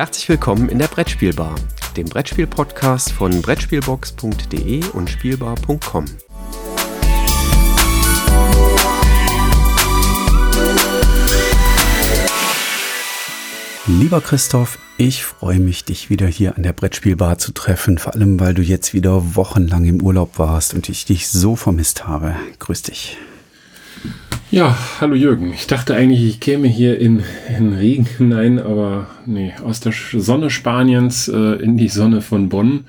Herzlich 0.00 0.30
willkommen 0.30 0.70
in 0.70 0.78
der 0.78 0.88
Brettspielbar, 0.88 1.54
dem 1.94 2.06
Brettspiel-Podcast 2.06 3.12
von 3.12 3.42
Brettspielbox.de 3.42 4.82
und 4.94 5.10
Spielbar.com. 5.10 6.06
Lieber 13.86 14.22
Christoph, 14.22 14.78
ich 14.96 15.22
freue 15.22 15.60
mich, 15.60 15.84
dich 15.84 16.08
wieder 16.08 16.28
hier 16.28 16.56
an 16.56 16.62
der 16.62 16.72
Brettspielbar 16.72 17.36
zu 17.36 17.52
treffen, 17.52 17.98
vor 17.98 18.14
allem 18.14 18.40
weil 18.40 18.54
du 18.54 18.62
jetzt 18.62 18.94
wieder 18.94 19.36
wochenlang 19.36 19.84
im 19.84 20.00
Urlaub 20.00 20.38
warst 20.38 20.72
und 20.72 20.88
ich 20.88 21.04
dich 21.04 21.28
so 21.28 21.56
vermisst 21.56 22.06
habe. 22.06 22.34
Grüß 22.58 22.80
dich. 22.80 23.18
Ja, 24.52 24.76
hallo 25.00 25.14
Jürgen. 25.14 25.52
Ich 25.52 25.68
dachte 25.68 25.94
eigentlich, 25.94 26.24
ich 26.24 26.40
käme 26.40 26.66
hier 26.66 26.98
in, 26.98 27.22
in 27.56 27.72
Regen 27.72 28.04
hinein, 28.04 28.58
aber 28.58 29.06
nee, 29.24 29.52
aus 29.64 29.78
der 29.78 29.92
Sonne 29.92 30.50
Spaniens 30.50 31.28
äh, 31.28 31.62
in 31.62 31.76
die 31.76 31.86
Sonne 31.86 32.20
von 32.20 32.48
Bonn. 32.48 32.84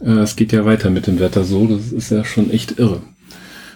Äh, 0.00 0.20
es 0.20 0.34
geht 0.34 0.50
ja 0.52 0.64
weiter 0.64 0.88
mit 0.88 1.06
dem 1.06 1.20
Wetter 1.20 1.44
so, 1.44 1.66
das 1.66 1.92
ist 1.92 2.10
ja 2.10 2.24
schon 2.24 2.50
echt 2.50 2.78
irre. 2.78 3.02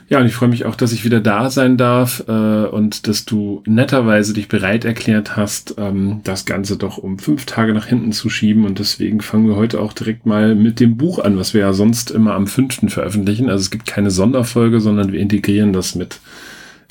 Ja, 0.08 0.20
und 0.20 0.26
ich 0.26 0.32
freue 0.32 0.48
mich 0.48 0.64
auch, 0.64 0.74
dass 0.74 0.92
ich 0.92 1.04
wieder 1.04 1.20
da 1.20 1.50
sein 1.50 1.76
darf 1.76 2.24
äh, 2.28 2.32
und 2.32 3.06
dass 3.06 3.26
du 3.26 3.62
netterweise 3.66 4.32
dich 4.32 4.48
bereit 4.48 4.86
erklärt 4.86 5.36
hast, 5.36 5.74
ähm, 5.76 6.22
das 6.24 6.46
Ganze 6.46 6.78
doch 6.78 6.96
um 6.96 7.18
fünf 7.18 7.44
Tage 7.44 7.74
nach 7.74 7.84
hinten 7.84 8.12
zu 8.12 8.30
schieben. 8.30 8.64
Und 8.64 8.78
deswegen 8.78 9.20
fangen 9.20 9.46
wir 9.46 9.56
heute 9.56 9.82
auch 9.82 9.92
direkt 9.92 10.24
mal 10.24 10.54
mit 10.54 10.80
dem 10.80 10.96
Buch 10.96 11.18
an, 11.18 11.36
was 11.36 11.52
wir 11.52 11.60
ja 11.60 11.74
sonst 11.74 12.10
immer 12.10 12.32
am 12.32 12.46
fünften 12.46 12.88
veröffentlichen. 12.88 13.50
Also 13.50 13.60
es 13.60 13.70
gibt 13.70 13.84
keine 13.84 14.10
Sonderfolge, 14.10 14.80
sondern 14.80 15.12
wir 15.12 15.20
integrieren 15.20 15.74
das 15.74 15.94
mit 15.94 16.20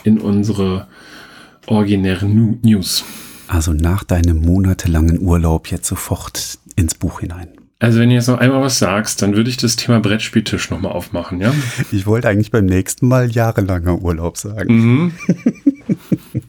in 0.08 0.20
unsere 0.20 0.88
originären 1.68 2.60
News. 2.64 3.04
Also 3.48 3.74
nach 3.74 4.04
deinem 4.04 4.42
monatelangen 4.42 5.20
Urlaub 5.20 5.68
jetzt 5.68 5.88
sofort 5.88 6.60
ins 6.76 6.96
Buch 6.96 7.20
hinein. 7.20 7.50
Also 7.80 8.00
wenn 8.00 8.10
du 8.10 8.16
jetzt 8.16 8.28
noch 8.28 8.40
einmal 8.40 8.62
was 8.62 8.80
sagst, 8.80 9.22
dann 9.22 9.36
würde 9.36 9.50
ich 9.50 9.58
das 9.58 9.76
Thema 9.76 10.00
Brettspieltisch 10.00 10.72
nochmal 10.72 10.94
aufmachen, 10.94 11.40
ja? 11.42 11.54
Ich 11.92 12.08
wollte 12.08 12.28
eigentlich 12.28 12.50
beim 12.52 12.66
nächsten 12.66 13.08
Mal 13.08 13.30
jahrelanger 13.30 14.02
Urlaub 14.02 14.38
sagen. 14.38 14.74
Mhm. 14.74 15.12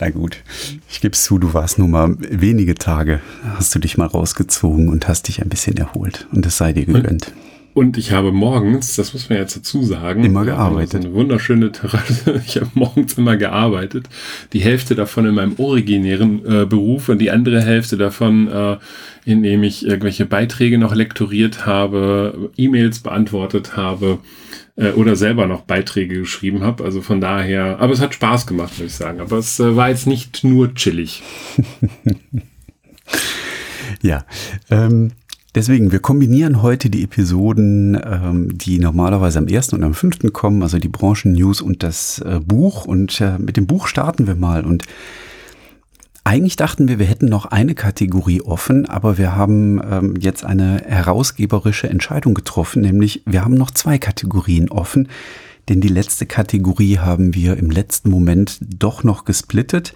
Na 0.00 0.10
gut, 0.10 0.42
ich 0.88 1.00
gebe 1.00 1.14
es 1.14 1.24
zu, 1.24 1.38
du 1.38 1.54
warst 1.54 1.78
nur 1.78 1.88
mal 1.88 2.16
wenige 2.18 2.74
Tage, 2.74 3.20
hast 3.56 3.74
du 3.74 3.78
dich 3.78 3.96
mal 3.96 4.06
rausgezogen 4.06 4.88
und 4.88 5.08
hast 5.08 5.28
dich 5.28 5.42
ein 5.42 5.48
bisschen 5.48 5.76
erholt 5.76 6.26
und 6.32 6.44
es 6.44 6.58
sei 6.58 6.72
dir 6.72 6.84
gegönnt. 6.86 7.28
Und 7.28 7.45
und 7.76 7.98
ich 7.98 8.12
habe 8.12 8.32
morgens, 8.32 8.96
das 8.96 9.12
muss 9.12 9.28
man 9.28 9.38
jetzt 9.38 9.54
dazu 9.54 9.82
sagen, 9.82 10.24
immer 10.24 10.46
gearbeitet. 10.46 11.04
eine 11.04 11.12
wunderschöne 11.12 11.72
Terrasse. 11.72 12.40
Ich 12.46 12.56
habe 12.56 12.70
morgens 12.72 13.18
immer 13.18 13.36
gearbeitet. 13.36 14.08
Die 14.54 14.60
Hälfte 14.60 14.94
davon 14.94 15.26
in 15.26 15.34
meinem 15.34 15.56
originären 15.58 16.40
äh, 16.46 16.64
Beruf 16.64 17.10
und 17.10 17.18
die 17.18 17.30
andere 17.30 17.60
Hälfte 17.60 17.98
davon, 17.98 18.48
äh, 18.48 18.78
indem 19.26 19.62
ich 19.62 19.84
irgendwelche 19.84 20.24
Beiträge 20.24 20.78
noch 20.78 20.94
lektoriert 20.94 21.66
habe, 21.66 22.50
E-Mails 22.56 23.00
beantwortet 23.00 23.76
habe 23.76 24.20
äh, 24.76 24.92
oder 24.92 25.14
selber 25.14 25.46
noch 25.46 25.60
Beiträge 25.60 26.20
geschrieben 26.20 26.62
habe. 26.62 26.82
Also 26.82 27.02
von 27.02 27.20
daher, 27.20 27.78
aber 27.78 27.92
es 27.92 28.00
hat 28.00 28.14
Spaß 28.14 28.46
gemacht, 28.46 28.72
muss 28.78 28.86
ich 28.86 28.94
sagen. 28.94 29.20
Aber 29.20 29.36
es 29.36 29.60
äh, 29.60 29.76
war 29.76 29.90
jetzt 29.90 30.06
nicht 30.06 30.44
nur 30.44 30.74
chillig. 30.74 31.22
ja. 34.00 34.24
Ähm 34.70 35.12
Deswegen, 35.56 35.90
wir 35.90 36.00
kombinieren 36.00 36.60
heute 36.60 36.90
die 36.90 37.02
Episoden, 37.02 37.98
ähm, 38.04 38.58
die 38.58 38.78
normalerweise 38.78 39.38
am 39.38 39.48
ersten 39.48 39.76
und 39.76 39.84
am 39.84 39.94
fünften 39.94 40.34
kommen, 40.34 40.62
also 40.62 40.78
die 40.78 40.90
Branchen-News 40.90 41.62
und 41.62 41.82
das 41.82 42.18
äh, 42.18 42.40
Buch. 42.44 42.84
Und 42.84 43.22
äh, 43.22 43.38
mit 43.38 43.56
dem 43.56 43.66
Buch 43.66 43.86
starten 43.86 44.26
wir 44.26 44.34
mal. 44.34 44.66
Und 44.66 44.84
eigentlich 46.24 46.56
dachten 46.56 46.88
wir, 46.88 46.98
wir 46.98 47.06
hätten 47.06 47.30
noch 47.30 47.46
eine 47.46 47.74
Kategorie 47.74 48.42
offen, 48.42 48.84
aber 48.84 49.16
wir 49.16 49.34
haben 49.34 49.80
ähm, 49.90 50.14
jetzt 50.20 50.44
eine 50.44 50.82
herausgeberische 50.84 51.88
Entscheidung 51.88 52.34
getroffen, 52.34 52.82
nämlich 52.82 53.22
wir 53.24 53.42
haben 53.42 53.54
noch 53.54 53.70
zwei 53.70 53.96
Kategorien 53.96 54.68
offen. 54.68 55.08
Denn 55.70 55.80
die 55.80 55.88
letzte 55.88 56.26
Kategorie 56.26 56.98
haben 56.98 57.34
wir 57.34 57.56
im 57.56 57.70
letzten 57.70 58.10
Moment 58.10 58.58
doch 58.60 59.04
noch 59.04 59.24
gesplittet 59.24 59.94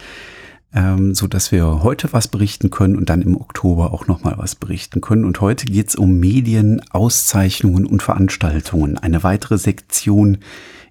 ähm, 0.75 1.15
so 1.15 1.27
dass 1.27 1.53
wir 1.53 1.83
heute 1.83 2.13
was 2.13 2.29
berichten 2.29 2.71
können 2.71 2.97
und 2.97 3.11
dann 3.11 3.23
im 3.23 3.37
Oktober 3.37 3.93
auch 3.93 4.07
noch 4.07 4.23
mal 4.23 4.35
was 4.37 4.55
berichten 4.55 5.01
können. 5.01 5.25
Und 5.25 5.41
heute 5.41 5.67
geht 5.67 5.89
es 5.89 5.97
um 5.97 6.19
Medien, 6.19 6.81
Auszeichnungen 6.91 7.87
und 7.87 8.03
Veranstaltungen. 8.03 8.99
Eine 8.99 9.23
weitere 9.23 9.59
Sektion 9.59 10.39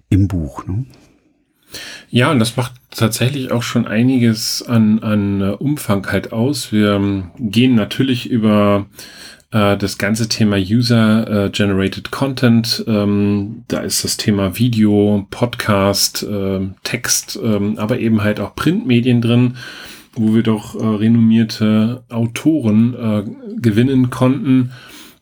im 0.08 0.28
Buch. 0.28 0.66
Ne? 0.66 0.86
Ja, 2.10 2.30
und 2.30 2.40
das 2.40 2.56
macht 2.56 2.74
tatsächlich 2.90 3.52
auch 3.52 3.62
schon 3.62 3.86
einiges 3.86 4.62
an, 4.62 4.98
an 5.00 5.42
Umfang 5.54 6.06
halt 6.10 6.32
aus. 6.32 6.72
Wir 6.72 6.94
ähm, 6.94 7.30
gehen 7.38 7.74
natürlich 7.74 8.28
über 8.28 8.86
äh, 9.52 9.76
das 9.76 9.98
ganze 9.98 10.28
Thema 10.28 10.56
User-Generated 10.56 12.06
äh, 12.06 12.10
Content. 12.10 12.84
Ähm, 12.86 13.64
da 13.68 13.80
ist 13.80 14.04
das 14.04 14.16
Thema 14.16 14.58
Video, 14.58 15.26
Podcast, 15.30 16.22
äh, 16.22 16.60
Text, 16.82 17.38
ähm, 17.42 17.78
aber 17.78 17.98
eben 17.98 18.22
halt 18.22 18.40
auch 18.40 18.54
Printmedien 18.54 19.20
drin, 19.20 19.56
wo 20.14 20.34
wir 20.34 20.42
doch 20.42 20.74
äh, 20.74 20.86
renommierte 20.86 22.02
Autoren 22.08 22.94
äh, 22.94 23.60
gewinnen 23.60 24.10
konnten, 24.10 24.72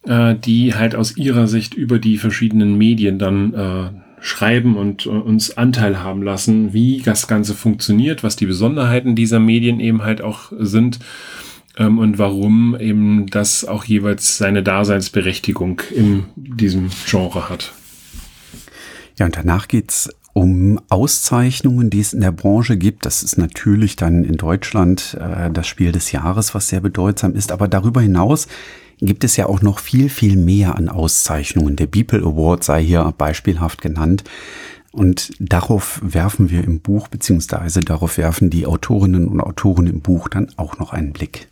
äh, 0.06 0.34
die 0.34 0.74
halt 0.74 0.94
aus 0.94 1.16
ihrer 1.16 1.46
Sicht 1.46 1.74
über 1.74 1.98
die 1.98 2.18
verschiedenen 2.18 2.76
Medien 2.76 3.18
dann 3.18 3.54
äh, 3.54 3.90
schreiben 4.20 4.76
und 4.76 5.06
äh, 5.06 5.10
uns 5.10 5.56
Anteil 5.56 6.02
haben 6.02 6.22
lassen, 6.22 6.72
wie 6.72 7.00
das 7.02 7.28
Ganze 7.28 7.54
funktioniert, 7.54 8.22
was 8.22 8.36
die 8.36 8.46
Besonderheiten 8.46 9.14
dieser 9.14 9.40
Medien 9.40 9.80
eben 9.80 10.02
halt 10.02 10.20
auch 10.20 10.52
sind 10.58 10.98
ähm, 11.78 11.98
und 11.98 12.18
warum 12.18 12.76
eben 12.78 13.26
das 13.26 13.64
auch 13.64 13.84
jeweils 13.84 14.36
seine 14.36 14.62
Daseinsberechtigung 14.62 15.80
in 15.94 16.24
diesem 16.36 16.90
Genre 17.06 17.48
hat. 17.48 17.72
Ja, 19.16 19.26
und 19.26 19.36
danach 19.36 19.68
geht's 19.68 20.10
um 20.32 20.80
Auszeichnungen, 20.88 21.90
die 21.90 22.00
es 22.00 22.12
in 22.12 22.20
der 22.20 22.30
Branche 22.30 22.76
gibt. 22.76 23.06
Das 23.06 23.22
ist 23.22 23.38
natürlich 23.38 23.96
dann 23.96 24.22
in 24.22 24.36
Deutschland 24.36 25.16
äh, 25.20 25.50
das 25.50 25.66
Spiel 25.66 25.90
des 25.90 26.12
Jahres, 26.12 26.54
was 26.54 26.68
sehr 26.68 26.80
bedeutsam 26.80 27.34
ist. 27.34 27.50
Aber 27.50 27.66
darüber 27.66 28.00
hinaus 28.00 28.46
gibt 29.00 29.24
es 29.24 29.36
ja 29.36 29.46
auch 29.46 29.62
noch 29.62 29.80
viel, 29.80 30.08
viel 30.08 30.36
mehr 30.36 30.76
an 30.76 30.88
Auszeichnungen. 30.88 31.76
Der 31.76 31.86
Beeple 31.86 32.20
Award 32.20 32.62
sei 32.62 32.84
hier 32.84 33.12
beispielhaft 33.16 33.82
genannt. 33.82 34.24
Und 34.92 35.32
darauf 35.38 36.00
werfen 36.02 36.50
wir 36.50 36.64
im 36.64 36.80
Buch, 36.80 37.08
beziehungsweise 37.08 37.80
darauf 37.80 38.16
werfen 38.16 38.48
die 38.48 38.66
Autorinnen 38.66 39.28
und 39.28 39.40
Autoren 39.40 39.86
im 39.86 40.00
Buch 40.00 40.28
dann 40.28 40.48
auch 40.56 40.78
noch 40.78 40.92
einen 40.92 41.12
Blick. 41.12 41.48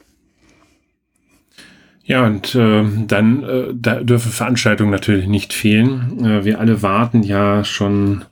Ja, 2.06 2.24
und 2.24 2.54
äh, 2.54 2.84
dann 3.08 3.42
äh, 3.42 3.74
da 3.74 3.96
dürfen 3.96 4.30
Veranstaltungen 4.30 4.92
natürlich 4.92 5.26
nicht 5.26 5.52
fehlen. 5.52 6.24
Äh, 6.24 6.44
wir 6.44 6.60
alle 6.60 6.80
warten 6.80 7.24
ja 7.24 7.64
schon 7.64 8.24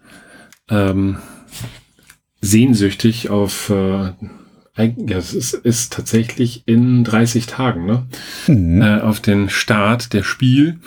ähm, 0.71 1.17
sehnsüchtig 2.41 3.31
auf, 3.31 3.71
äh, 3.71 4.13
ja, 4.77 5.19
es 5.19 5.35
ist, 5.35 5.55
ist 5.55 5.93
tatsächlich 5.93 6.63
in 6.67 7.03
30 7.03 7.47
Tagen, 7.47 7.85
ne? 7.87 8.07
Mhm. 8.47 8.81
Äh, 8.81 9.01
auf 9.01 9.19
den 9.19 9.51
Start 9.51 10.13
der 10.13 10.23
Spiel. 10.23 10.79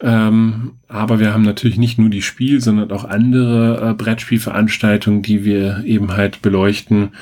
Ähm, 0.00 0.72
aber 0.86 1.20
wir 1.20 1.32
haben 1.32 1.42
natürlich 1.42 1.78
nicht 1.78 1.98
nur 1.98 2.10
die 2.10 2.22
Spiel, 2.22 2.60
sondern 2.60 2.92
auch 2.92 3.04
andere 3.04 3.90
äh, 3.90 3.94
Brettspielveranstaltungen, 3.94 5.22
die 5.22 5.46
wir 5.46 5.82
eben 5.84 6.12
halt 6.12 6.42
beleuchten 6.42 7.12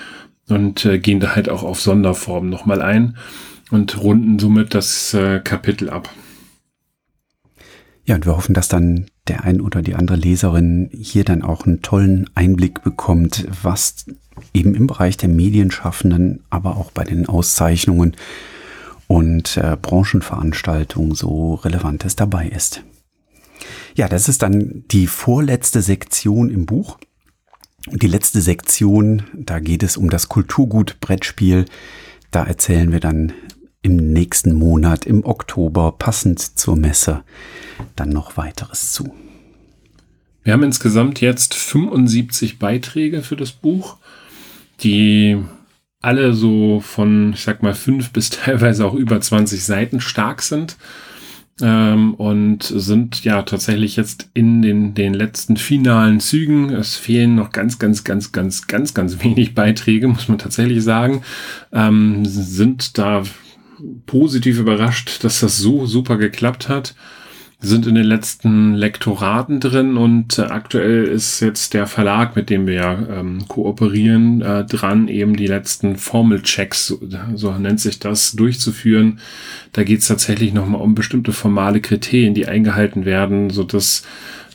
und 0.49 0.85
äh, 0.85 0.99
gehen 0.99 1.21
da 1.21 1.37
halt 1.37 1.49
auch 1.49 1.63
auf 1.63 1.81
Sonderformen 1.81 2.51
nochmal 2.51 2.83
ein 2.83 3.17
und 3.71 4.01
runden 4.01 4.39
somit 4.39 4.75
das 4.75 5.15
äh, 5.15 5.41
Kapitel 5.41 5.91
ab. 5.91 6.11
Ja, 8.05 8.15
und 8.15 8.25
wir 8.25 8.37
hoffen, 8.37 8.55
dass 8.55 8.69
dann 8.69 9.07
der 9.27 9.45
ein 9.45 9.61
oder 9.61 9.83
die 9.83 9.97
andere 9.97 10.17
Leserin 10.17 10.91
hier 10.93 11.25
dann 11.25 11.43
auch 11.43 11.67
einen 11.67 11.83
tollen 11.83 12.31
Einblick 12.35 12.83
bekommt, 12.83 13.47
was 13.63 14.07
eben 14.55 14.75
im 14.75 14.87
Bereich 14.87 15.17
der 15.17 15.29
Medienschaffenden, 15.29 16.45
aber 16.49 16.77
auch 16.77 16.93
bei 16.93 17.03
den 17.03 17.27
Auszeichnungen 17.27 18.17
und 19.09 19.57
äh, 19.57 19.77
Branchenveranstaltungen 19.81 21.15
so 21.15 21.55
Relevantes 21.55 22.17
dabei 22.17 22.49
ist. 22.49 22.83
Ja, 23.97 24.09
das 24.09 24.29
ist 24.29 24.43
dann 24.43 24.85
die 24.91 25.07
vorletzte 25.07 25.83
Sektion 25.83 26.51
im 26.51 26.67
Buch. 26.67 26.99
Und 27.89 28.03
die 28.03 28.09
letzte 28.09 28.41
Sektion, 28.41 29.23
da 29.33 29.61
geht 29.61 29.83
es 29.83 29.97
um 29.97 30.11
das 30.11 30.29
Kulturgut 30.29 31.01
Brettspiel. 31.01 31.67
Da 32.31 32.45
erzählen 32.45 32.93
wir 32.93 33.01
dann 33.01 33.33
im 33.87 34.13
nächsten 34.13 34.53
Monat, 34.53 35.07
im 35.07 35.25
Oktober, 35.25 35.95
passend 35.97 36.41
zur 36.41 36.75
Messe, 36.75 37.23
dann 37.95 38.09
noch 38.09 38.37
weiteres 38.37 38.91
zu. 38.91 39.15
Wir 40.43 40.55
haben 40.55 40.65
insgesamt 40.65 41.21
jetzt 41.21 41.55
75 41.55 42.59
Beiträge 42.59 43.23
für 43.23 43.37
das 43.37 43.53
Buch, 43.53 43.99
die 44.81 45.41
alle 46.01 46.35
so 46.35 46.81
von, 46.81 47.35
ich 47.35 47.45
sag 47.45 47.63
mal, 47.63 47.75
fünf 47.75 48.11
bis 48.11 48.31
teilweise 48.31 48.85
auch 48.85 48.95
über 48.95 49.21
20 49.21 49.65
Seiten 49.65 50.01
stark 50.01 50.43
sind. 50.43 50.77
ähm, 51.63 52.15
und 52.15 52.65
sind 52.65 53.23
ja 53.23 53.43
tatsächlich 53.43 53.95
jetzt 53.95 54.31
in 54.35 54.63
den, 54.63 54.95
den 54.95 55.15
letzten 55.15 55.57
finalen 55.57 56.19
Zügen. 56.19 56.71
Es 56.71 56.97
fehlen 56.97 57.37
noch 57.37 57.51
ganz, 57.51 57.79
ganz, 57.79 58.03
ganz, 58.03 58.33
ganz, 58.33 58.67
ganz, 58.67 58.95
ganz 58.95 59.23
wenig 59.23 59.55
Beiträge, 59.55 60.09
muss 60.09 60.29
man 60.29 60.39
tatsächlich 60.39 60.83
sagen. 60.83 61.23
Ähm, 61.73 62.25
sind 62.25 62.99
da 62.99 63.23
positiv 64.07 64.59
überrascht, 64.59 65.25
dass 65.25 65.41
das 65.41 65.59
so 65.59 65.87
super 65.87 66.17
geklappt 66.17 66.69
hat 66.69 66.95
sind 67.59 67.87
in 67.87 67.95
den 67.95 68.05
letzten 68.05 68.75
Lektoraten 68.75 69.61
drin 69.61 69.97
und 69.97 70.39
äh, 70.39 70.43
aktuell 70.43 71.05
ist 71.05 71.41
jetzt 71.41 71.73
der 71.73 71.87
Verlag, 71.87 72.37
mit 72.37 72.51
dem 72.51 72.67
wir 72.67 72.75
ja 72.75 72.99
ähm, 73.09 73.49
kooperieren, 73.49 74.43
äh, 74.43 74.65
dran, 74.67 75.09
eben 75.09 75.37
die 75.37 75.47
letzten 75.47 75.97
Formelchecks, 75.97 76.87
so, 76.87 77.01
so 77.35 77.53
nennt 77.53 77.81
sich 77.81 77.99
das, 77.99 78.33
durchzuführen. 78.33 79.21
Da 79.73 79.85
geht 79.85 80.01
es 80.01 80.09
tatsächlich 80.09 80.53
nochmal 80.53 80.83
um 80.83 80.95
bestimmte 80.95 81.33
formale 81.33 81.81
Kriterien, 81.81 82.35
die 82.35 82.47
eingehalten 82.47 83.07
werden, 83.07 83.49
so 83.49 83.65
dass 83.65 84.03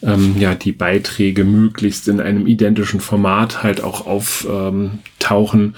ähm, 0.03 0.35
ja 0.39 0.53
die 0.53 0.71
Beiträge 0.71 1.44
möglichst 1.44 2.07
in 2.07 2.21
einem 2.21 2.45
identischen 2.45 3.00
Format 3.00 3.63
halt 3.63 3.83
auch 3.83 4.06
auftauchen. 4.06 5.75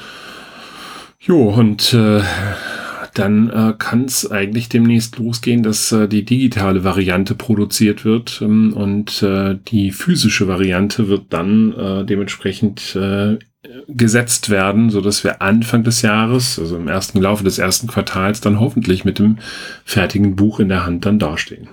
Jo, 1.21 1.49
und 1.49 1.93
äh, 1.93 2.21
dann 3.13 3.49
äh, 3.49 3.73
kann 3.77 4.05
es 4.05 4.29
eigentlich 4.29 4.69
demnächst 4.69 5.17
losgehen, 5.17 5.63
dass 5.63 5.91
äh, 5.91 6.07
die 6.07 6.25
digitale 6.25 6.83
Variante 6.83 7.35
produziert 7.35 8.05
wird 8.05 8.39
ähm, 8.41 8.73
und 8.73 9.21
äh, 9.23 9.57
die 9.67 9.91
physische 9.91 10.47
Variante 10.47 11.07
wird 11.07 11.25
dann 11.29 11.73
äh, 11.73 12.05
dementsprechend 12.05 12.95
äh, 12.95 13.37
gesetzt 13.87 14.49
werden, 14.49 14.89
so 14.89 15.01
dass 15.01 15.23
wir 15.23 15.41
Anfang 15.41 15.83
des 15.83 16.01
Jahres, 16.01 16.59
also 16.59 16.75
im 16.75 16.87
ersten 16.87 17.21
Laufe 17.21 17.43
des 17.43 17.59
ersten 17.59 17.87
Quartals, 17.87 18.41
dann 18.41 18.59
hoffentlich 18.59 19.05
mit 19.05 19.19
dem 19.19 19.37
fertigen 19.85 20.35
Buch 20.35 20.59
in 20.59 20.69
der 20.69 20.85
Hand 20.85 21.05
dann 21.05 21.19
dastehen. 21.19 21.69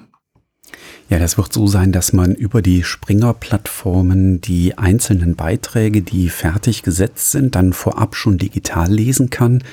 Ja, 1.08 1.18
das 1.18 1.36
wird 1.36 1.52
so 1.52 1.66
sein, 1.66 1.90
dass 1.90 2.12
man 2.12 2.36
über 2.36 2.62
die 2.62 2.84
Springer-Plattformen 2.84 4.40
die 4.40 4.78
einzelnen 4.78 5.34
Beiträge, 5.34 6.02
die 6.02 6.28
fertig 6.28 6.84
gesetzt 6.84 7.32
sind, 7.32 7.56
dann 7.56 7.72
vorab 7.72 8.14
schon 8.14 8.38
digital 8.38 8.88
lesen 8.88 9.28
kann 9.28 9.64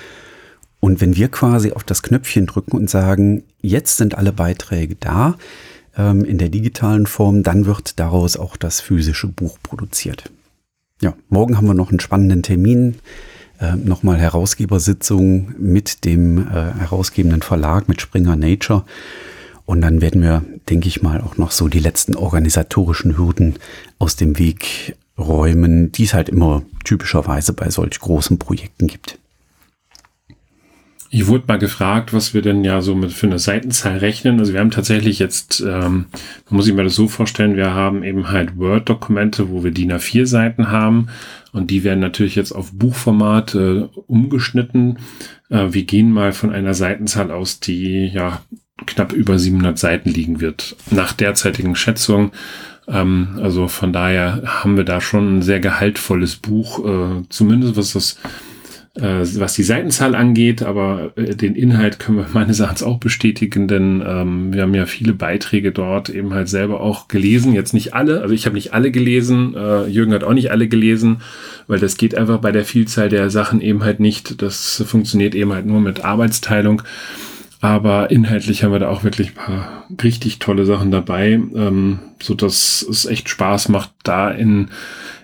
und 0.80 1.02
wenn 1.02 1.16
wir 1.16 1.30
quasi 1.30 1.72
auf 1.72 1.84
das 1.84 2.04
Knöpfchen 2.04 2.46
drücken 2.46 2.78
und 2.78 2.90
sagen, 2.90 3.44
jetzt 3.62 3.98
sind 3.98 4.18
alle 4.18 4.32
Beiträge 4.32 4.96
da 4.96 5.36
ähm, 5.98 6.24
in 6.24 6.38
der 6.38 6.50
digitalen 6.50 7.08
Form, 7.08 7.44
dann 7.44 7.66
wird 7.66 8.00
daraus 8.00 8.38
auch 8.38 8.58
das 8.58 8.80
physische 8.80 9.28
Buch 9.28 9.58
produziert. 9.64 10.32
Ja, 11.02 11.14
morgen 11.30 11.58
haben 11.58 11.68
wir 11.68 11.74
noch 11.74 11.90
einen 11.90 12.00
spannenden 12.00 12.44
Termin. 12.44 12.96
Äh, 13.60 13.76
nochmal 13.76 14.18
Herausgebersitzung 14.18 15.56
mit 15.58 16.06
dem 16.06 16.48
äh, 16.48 16.74
herausgebenden 16.80 17.42
Verlag, 17.42 17.88
mit 17.88 18.02
Springer 18.02 18.36
Nature. 18.36 18.84
Und 19.66 19.82
dann 19.82 20.00
werden 20.00 20.22
wir, 20.22 20.44
denke 20.70 20.88
ich 20.88 21.02
mal, 21.02 21.22
auch 21.22 21.38
noch 21.38 21.52
so 21.52 21.68
die 21.68 21.80
letzten 21.80 22.16
organisatorischen 22.16 23.18
Hürden 23.18 23.56
aus 24.00 24.16
dem 24.16 24.38
Weg 24.38 24.96
räumen, 25.18 25.92
die 25.92 26.04
es 26.04 26.14
halt 26.14 26.30
immer 26.30 26.62
typischerweise 26.84 27.54
bei 27.54 27.70
solch 27.72 28.00
großen 28.00 28.38
Projekten 28.38 28.88
gibt. 28.88 29.18
Ich 31.10 31.28
wurde 31.28 31.46
mal 31.48 31.58
gefragt, 31.58 32.14
was 32.14 32.34
wir 32.34 32.42
denn 32.42 32.64
ja 32.66 32.82
so 32.82 32.94
mit 32.94 33.14
für 33.14 33.28
eine 33.28 33.40
Seitenzahl 33.40 33.98
rechnen. 33.98 34.40
Also 34.40 34.54
wir 34.54 34.60
haben 34.60 34.72
tatsächlich 34.72 35.20
jetzt, 35.20 35.62
ähm, 35.62 36.08
man 36.50 36.58
muss 36.58 36.66
sich 36.66 36.74
mal 36.74 36.84
das 36.84 36.96
so 36.96 37.08
vorstellen, 37.08 37.56
wir 37.56 37.74
haben 37.74 38.04
eben 38.04 38.30
halt 38.30 38.58
Word-Dokumente, 38.58 39.50
wo 39.50 39.64
wir 39.64 39.72
DIN 39.72 39.94
A4 39.94 40.26
Seiten 40.26 40.70
haben 40.70 41.08
und 41.54 41.72
die 41.72 41.86
werden 41.86 42.02
natürlich 42.02 42.36
jetzt 42.36 42.52
auf 42.52 42.74
Buchformat 42.74 43.56
äh, 43.56 43.88
umgeschnitten. 44.08 44.98
Äh, 45.50 45.68
wir 45.72 45.84
gehen 45.84 46.12
mal 46.12 46.34
von 46.34 46.52
einer 46.52 46.74
Seitenzahl 46.74 47.32
aus, 47.32 47.62
die 47.62 48.08
ja 48.08 48.42
knapp 48.86 49.14
über 49.14 49.40
700 49.40 49.80
Seiten 49.80 50.10
liegen 50.10 50.42
wird. 50.42 50.76
Nach 50.92 51.14
derzeitigen 51.14 51.76
Schätzung 51.76 52.32
ähm, 52.88 53.40
also 53.42 53.68
von 53.68 53.92
daher 53.92 54.44
haben 54.46 54.78
wir 54.78 54.84
da 54.84 55.02
schon 55.02 55.38
ein 55.38 55.42
sehr 55.42 55.60
gehaltvolles 55.60 56.38
Buch, 56.38 56.86
äh, 56.86 57.24
zumindest 57.30 57.76
was 57.76 57.94
das 57.94 58.18
äh, 59.00 59.26
was 59.40 59.54
die 59.54 59.64
Seitenzahl 59.64 60.16
angeht, 60.16 60.64
aber 60.64 61.12
äh, 61.16 61.36
den 61.36 61.56
Inhalt 61.56 62.00
können 62.00 62.18
wir 62.18 62.28
meines 62.34 62.60
Erachtens 62.60 62.84
auch 62.84 63.00
bestätigen, 63.00 63.68
denn 63.68 64.04
ähm, 64.06 64.54
wir 64.54 64.64
haben 64.64 64.74
ja 64.74 64.86
viele 64.86 65.14
Beiträge 65.14 65.72
dort 65.72 66.10
eben 66.10 66.34
halt 66.34 66.50
selber 66.50 66.82
auch 66.82 67.08
gelesen. 67.08 67.54
Jetzt 67.54 67.74
nicht 67.74 67.94
alle, 67.94 68.22
also 68.22 68.34
ich 68.34 68.46
habe 68.46 68.56
nicht 68.56 68.74
alle 68.74 68.92
gelesen, 68.92 69.56
äh, 69.56 69.88
Jürgen 69.88 70.14
hat 70.14 70.24
auch 70.24 70.34
nicht 70.34 70.52
alle 70.52 70.68
gelesen, 70.68 71.22
weil 71.68 71.80
das 71.80 71.98
geht 71.98 72.16
einfach 72.16 72.40
bei 72.40 72.52
der 72.52 72.66
Vielzahl 72.66 73.10
der 73.10 73.30
Sachen 73.30 73.62
eben 73.62 73.84
halt 73.84 74.00
nicht. 74.00 74.42
Das 74.42 74.84
funktioniert 74.86 75.36
eben 75.36 75.54
halt 75.54 75.66
nur 75.66 75.82
mit 75.82 76.04
Arbeitsteilung. 76.04 76.82
Aber 77.60 78.12
inhaltlich 78.12 78.64
haben 78.64 78.72
wir 78.72 78.80
da 78.80 78.90
auch 78.90 79.04
wirklich 79.04 79.30
ein 79.30 79.34
paar 79.34 79.86
richtig 80.04 80.38
tolle 80.38 80.66
Sachen 80.66 80.92
dabei, 80.92 81.32
ähm, 81.34 82.00
so 82.22 82.36
dass 82.36 82.86
es 82.88 83.06
echt 83.06 83.30
Spaß 83.30 83.70
macht, 83.70 83.92
da 84.04 84.30
in 84.30 84.70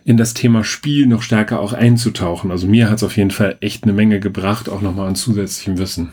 in 0.06 0.18
das 0.18 0.34
Thema 0.34 0.64
Spiel 0.64 1.08
noch 1.08 1.22
stärker 1.22 1.60
auch 1.60 1.74
einzutauchen. 1.74 2.52
Also 2.52 2.68
mir 2.68 2.90
hat 2.90 2.98
es 2.98 3.04
auf 3.04 3.18
jeden 3.18 3.32
Fall 3.32 3.58
echt 3.62 3.84
eine 3.84 3.94
Menge 3.94 4.20
gebracht, 4.20 4.70
auch 4.70 4.82
nochmal 4.82 5.08
an 5.08 5.16
zusätzlichem 5.16 5.78
Wissen. 5.78 6.10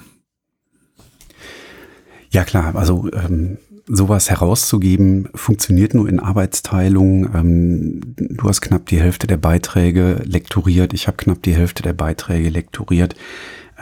Ja 2.30 2.44
klar, 2.44 2.76
also 2.76 3.10
ähm, 3.12 3.58
sowas 3.86 4.30
herauszugeben 4.30 5.28
funktioniert 5.34 5.94
nur 5.94 6.08
in 6.08 6.20
Arbeitsteilung. 6.20 7.34
Ähm, 7.34 8.00
du 8.16 8.48
hast 8.48 8.60
knapp 8.60 8.86
die 8.86 9.00
Hälfte 9.00 9.26
der 9.26 9.36
Beiträge 9.36 10.22
lektoriert, 10.24 10.94
ich 10.94 11.08
habe 11.08 11.16
knapp 11.16 11.42
die 11.42 11.56
Hälfte 11.56 11.82
der 11.82 11.92
Beiträge 11.92 12.50
lektoriert. 12.50 13.16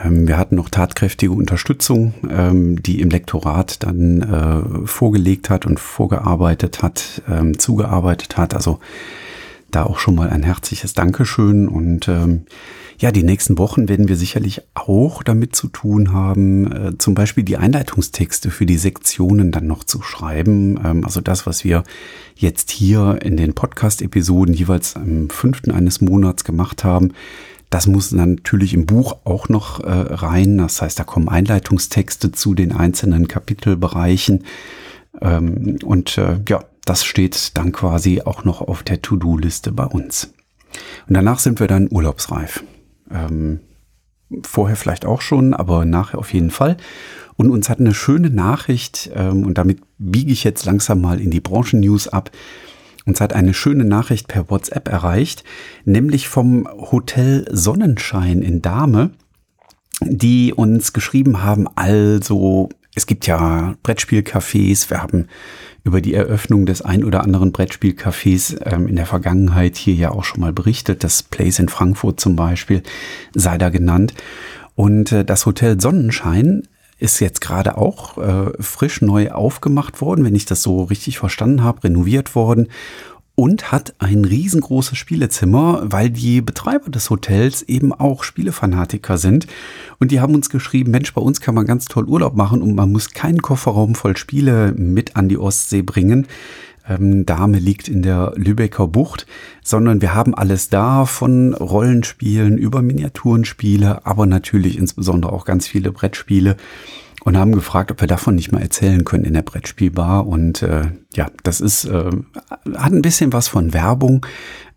Ähm, 0.03 0.27
wir 0.27 0.37
hatten 0.37 0.55
noch 0.55 0.69
tatkräftige 0.69 1.31
Unterstützung, 1.31 2.15
ähm, 2.27 2.81
die 2.81 3.01
im 3.01 3.11
Lektorat 3.11 3.83
dann 3.83 4.21
äh, 4.21 4.87
vorgelegt 4.87 5.51
hat 5.51 5.67
und 5.67 5.79
vorgearbeitet 5.79 6.81
hat, 6.81 7.21
ähm, 7.29 7.59
zugearbeitet 7.59 8.37
hat. 8.37 8.55
Also 8.55 8.79
da 9.71 9.83
auch 9.83 9.99
schon 9.99 10.15
mal 10.15 10.29
ein 10.29 10.43
herzliches 10.43 10.93
Dankeschön 10.93 11.67
und 11.67 12.07
ähm, 12.07 12.45
ja, 12.99 13.13
die 13.13 13.23
nächsten 13.23 13.57
Wochen 13.57 13.87
werden 13.87 14.09
wir 14.09 14.17
sicherlich 14.17 14.61
auch 14.73 15.23
damit 15.23 15.55
zu 15.55 15.69
tun 15.69 16.11
haben, 16.11 16.71
äh, 16.71 16.97
zum 16.97 17.15
Beispiel 17.15 17.45
die 17.45 17.55
Einleitungstexte 17.55 18.51
für 18.51 18.65
die 18.65 18.77
Sektionen 18.77 19.53
dann 19.53 19.67
noch 19.67 19.85
zu 19.85 20.01
schreiben. 20.01 20.77
Ähm, 20.83 21.05
also 21.05 21.21
das, 21.21 21.45
was 21.45 21.63
wir 21.63 21.83
jetzt 22.35 22.71
hier 22.71 23.19
in 23.21 23.37
den 23.37 23.53
Podcast-Episoden 23.53 24.53
jeweils 24.53 24.97
am 24.97 25.29
fünften 25.29 25.71
eines 25.71 26.01
Monats 26.01 26.43
gemacht 26.43 26.83
haben, 26.83 27.13
das 27.69 27.87
muss 27.87 28.11
natürlich 28.11 28.73
im 28.73 28.85
Buch 28.85 29.17
auch 29.23 29.47
noch 29.47 29.79
äh, 29.79 29.89
rein. 29.89 30.57
Das 30.57 30.81
heißt, 30.81 30.99
da 30.99 31.03
kommen 31.05 31.29
Einleitungstexte 31.29 32.33
zu 32.33 32.53
den 32.53 32.73
einzelnen 32.73 33.29
Kapitelbereichen. 33.29 34.43
Ähm, 35.21 35.79
und 35.85 36.17
äh, 36.17 36.39
ja, 36.49 36.65
das 36.89 37.05
steht 37.05 37.55
dann 37.55 37.71
quasi 37.71 38.21
auch 38.21 38.45
noch 38.45 38.61
auf 38.61 38.81
der 38.81 39.03
To-Do-Liste 39.03 39.71
bei 39.71 39.85
uns. 39.85 40.33
Und 41.07 41.13
danach 41.13 41.37
sind 41.37 41.59
wir 41.59 41.67
dann 41.67 41.87
urlaubsreif. 41.91 42.63
Ähm, 43.11 43.59
vorher 44.41 44.75
vielleicht 44.75 45.05
auch 45.05 45.21
schon, 45.21 45.53
aber 45.53 45.85
nachher 45.85 46.17
auf 46.17 46.33
jeden 46.33 46.49
Fall. 46.49 46.77
Und 47.35 47.51
uns 47.51 47.69
hat 47.69 47.79
eine 47.79 47.93
schöne 47.93 48.31
Nachricht, 48.31 49.11
ähm, 49.13 49.45
und 49.45 49.59
damit 49.59 49.81
biege 49.99 50.31
ich 50.31 50.43
jetzt 50.43 50.65
langsam 50.65 50.99
mal 50.99 51.21
in 51.21 51.29
die 51.29 51.39
Branchen-News 51.39 52.07
ab. 52.07 52.31
Uns 53.05 53.21
hat 53.21 53.33
eine 53.33 53.53
schöne 53.53 53.85
Nachricht 53.85 54.27
per 54.27 54.49
WhatsApp 54.49 54.87
erreicht, 54.87 55.43
nämlich 55.85 56.27
vom 56.27 56.67
Hotel 56.91 57.45
Sonnenschein 57.51 58.41
in 58.41 58.63
Dahme, 58.63 59.11
die 60.01 60.53
uns 60.53 60.91
geschrieben 60.93 61.43
haben, 61.43 61.67
also 61.75 62.69
es 62.95 63.05
gibt 63.05 63.27
ja 63.27 63.75
Brettspielcafés, 63.83 64.89
wir 64.89 65.01
haben 65.01 65.27
über 65.83 66.01
die 66.01 66.13
Eröffnung 66.13 66.65
des 66.65 66.81
ein 66.81 67.03
oder 67.03 67.23
anderen 67.23 67.51
Brettspielcafés 67.51 68.59
ähm, 68.65 68.87
in 68.87 68.95
der 68.95 69.05
Vergangenheit 69.05 69.77
hier 69.77 69.93
ja 69.93 70.11
auch 70.11 70.23
schon 70.23 70.41
mal 70.41 70.53
berichtet. 70.53 71.03
Das 71.03 71.23
Place 71.23 71.59
in 71.59 71.69
Frankfurt 71.69 72.19
zum 72.19 72.35
Beispiel 72.35 72.83
sei 73.33 73.57
da 73.57 73.69
genannt. 73.69 74.13
Und 74.75 75.11
äh, 75.11 75.25
das 75.25 75.45
Hotel 75.45 75.79
Sonnenschein 75.79 76.63
ist 76.97 77.19
jetzt 77.19 77.41
gerade 77.41 77.77
auch 77.77 78.17
äh, 78.17 78.51
frisch 78.59 79.01
neu 79.01 79.31
aufgemacht 79.31 80.01
worden, 80.01 80.25
wenn 80.25 80.35
ich 80.35 80.45
das 80.45 80.61
so 80.61 80.83
richtig 80.83 81.17
verstanden 81.17 81.63
habe, 81.63 81.85
renoviert 81.85 82.35
worden 82.35 82.67
und 83.39 83.71
hat 83.71 83.93
ein 83.99 84.25
riesengroßes 84.25 84.97
Spielezimmer, 84.97 85.83
weil 85.85 86.09
die 86.09 86.41
Betreiber 86.41 86.91
des 86.91 87.09
Hotels 87.09 87.61
eben 87.61 87.93
auch 87.93 88.25
Spielefanatiker 88.25 89.17
sind. 89.17 89.47
Und 89.97 90.11
die 90.11 90.19
haben 90.19 90.35
uns 90.35 90.49
geschrieben, 90.49 90.91
Mensch, 90.91 91.13
bei 91.13 91.21
uns 91.21 91.39
kann 91.39 91.55
man 91.55 91.65
ganz 91.65 91.85
toll 91.85 92.03
Urlaub 92.03 92.35
machen 92.35 92.61
und 92.61 92.75
man 92.75 92.91
muss 92.91 93.11
keinen 93.11 93.41
Kofferraum 93.41 93.95
voll 93.95 94.17
Spiele 94.17 94.73
mit 94.75 95.15
an 95.15 95.29
die 95.29 95.37
Ostsee 95.37 95.83
bringen. 95.83 96.27
Ähm, 96.85 97.25
Dame 97.25 97.59
liegt 97.59 97.87
in 97.87 98.01
der 98.01 98.33
Lübecker 98.35 98.87
Bucht, 98.87 99.25
sondern 99.63 100.01
wir 100.01 100.13
haben 100.13 100.35
alles 100.35 100.67
da 100.67 101.05
von 101.05 101.53
Rollenspielen 101.53 102.57
über 102.57 102.81
Miniaturenspiele, 102.81 104.05
aber 104.05 104.25
natürlich 104.25 104.77
insbesondere 104.77 105.31
auch 105.31 105.45
ganz 105.45 105.65
viele 105.65 105.93
Brettspiele 105.93 106.57
und 107.23 107.37
haben 107.37 107.51
gefragt, 107.51 107.91
ob 107.91 108.01
wir 108.01 108.07
davon 108.07 108.35
nicht 108.35 108.51
mal 108.51 108.61
erzählen 108.61 109.03
können 109.03 109.25
in 109.25 109.33
der 109.33 109.41
Brettspielbar. 109.41 110.25
Und 110.27 110.61
äh, 110.61 110.91
ja, 111.13 111.29
das 111.43 111.61
ist, 111.61 111.85
äh, 111.85 112.11
hat 112.75 112.93
ein 112.93 113.01
bisschen 113.01 113.33
was 113.33 113.47
von 113.47 113.73
Werbung, 113.73 114.25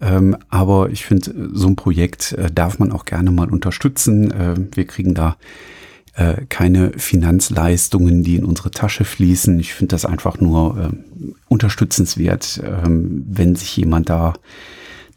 ähm, 0.00 0.36
aber 0.48 0.90
ich 0.90 1.04
finde, 1.04 1.50
so 1.52 1.68
ein 1.68 1.76
Projekt 1.76 2.32
äh, 2.32 2.50
darf 2.52 2.78
man 2.78 2.92
auch 2.92 3.04
gerne 3.04 3.30
mal 3.30 3.50
unterstützen. 3.50 4.30
Äh, 4.30 4.54
wir 4.74 4.86
kriegen 4.86 5.14
da 5.14 5.36
äh, 6.14 6.44
keine 6.48 6.92
Finanzleistungen, 6.96 8.22
die 8.22 8.36
in 8.36 8.44
unsere 8.44 8.70
Tasche 8.70 9.04
fließen. 9.04 9.58
Ich 9.60 9.72
finde 9.72 9.94
das 9.94 10.04
einfach 10.04 10.40
nur 10.40 10.78
äh, 10.78 11.32
unterstützenswert, 11.48 12.58
äh, 12.58 12.82
wenn 12.84 13.54
sich 13.54 13.76
jemand 13.76 14.10
da 14.10 14.34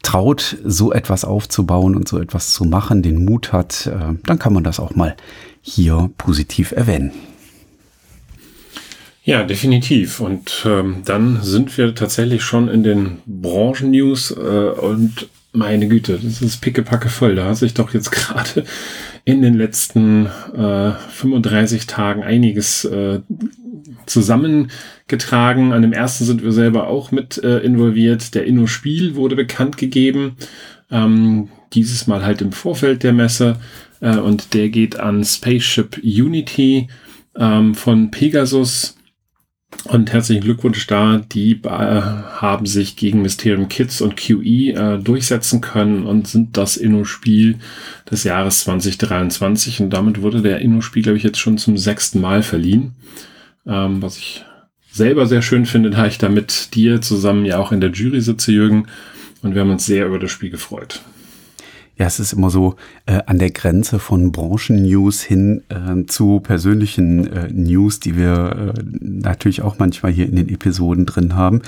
traut, 0.03 0.58
so 0.63 0.94
etwas 0.94 1.25
aufzubauen 1.25 1.96
und 1.96 2.08
so 2.08 2.20
etwas 2.20 2.53
zu 2.53 2.63
machen, 2.63 3.01
den 3.01 3.25
Mut 3.25 3.51
hat, 3.51 3.88
äh, 3.88 4.13
dann 4.24 4.39
kann 4.39 4.53
man 4.53 4.63
das 4.63 4.79
auch 4.79 4.96
mal 4.96 5.15
hier 5.65 6.12
positiv 6.17 6.72
erwähnen. 6.72 7.12
Ja, 9.24 9.43
definitiv. 9.43 10.19
Und 10.19 10.63
ähm, 10.65 11.01
dann 11.03 11.41
sind 11.41 11.75
wir 11.77 11.95
tatsächlich 11.95 12.43
schon 12.43 12.69
in 12.69 12.84
den 12.84 13.17
Branchen-News 13.25 14.31
äh, 14.31 14.36
und 14.36 15.27
meine 15.51 15.88
Güte, 15.88 16.19
das 16.22 16.41
ist 16.41 16.62
pickepacke 16.62 17.10
voll. 17.10 17.34
Da 17.34 17.45
hat 17.45 17.57
sich 17.57 17.74
doch 17.74 17.93
jetzt 17.93 18.12
gerade 18.12 18.65
in 19.24 19.41
den 19.41 19.55
letzten 19.55 20.27
äh, 20.55 20.91
35 20.91 21.88
Tagen 21.88 22.24
einiges 22.24 22.86
äh, 22.86 23.22
zusammengetragen. 24.05 25.74
An 25.74 25.81
dem 25.81 25.93
ersten 25.93 26.25
sind 26.25 26.43
wir 26.43 26.51
selber 26.51 26.88
auch 26.88 27.12
mit 27.12 27.43
äh, 27.43 27.60
involviert. 27.60 28.36
Der 28.36 28.45
Inno-Spiel 28.45 29.15
wurde 29.15 29.36
bekannt 29.36 29.77
gegeben. 29.77 30.38
Ähm, 30.91 31.50
dieses 31.74 32.05
Mal 32.05 32.24
halt 32.24 32.41
im 32.41 32.51
Vorfeld 32.51 33.01
der 33.01 33.13
Messe. 33.13 33.57
Äh, 34.05 34.17
und 34.17 34.53
der 34.53 34.69
geht 34.69 35.00
an 35.00 35.24
Spaceship 35.24 36.00
Unity 36.03 36.88
ähm, 37.35 37.74
von 37.74 38.12
Pegasus. 38.12 38.95
Und 39.85 40.13
herzlichen 40.13 40.43
Glückwunsch 40.43 40.88
da. 40.88 41.17
Die 41.17 41.59
äh, 41.63 41.67
haben 41.67 42.65
sich 42.65 42.95
gegen 42.95 43.24
Mysterium 43.24 43.67
Kids 43.67 44.00
und 44.00 44.15
QE 44.15 44.71
äh, 44.71 45.00
durchsetzen 45.00 45.59
können 45.59 46.05
und 46.05 46.27
sind 46.27 46.55
das 46.55 46.77
Inno-Spiel 46.77 47.57
des 48.09 48.24
Jahres 48.24 48.62
2023. 48.62 49.81
Und 49.81 49.89
damit 49.89 50.21
wurde 50.21 50.41
der 50.41 50.59
Inno-Spiel, 50.59 51.03
glaube 51.03 51.17
ich, 51.17 51.24
jetzt 51.24 51.39
schon 51.39 51.57
zum 51.57 51.77
sechsten 51.77 52.21
Mal 52.21 52.41
verliehen. 52.43 52.93
Ähm, 53.67 54.01
was 54.01 54.17
ich 54.17 54.45
selber 54.91 55.25
sehr 55.25 55.41
schön 55.41 55.65
finde, 55.65 55.89
da 55.89 56.05
ich 56.05 56.19
da 56.19 56.29
mit 56.29 56.74
dir 56.75 57.01
zusammen 57.01 57.43
ja 57.43 57.57
auch 57.57 57.71
in 57.71 57.81
der 57.81 57.91
Jury 57.91 58.21
sitze, 58.21 58.53
Jürgen. 58.53 58.88
Und 59.41 59.55
wir 59.55 59.62
haben 59.62 59.71
uns 59.71 59.85
sehr 59.85 60.05
über 60.05 60.19
das 60.19 60.31
Spiel 60.31 60.51
gefreut. 60.51 61.01
Ja, 61.97 62.07
es 62.07 62.19
ist 62.19 62.33
immer 62.33 62.49
so 62.49 62.75
äh, 63.05 63.21
an 63.25 63.39
der 63.39 63.51
Grenze 63.51 63.99
von 63.99 64.31
Branchen-News 64.33 65.21
hin 65.21 65.63
äh, 65.69 66.05
zu 66.07 66.41
persönlichen 66.41 67.27
äh, 67.27 67.47
News, 67.49 68.01
die 68.01 68.17
wir 68.17 68.73
äh, 68.75 68.83
natürlich 68.99 69.61
auch 69.61 69.79
manchmal 69.79 70.11
hier 70.11 70.27
in 70.27 70.35
den 70.35 70.49
Episoden 70.49 71.05
drin 71.05 71.35
haben. 71.35 71.61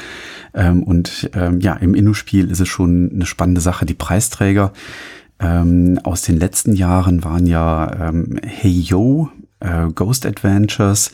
Ähm, 0.54 0.84
und 0.84 1.30
ähm, 1.34 1.62
ja, 1.62 1.74
im 1.76 1.96
Inno-Spiel 1.96 2.52
ist 2.52 2.60
es 2.60 2.68
schon 2.68 3.10
eine 3.14 3.26
spannende 3.26 3.62
Sache. 3.62 3.86
Die 3.86 3.94
Preisträger 3.94 4.74
ähm, 5.40 6.00
aus 6.04 6.24
den 6.24 6.38
letzten 6.38 6.74
Jahren 6.74 7.24
waren 7.24 7.46
ja 7.46 8.10
ähm, 8.10 8.38
Hey 8.44 8.72
Yo 8.72 9.30
äh, 9.60 9.88
Ghost 9.94 10.26
Adventures. 10.26 11.12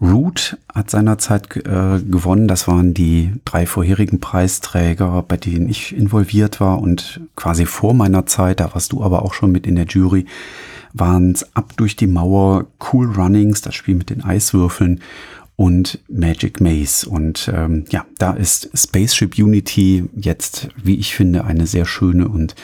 Root 0.00 0.56
hat 0.72 0.90
seinerzeit 0.90 1.56
äh, 1.56 2.00
gewonnen. 2.00 2.48
Das 2.48 2.66
waren 2.68 2.94
die 2.94 3.32
drei 3.44 3.66
vorherigen 3.66 4.20
Preisträger, 4.20 5.24
bei 5.26 5.36
denen 5.36 5.68
ich 5.68 5.96
involviert 5.96 6.60
war. 6.60 6.80
Und 6.80 7.20
quasi 7.36 7.66
vor 7.66 7.94
meiner 7.94 8.26
Zeit, 8.26 8.60
da 8.60 8.74
warst 8.74 8.92
du 8.92 9.02
aber 9.02 9.22
auch 9.22 9.34
schon 9.34 9.52
mit 9.52 9.66
in 9.66 9.76
der 9.76 9.86
Jury, 9.86 10.26
waren 10.92 11.32
es 11.32 11.54
Ab 11.54 11.72
durch 11.76 11.96
die 11.96 12.06
Mauer, 12.06 12.66
Cool 12.92 13.10
Runnings, 13.12 13.60
das 13.62 13.74
Spiel 13.74 13.94
mit 13.94 14.10
den 14.10 14.22
Eiswürfeln 14.22 15.00
und 15.56 16.00
Magic 16.08 16.60
Maze. 16.60 17.08
Und 17.08 17.50
ähm, 17.54 17.84
ja, 17.90 18.04
da 18.18 18.32
ist 18.32 18.70
Spaceship 18.74 19.38
Unity 19.38 20.04
jetzt, 20.16 20.68
wie 20.82 20.96
ich 20.96 21.14
finde, 21.14 21.44
eine 21.44 21.66
sehr 21.66 21.84
schöne 21.84 22.28
und 22.28 22.54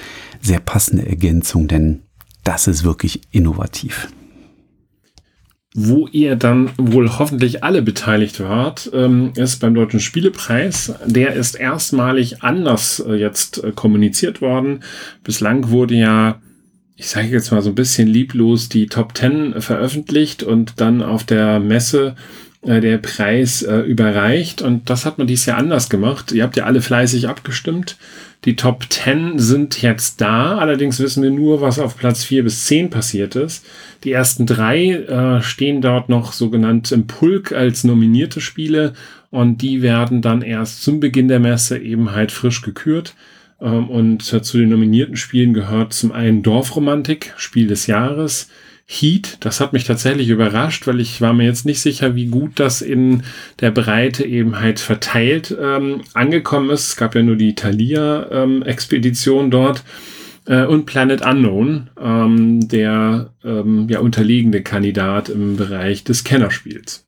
sehr 0.43 0.61
passende 0.61 1.07
Ergänzung, 1.07 1.69
denn 1.69 2.03
das 2.45 2.67
ist 2.67 2.83
wirklich 2.85 3.21
innovativ 3.31 4.09
wo 5.81 6.09
ihr 6.11 6.35
dann 6.35 6.71
wohl 6.77 7.09
hoffentlich 7.21 7.63
alle 7.63 7.83
beteiligt 7.83 8.41
wart, 8.41 8.91
ähm, 8.93 9.31
ist 9.37 9.61
beim 9.61 9.75
Deutschen 9.75 10.01
Spielepreis. 10.01 10.93
Der 11.07 11.35
ist 11.35 11.55
erstmalig 11.55 12.43
anders 12.43 12.99
äh, 13.07 13.15
jetzt 13.15 13.63
äh, 13.63 13.71
kommuniziert 13.71 14.41
worden. 14.41 14.81
Bislang 15.23 15.71
wurde 15.71 15.95
ja, 15.95 16.41
ich 16.97 17.07
sage 17.07 17.29
jetzt 17.29 17.53
mal 17.53 17.63
so 17.63 17.69
ein 17.69 17.77
bisschen 17.77 18.09
lieblos, 18.09 18.69
die 18.69 18.89
Top 18.89 19.17
10 19.17 19.61
veröffentlicht 19.61 20.43
und 20.43 20.81
dann 20.81 21.01
auf 21.01 21.23
der 21.23 21.61
Messe 21.61 22.17
äh, 22.63 22.81
der 22.81 22.99
Preis 22.99 23.63
äh, 23.63 23.79
überreicht. 23.81 24.63
Und 24.63 24.91
das 24.91 25.07
hat 25.07 25.19
man 25.19 25.27
dies 25.27 25.47
Jahr 25.47 25.59
anders 25.59 25.89
gemacht. 25.89 26.33
Ihr 26.33 26.43
habt 26.43 26.57
ja 26.57 26.65
alle 26.65 26.81
fleißig 26.81 27.29
abgestimmt. 27.29 27.97
Die 28.45 28.57
Top 28.57 28.85
10 28.89 29.39
sind 29.39 29.83
jetzt 29.83 30.21
da, 30.21 30.59
allerdings 30.59 31.01
wissen 31.01 31.25
wir 31.25 31.31
nur, 31.31 31.61
was 31.61 31.81
auf 31.81 31.97
Platz 31.97 32.23
4 32.23 32.45
bis 32.45 32.67
10 32.67 32.89
passiert 32.89 33.35
ist. 33.35 33.67
Die 34.05 34.13
ersten 34.13 34.47
drei 34.47 34.91
äh, 34.93 35.43
stehen 35.43 35.81
dort 35.81 36.09
noch 36.09 36.33
sogenannt 36.33 36.93
im 36.93 37.09
Pulk 37.09 37.51
als 37.51 37.83
nominierte 37.83 38.41
Spiele 38.41 38.93
und 39.31 39.61
die 39.61 39.83
werden 39.83 40.23
dann 40.23 40.43
erst 40.43 40.85
zum 40.85 41.01
Beginn 41.01 41.27
der 41.27 41.41
Messe 41.41 41.79
eben 41.79 42.13
halt 42.13 42.31
frisch 42.31 42.63
gekürt. 42.63 43.15
Ähm, 43.61 43.91
und 43.91 44.23
zu 44.23 44.59
den 44.59 44.69
nominierten 44.69 45.17
Spielen 45.17 45.53
gehört 45.53 45.93
zum 45.93 46.13
einen 46.13 46.45
Dorfromantik, 46.45 47.35
Spiel 47.37 47.67
des 47.67 47.89
Jahres, 47.89 48.49
Heat. 48.91 49.37
Das 49.41 49.61
hat 49.61 49.75
mich 49.75 49.85
tatsächlich 49.85 50.31
überrascht, 50.31 50.87
weil 50.87 50.99
ich 50.99 51.21
war 51.21 51.35
mir 51.35 51.45
jetzt 51.45 51.67
nicht 51.67 51.81
sicher, 51.81 52.15
wie 52.15 52.27
gut 52.27 52.53
das 52.59 52.81
in 52.81 53.23
der 53.61 53.71
Breite 53.71 54.25
eben 54.25 54.59
halt 54.61 54.81
verteilt 54.81 55.55
ähm, 55.61 56.01
angekommen 56.15 56.71
ist. 56.71 56.89
Es 56.89 56.97
gab 56.97 57.15
ja 57.15 57.23
nur 57.23 57.37
die 57.37 57.55
Thalia-Expedition 57.55 59.45
ähm, 59.45 59.51
dort 59.51 59.85
äh, 60.47 60.65
und 60.65 60.87
Planet 60.87 61.21
Unknown, 61.21 61.91
ähm, 62.01 62.67
der 62.67 63.35
ähm, 63.45 63.89
ja 63.91 64.01
unterliegende 64.01 64.63
Kandidat 64.63 65.29
im 65.29 65.57
Bereich 65.57 66.03
des 66.03 66.25
Kennerspiels. 66.25 67.05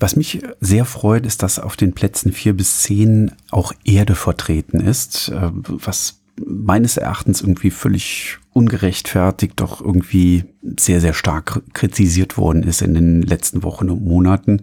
Was 0.00 0.16
mich 0.16 0.40
sehr 0.60 0.86
freut, 0.86 1.26
ist, 1.26 1.42
dass 1.42 1.58
auf 1.58 1.76
den 1.76 1.92
Plätzen 1.92 2.32
vier 2.32 2.54
bis 2.54 2.82
zehn 2.82 3.32
auch 3.50 3.74
Erde 3.84 4.14
vertreten 4.14 4.80
ist, 4.80 5.28
äh, 5.28 5.50
was 5.52 6.22
meines 6.44 6.96
Erachtens 6.96 7.40
irgendwie 7.40 7.70
völlig 7.70 8.38
ungerechtfertigt 8.52 9.54
doch 9.56 9.80
irgendwie 9.80 10.44
sehr, 10.78 11.00
sehr 11.00 11.14
stark 11.14 11.62
kritisiert 11.74 12.36
worden 12.36 12.62
ist 12.62 12.82
in 12.82 12.94
den 12.94 13.22
letzten 13.22 13.62
Wochen 13.62 13.90
und 13.90 14.04
Monaten, 14.04 14.62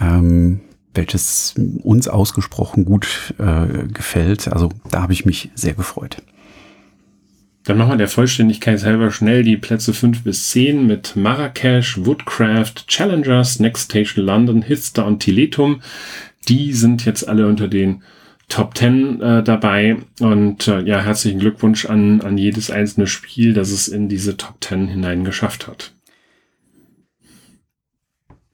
ähm, 0.00 0.60
welches 0.94 1.54
uns 1.82 2.08
ausgesprochen 2.08 2.84
gut 2.84 3.34
äh, 3.38 3.88
gefällt. 3.88 4.48
Also 4.48 4.70
da 4.90 5.02
habe 5.02 5.12
ich 5.12 5.24
mich 5.24 5.50
sehr 5.54 5.74
gefreut. 5.74 6.22
Dann 7.64 7.76
machen 7.76 7.90
wir 7.90 7.96
der 7.96 8.08
Vollständigkeit 8.08 8.82
halber 8.82 9.10
schnell 9.10 9.42
die 9.42 9.58
Plätze 9.58 9.92
5 9.92 10.24
bis 10.24 10.48
10 10.50 10.86
mit 10.86 11.16
Marrakesch, 11.16 11.98
Woodcraft, 11.98 12.86
Challengers, 12.86 13.60
Next 13.60 13.90
Station 13.90 14.24
London, 14.24 14.62
Hitster 14.62 15.04
und 15.04 15.20
Tiletum. 15.20 15.82
Die 16.48 16.72
sind 16.72 17.04
jetzt 17.04 17.28
alle 17.28 17.46
unter 17.46 17.68
den 17.68 18.02
Top 18.48 18.76
10 18.76 19.20
äh, 19.20 19.42
dabei. 19.42 19.98
Und 20.20 20.68
äh, 20.68 20.80
ja, 20.80 21.00
herzlichen 21.00 21.38
Glückwunsch 21.38 21.86
an, 21.86 22.22
an 22.22 22.38
jedes 22.38 22.70
einzelne 22.70 23.06
Spiel, 23.06 23.52
das 23.54 23.70
es 23.70 23.88
in 23.88 24.08
diese 24.08 24.36
Top 24.36 24.56
10 24.62 24.88
hinein 24.88 25.24
geschafft 25.24 25.68
hat. 25.68 25.92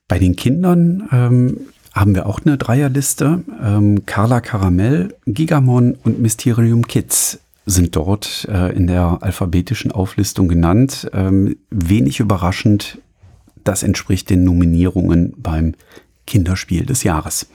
Bei 0.09 0.19
den 0.19 0.37
Kindern 0.37 1.09
ähm, 1.13 1.61
haben 1.95 2.15
wir 2.15 2.27
auch 2.27 2.41
eine 2.45 2.59
Dreierliste. 2.59 3.45
Ähm, 3.63 4.05
Carla 4.05 4.41
Caramel, 4.41 5.15
Gigamon 5.27 5.97
und 6.03 6.21
Mysterium 6.21 6.87
Kids 6.87 7.41
sind 7.67 7.97
dort 7.97 8.47
äh, 8.51 8.75
in 8.77 8.87
der 8.87 9.19
alphabetischen 9.23 9.93
Auflistung 9.93 10.49
genannt. 10.49 11.09
Ähm, 11.15 11.57
wenig 11.71 12.21
überraschend, 12.21 12.99
das 13.63 13.83
entspricht 13.83 14.29
den 14.29 14.45
Nominierungen 14.45 15.35
beim 15.39 15.75
Kinderspiel 16.27 16.85
des 16.85 17.05
Jahres. 17.05 17.47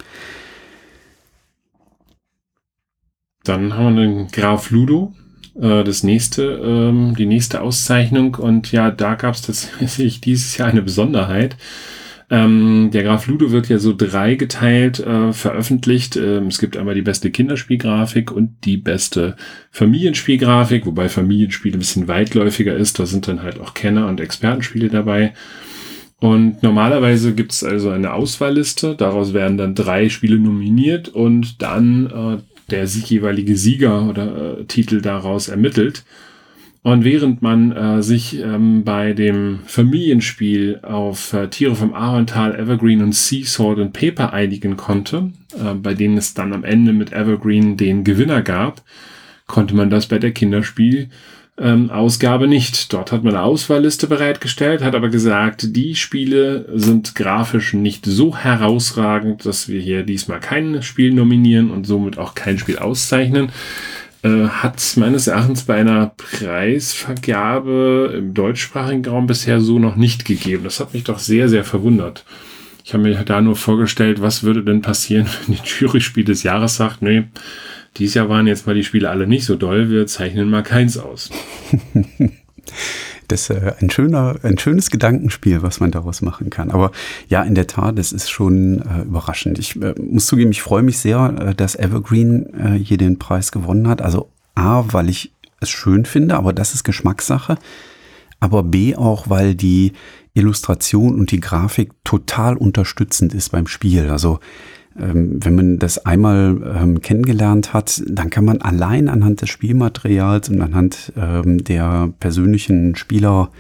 Dann 3.44 3.76
haben 3.76 3.96
wir 3.96 4.02
den 4.02 4.28
Graf 4.28 4.72
Ludo, 4.72 5.14
äh, 5.60 5.84
das 5.84 6.04
nächste, 6.04 6.44
ähm, 6.44 7.16
die 7.18 7.26
nächste 7.26 7.62
Auszeichnung. 7.62 8.36
Und 8.36 8.72
ja, 8.72 8.92
da 8.92 9.16
gab 9.16 9.36
es 9.36 9.42
tatsächlich 9.42 10.22
dieses 10.22 10.58
Jahr 10.58 10.70
eine 10.70 10.82
Besonderheit. 10.82 11.58
Ähm, 12.32 12.92
der 12.94 13.04
Graf 13.04 13.26
Ludo 13.26 13.52
wird 13.52 13.70
ja 13.70 13.80
so 13.80 13.94
drei 13.96 14.36
geteilt 14.36 15.00
äh, 15.00 15.34
veröffentlicht. 15.34 16.16
Ähm, 16.16 16.48
es 16.48 16.60
gibt 16.60 16.78
einmal 16.78 16.94
die 16.94 17.02
beste 17.02 17.32
Kinderspielgrafik 17.32 18.32
und 18.32 18.66
die 18.66 18.78
beste 18.78 19.36
Familienspielgrafik, 19.72 20.86
wobei 20.86 21.10
Familienspiel 21.10 21.74
ein 21.74 21.80
bisschen 21.80 22.08
weitläufiger 22.08 22.76
ist. 22.76 23.00
Da 23.00 23.08
sind 23.08 23.28
dann 23.28 23.42
halt 23.42 23.60
auch 23.60 23.74
Kenner- 23.74 24.08
und 24.08 24.20
Expertenspiele 24.20 24.90
dabei. 24.90 25.34
Und 26.20 26.62
normalerweise 26.64 27.34
gibt 27.34 27.54
es 27.54 27.64
also 27.64 27.90
eine 27.90 28.14
Auswahlliste. 28.14 28.96
Daraus 28.96 29.34
werden 29.34 29.58
dann 29.58 29.74
drei 29.74 30.10
Spiele 30.10 30.38
nominiert 30.38 31.10
und 31.10 31.62
dann 31.62 32.08
äh, 32.08 32.49
der 32.72 32.86
jeweilige 32.86 33.56
Sieger 33.56 34.08
oder 34.08 34.60
äh, 34.60 34.66
Titel 34.66 35.02
daraus 35.02 35.50
ermittelt. 35.50 36.04
Und 36.82 37.04
während 37.04 37.42
man 37.42 37.72
äh, 37.74 38.02
sich 38.02 38.40
ähm, 38.40 38.86
bei 38.86 39.12
dem 39.12 39.60
Familienspiel 39.66 40.80
auf 40.82 41.34
äh, 41.34 41.50
Tiere 41.50 41.76
vom 41.76 41.94
Arental, 41.94 42.56
Evergreen 42.56 43.04
und 43.04 43.14
Sea 43.14 43.46
Salt 43.46 43.80
and 43.80 43.94
Paper 43.94 44.32
einigen 44.32 44.78
konnte, 44.78 45.32
äh, 45.58 45.74
bei 45.74 45.94
denen 45.94 46.18
es 46.18 46.34
dann 46.34 46.54
am 46.54 46.64
Ende 46.64 46.94
mit 46.94 47.12
Evergreen 47.12 47.76
den 47.76 48.06
Gewinner 48.06 48.42
gab, 48.42 48.82
konnte 49.46 49.76
man 49.76 49.90
das 49.90 50.08
bei 50.08 50.20
der 50.20 50.32
Kinderspiel 50.32 51.10
ähm, 51.60 51.90
Ausgabe 51.90 52.48
nicht. 52.48 52.94
Dort 52.94 53.12
hat 53.12 53.24
man 53.24 53.36
eine 53.36 53.44
Auswahlliste 53.44 54.08
bereitgestellt, 54.08 54.82
hat 54.82 54.96
aber 54.96 55.10
gesagt, 55.10 55.76
die 55.76 55.96
Spiele 55.96 56.70
sind 56.74 57.16
grafisch 57.16 57.74
nicht 57.74 58.06
so 58.06 58.36
herausragend, 58.36 59.46
dass 59.46 59.68
wir 59.68 59.82
hier 59.82 60.04
diesmal 60.04 60.40
kein 60.40 60.82
Spiel 60.82 61.14
nominieren 61.14 61.72
und 61.72 61.86
somit 61.86 62.18
auch 62.18 62.34
kein 62.36 62.58
Spiel 62.58 62.80
auszeichnen. 62.80 63.52
Äh, 64.22 64.48
hat 64.48 64.82
meines 64.98 65.28
Erachtens 65.28 65.64
bei 65.64 65.76
einer 65.76 66.12
Preisvergabe 66.18 68.14
im 68.18 68.34
deutschsprachigen 68.34 69.06
Raum 69.06 69.28
bisher 69.28 69.62
so 69.62 69.80
noch 69.80 69.96
nicht 69.96 70.26
gegeben. 70.26 70.64
Das 70.66 70.80
hat 70.80 70.94
mich 70.94 71.06
doch 71.06 71.20
sehr, 71.20 71.48
sehr 71.48 71.64
verwundert. 71.64 72.26
Ich 72.84 72.94
habe 72.94 73.04
mir 73.04 73.24
da 73.24 73.40
nur 73.40 73.56
vorgestellt, 73.56 74.22
was 74.22 74.44
würde 74.44 74.64
denn 74.64 74.82
passieren, 74.82 75.28
wenn 75.48 75.56
die 75.56 75.62
Jury 75.64 76.02
Spiel 76.02 76.26
des 76.26 76.44
Jahres 76.44 76.76
sagt, 76.76 77.02
nee, 77.02 77.26
dieses 77.98 78.16
Jahr 78.16 78.30
waren 78.30 78.48
jetzt 78.48 78.68
mal 78.68 78.76
die 78.76 78.84
Spiele 78.84 79.10
alle 79.10 79.28
nicht 79.28 79.46
so 79.46 79.56
doll, 79.56 79.90
wir 79.90 80.08
zeichnen 80.08 80.50
mal 80.50 80.64
keins 80.64 80.98
aus. 80.98 81.30
das 83.28 83.50
ist 83.50 83.56
äh, 83.56 83.74
ein 83.80 83.90
schöner, 83.90 84.36
ein 84.44 84.58
schönes 84.58 84.90
Gedankenspiel, 84.90 85.62
was 85.62 85.80
man 85.80 85.92
daraus 85.92 86.22
machen 86.22 86.50
kann. 86.50 86.72
Aber 86.72 86.92
ja, 87.28 87.44
in 87.44 87.56
der 87.56 87.68
Tat, 87.68 87.98
das 87.98 88.12
ist 88.12 88.30
schon 88.30 88.82
äh, 88.82 89.04
überraschend. 89.04 89.60
Ich 89.60 89.82
äh, 89.82 89.94
muss 90.00 90.28
zugeben, 90.28 90.52
ich 90.52 90.62
freue 90.62 90.84
mich 90.84 90.98
sehr, 90.98 91.36
äh, 91.40 91.56
dass 91.56 91.76
Evergreen 91.76 92.54
äh, 92.54 92.78
hier 92.78 92.98
den 92.98 93.20
Preis 93.20 93.52
gewonnen 93.52 93.88
hat. 93.88 94.02
Also 94.02 94.32
A, 94.56 94.84
weil 94.92 95.10
ich 95.10 95.34
es 95.62 95.70
schön 95.70 96.06
finde, 96.06 96.36
aber 96.36 96.54
das 96.54 96.74
ist 96.74 96.84
Geschmackssache. 96.84 97.58
Aber 98.40 98.64
B 98.64 98.96
auch, 98.96 99.30
weil 99.30 99.56
die 99.56 99.94
Illustration 100.34 101.16
und 101.16 101.32
die 101.32 101.42
Grafik 101.42 101.92
total 102.04 102.56
unterstützend 102.56 103.34
ist 103.34 103.50
beim 103.50 103.68
Spiel. 103.68 104.10
Also 104.10 104.40
wenn 104.96 105.56
man 105.56 105.80
das 105.80 106.06
einmal 106.06 106.58
ähm, 106.76 107.02
kennengelernt 107.02 107.74
hat, 107.74 108.02
dann 108.08 108.30
kann 108.30 108.44
man 108.44 108.62
allein 108.62 109.08
anhand 109.08 109.42
des 109.42 109.50
Spielmaterials 109.50 110.50
und 110.50 110.62
anhand 110.62 111.14
ähm, 111.16 111.64
der 111.64 112.12
persönlichen 112.20 112.96
Spieler 112.96 113.52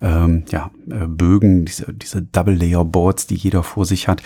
ähm, 0.00 0.44
ja, 0.50 0.70
äh, 0.90 1.06
Bögen, 1.06 1.64
diese, 1.64 1.92
diese 1.92 2.22
Double-Layer-Boards, 2.22 3.26
die 3.26 3.36
jeder 3.36 3.62
vor 3.62 3.84
sich 3.84 4.08
hat, 4.08 4.22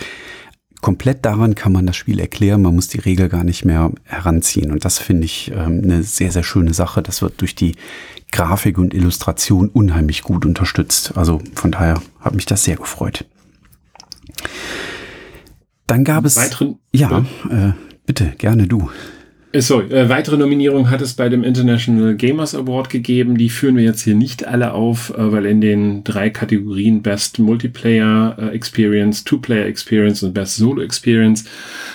komplett 0.81 1.25
daran 1.25 1.55
kann 1.55 1.71
man 1.71 1.87
das 1.87 1.95
Spiel 1.95 2.19
erklären. 2.19 2.61
Man 2.61 2.75
muss 2.75 2.87
die 2.87 2.99
Regel 2.99 3.27
gar 3.27 3.43
nicht 3.43 3.65
mehr 3.65 3.91
heranziehen. 4.03 4.71
Und 4.71 4.85
das 4.85 4.99
finde 4.99 5.25
ich 5.25 5.51
ähm, 5.51 5.81
eine 5.83 6.03
sehr, 6.03 6.31
sehr 6.31 6.43
schöne 6.43 6.73
Sache. 6.73 7.01
Das 7.01 7.21
wird 7.21 7.41
durch 7.41 7.55
die 7.55 7.75
Grafik 8.31 8.77
und 8.77 8.93
Illustration 8.93 9.69
unheimlich 9.69 10.21
gut 10.21 10.45
unterstützt. 10.45 11.17
Also 11.17 11.41
von 11.55 11.71
daher 11.71 12.01
hat 12.19 12.35
mich 12.35 12.45
das 12.45 12.63
sehr 12.63 12.75
gefreut. 12.75 13.25
Dann 15.87 16.03
gab 16.03 16.25
es. 16.25 16.35
Weiteren, 16.37 16.79
ja, 16.93 17.25
äh, 17.49 17.71
bitte, 18.05 18.33
gerne 18.37 18.67
du. 18.67 18.89
Äh, 19.55 19.61
sorry, 19.61 19.85
äh, 19.93 20.09
weitere 20.09 20.35
Nominierungen 20.35 20.89
hat 20.89 21.01
es 21.01 21.13
bei 21.13 21.29
dem 21.29 21.43
International 21.43 22.15
Gamers 22.15 22.53
Award 22.53 22.89
gegeben. 22.89 23.37
Die 23.37 23.49
führen 23.49 23.77
wir 23.77 23.85
jetzt 23.85 24.01
hier 24.01 24.15
nicht 24.15 24.45
alle 24.45 24.73
auf, 24.73 25.11
äh, 25.11 25.31
weil 25.31 25.45
in 25.45 25.61
den 25.61 26.03
drei 26.03 26.29
Kategorien 26.29 27.01
Best 27.01 27.39
Multiplayer 27.39 28.35
äh, 28.37 28.47
Experience, 28.49 29.23
Two-Player 29.23 29.65
Experience 29.65 30.23
und 30.23 30.33
Best 30.33 30.57
Solo 30.57 30.81
Experience 30.81 31.45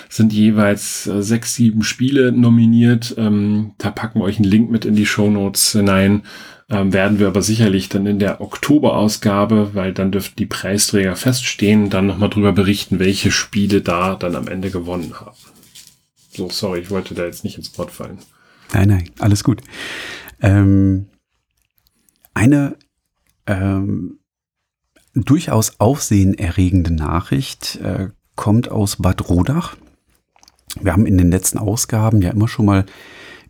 sind 0.09 0.33
jeweils 0.33 1.05
äh, 1.05 1.21
sechs, 1.21 1.53
sieben 1.53 1.83
Spiele 1.83 2.31
nominiert. 2.31 3.13
Ähm, 3.19 3.71
da 3.77 3.91
packen 3.91 4.19
wir 4.19 4.23
euch 4.23 4.37
einen 4.37 4.49
Link 4.49 4.71
mit 4.71 4.85
in 4.85 4.95
die 4.95 5.05
Show 5.05 5.29
Notes 5.29 5.73
hinein 5.73 6.23
ähm, 6.71 6.93
werden 6.93 7.19
wir 7.19 7.27
aber 7.27 7.41
sicherlich 7.41 7.89
dann 7.89 8.05
in 8.05 8.17
der 8.17 8.39
Oktoberausgabe, 8.39 9.75
weil 9.75 9.93
dann 9.93 10.11
dürften 10.11 10.37
die 10.37 10.45
Preisträger 10.45 11.17
feststehen, 11.17 11.89
dann 11.89 12.07
nochmal 12.07 12.29
drüber 12.29 12.53
berichten, 12.53 12.97
welche 12.97 13.29
Spiele 13.29 13.81
da 13.81 14.15
dann 14.15 14.37
am 14.37 14.47
Ende 14.47 14.71
gewonnen 14.71 15.13
haben. 15.19 15.35
So, 16.29 16.49
sorry, 16.49 16.79
ich 16.79 16.89
wollte 16.89 17.13
da 17.13 17.25
jetzt 17.25 17.43
nicht 17.43 17.57
ins 17.57 17.77
Wort 17.77 17.91
fallen. 17.91 18.19
Nein, 18.73 18.87
nein, 18.87 19.09
alles 19.19 19.43
gut. 19.43 19.61
Ähm, 20.41 21.07
eine 22.33 22.77
ähm, 23.47 24.19
durchaus 25.13 25.77
aufsehenerregende 25.79 26.93
Nachricht 26.93 27.75
äh, 27.81 28.09
kommt 28.35 28.71
aus 28.71 28.95
Bad 28.95 29.27
Rodach. 29.27 29.75
Wir 30.79 30.93
haben 30.93 31.05
in 31.05 31.17
den 31.17 31.31
letzten 31.31 31.57
Ausgaben 31.57 32.21
ja 32.21 32.31
immer 32.31 32.47
schon 32.47 32.65
mal 32.65 32.85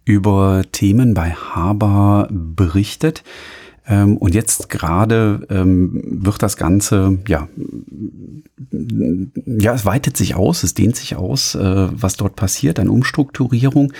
über 0.06 0.64
Themen 0.72 1.14
bei 1.14 1.32
Haber 1.32 2.28
berichtet. 2.32 3.24
Ähm, 3.88 4.18
und 4.18 4.36
jetzt 4.36 4.70
gerade 4.70 5.46
ähm, 5.50 6.02
wird 6.04 6.44
das 6.44 6.56
Ganze, 6.56 7.18
ja, 7.28 7.48
ja, 9.46 9.74
es 9.74 9.86
weitet 9.86 10.16
sich 10.16 10.36
aus, 10.36 10.64
es 10.64 10.76
dehnt 10.76 10.96
sich 10.96 11.16
aus, 11.16 11.56
äh, 11.56 11.88
was 11.92 12.16
dort 12.16 12.36
passiert 12.36 12.80
an 12.80 12.90
Umstrukturierung. 12.90 13.92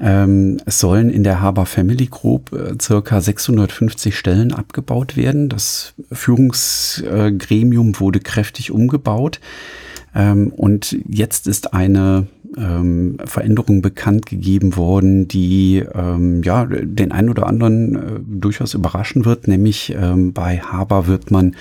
Ähm, 0.00 0.58
es 0.64 0.80
sollen 0.80 1.10
in 1.10 1.24
der 1.24 1.40
Haber 1.40 1.66
Family 1.66 2.06
Group 2.06 2.52
äh, 2.52 2.74
circa 2.80 3.20
650 3.20 4.16
Stellen 4.16 4.52
abgebaut 4.52 5.16
werden. 5.16 5.48
Das 5.48 5.94
Führungsgremium 6.10 8.00
wurde 8.00 8.20
kräftig 8.20 8.70
umgebaut. 8.70 9.40
Ähm, 10.14 10.48
und 10.48 10.96
jetzt 11.08 11.46
ist 11.46 11.74
eine 11.74 12.26
ähm, 12.56 13.18
Veränderung 13.24 13.82
bekannt 13.82 14.26
gegeben 14.26 14.76
worden, 14.76 15.28
die 15.28 15.84
ähm, 15.94 16.42
ja 16.42 16.66
den 16.66 17.12
einen 17.12 17.30
oder 17.30 17.46
anderen 17.46 17.94
äh, 17.94 18.20
durchaus 18.26 18.74
überraschen 18.74 19.24
wird, 19.24 19.48
nämlich 19.48 19.94
ähm, 19.94 20.32
bei 20.32 20.58
Haber 20.58 21.06
wird 21.06 21.30
man 21.30 21.56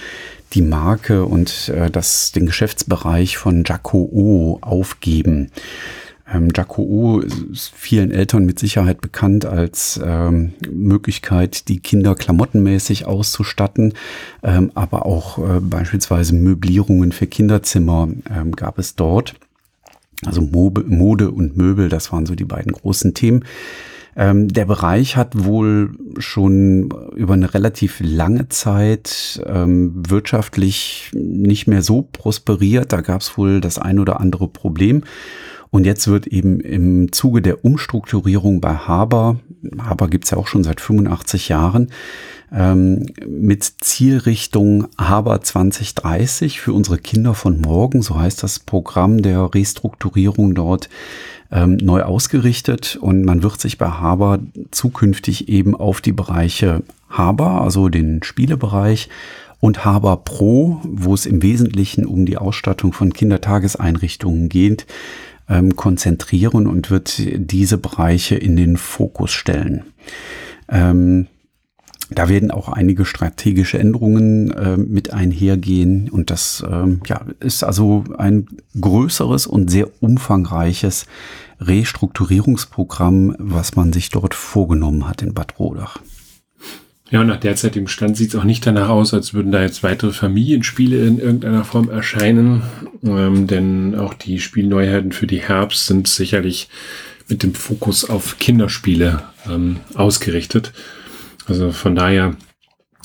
die 0.54 0.62
Marke 0.62 1.26
und 1.26 1.70
äh, 1.70 1.92
das, 1.92 2.32
den 2.32 2.46
Geschäftsbereich 2.46 3.38
von 3.38 3.64
Jaco 3.66 3.98
O 3.98 4.60
aufgeben. 4.62 5.52
Ähm, 6.32 6.50
Jaco 6.56 7.22
ist 7.22 7.72
vielen 7.74 8.12
Eltern 8.12 8.46
mit 8.46 8.60
Sicherheit 8.60 9.02
bekannt 9.02 9.46
als 9.46 10.00
ähm, 10.04 10.54
Möglichkeit, 10.70 11.70
die 11.70 11.80
Kinder 11.80 12.16
klamottenmäßig 12.16 13.06
auszustatten, 13.06 13.94
ähm, 14.44 14.72
aber 14.76 15.06
auch 15.06 15.38
äh, 15.38 15.60
beispielsweise 15.62 16.36
Möblierungen 16.36 17.12
für 17.12 17.28
Kinderzimmer 17.28 18.10
ähm, 18.30 18.52
gab 18.52 18.78
es 18.78 18.96
dort. 18.96 19.36
Also 20.26 20.42
Mode 20.42 21.32
und 21.32 21.58
Möbel, 21.58 21.90
das 21.90 22.12
waren 22.12 22.26
so 22.26 22.36
die 22.36 22.46
beiden 22.46 22.72
großen 22.72 23.14
Themen. 23.14 23.46
Ähm, 24.16 24.48
der 24.48 24.66
Bereich 24.66 25.16
hat 25.16 25.46
wohl 25.46 25.92
schon 26.18 26.90
über 27.16 27.36
eine 27.36 27.54
relativ 27.54 28.00
lange 28.00 28.50
Zeit 28.50 29.40
ähm, 29.46 29.94
wirtschaftlich 30.10 31.12
nicht 31.14 31.68
mehr 31.68 31.84
so 31.84 32.02
prosperiert. 32.02 32.92
Da 32.92 33.02
gab 33.02 33.22
es 33.22 33.38
wohl 33.38 33.62
das 33.62 33.78
ein 33.78 34.00
oder 34.00 34.20
andere 34.20 34.48
Problem. 34.48 35.04
Und 35.70 35.86
jetzt 35.86 36.08
wird 36.08 36.28
eben 36.28 36.60
im 36.60 37.12
Zuge 37.12 37.42
der 37.42 37.66
Umstrukturierung 37.66 38.62
bei 38.62 38.74
Haber, 38.74 39.40
Haber 39.80 40.08
gibt's 40.08 40.32
ja 40.32 40.38
auch 40.38 40.48
schon 40.48 40.64
seit 40.64 40.82
85 40.82 41.50
Jahren, 41.50 41.90
ähm, 42.52 43.06
mit 43.28 43.64
Zielrichtung 43.82 44.88
Haber 44.98 45.42
2030 45.42 46.62
für 46.62 46.74
unsere 46.74 46.98
Kinder 46.98 47.34
von 47.34 47.60
morgen, 47.60 48.02
so 48.02 48.20
heißt 48.20 48.42
das 48.44 48.60
Programm 48.60 49.22
der 49.22 49.54
Restrukturierung 49.54 50.56
dort, 50.56 50.90
ähm, 51.52 51.78
neu 51.78 52.04
ausgerichtet. 52.04 52.98
Und 53.00 53.24
man 53.24 53.44
wird 53.44 53.60
sich 53.60 53.78
bei 53.78 53.90
Haber 53.90 54.40
zukünftig 54.72 55.50
eben 55.50 55.76
auf 55.76 56.02
die 56.02 56.14
Bereiche 56.14 56.84
Haber, 57.10 57.62
also 57.62 57.90
den 57.90 58.24
Spielebereich, 58.24 59.10
und 59.60 59.86
Haber 59.86 60.18
Pro, 60.18 60.80
wo 60.84 61.14
es 61.16 61.26
im 61.26 61.42
Wesentlichen 61.42 62.06
um 62.06 62.26
die 62.26 62.38
Ausstattung 62.38 62.94
von 62.94 63.12
Kindertageseinrichtungen 63.12 64.50
geht, 64.50 64.86
ähm, 65.50 65.76
konzentrieren 65.76 66.68
und 66.68 66.90
wird 66.90 67.22
diese 67.36 67.78
Bereiche 67.78 68.36
in 68.36 68.56
den 68.56 68.78
Fokus 68.78 69.32
stellen. 69.32 69.84
Ähm, 70.70 71.28
da 72.10 72.30
werden 72.30 72.52
auch 72.52 72.70
einige 72.70 73.04
strategische 73.04 73.80
Änderungen 73.80 74.52
äh, 74.52 74.78
mit 74.78 75.14
einhergehen 75.14 76.10
und 76.10 76.30
das 76.30 76.64
ähm, 76.70 77.02
ja, 77.06 77.22
ist 77.42 77.64
also 77.64 78.06
ein 78.18 78.48
größeres 78.80 79.46
und 79.46 79.70
sehr 79.70 79.90
umfangreiches 80.02 81.06
Restrukturierungsprogramm, 81.60 83.36
was 83.40 83.76
man 83.76 83.92
sich 83.92 84.10
dort 84.10 84.36
vorgenommen 84.36 85.08
hat 85.08 85.22
in 85.22 85.34
Bad 85.34 85.60
Rodach. 85.60 86.00
Ja, 87.10 87.22
und 87.22 87.28
nach 87.28 87.40
derzeitigem 87.40 87.88
Stand 87.88 88.18
sieht 88.18 88.30
es 88.30 88.36
auch 88.36 88.44
nicht 88.44 88.66
danach 88.66 88.90
aus, 88.90 89.14
als 89.14 89.34
würden 89.34 89.52
da 89.52 89.62
jetzt 89.62 89.82
weitere 89.82 90.12
Familienspiele 90.12 91.06
in 91.08 91.20
irgendeiner 91.20 91.64
Form 91.64 91.90
erscheinen. 91.90 92.64
Ähm, 93.04 93.48
denn 93.48 93.96
auch 93.96 94.14
die 94.14 94.40
Spielneuheiten 94.40 95.14
für 95.14 95.28
die 95.28 95.42
Herbst 95.42 95.88
sind 95.88 96.08
sicherlich 96.08 96.68
mit 97.30 97.44
dem 97.44 97.54
Fokus 97.54 98.10
auf 98.10 98.40
Kinderspiele 98.40 99.24
ähm, 99.50 99.78
ausgerichtet. 99.94 100.74
Also 101.46 101.72
von 101.72 101.96
daher 101.96 102.36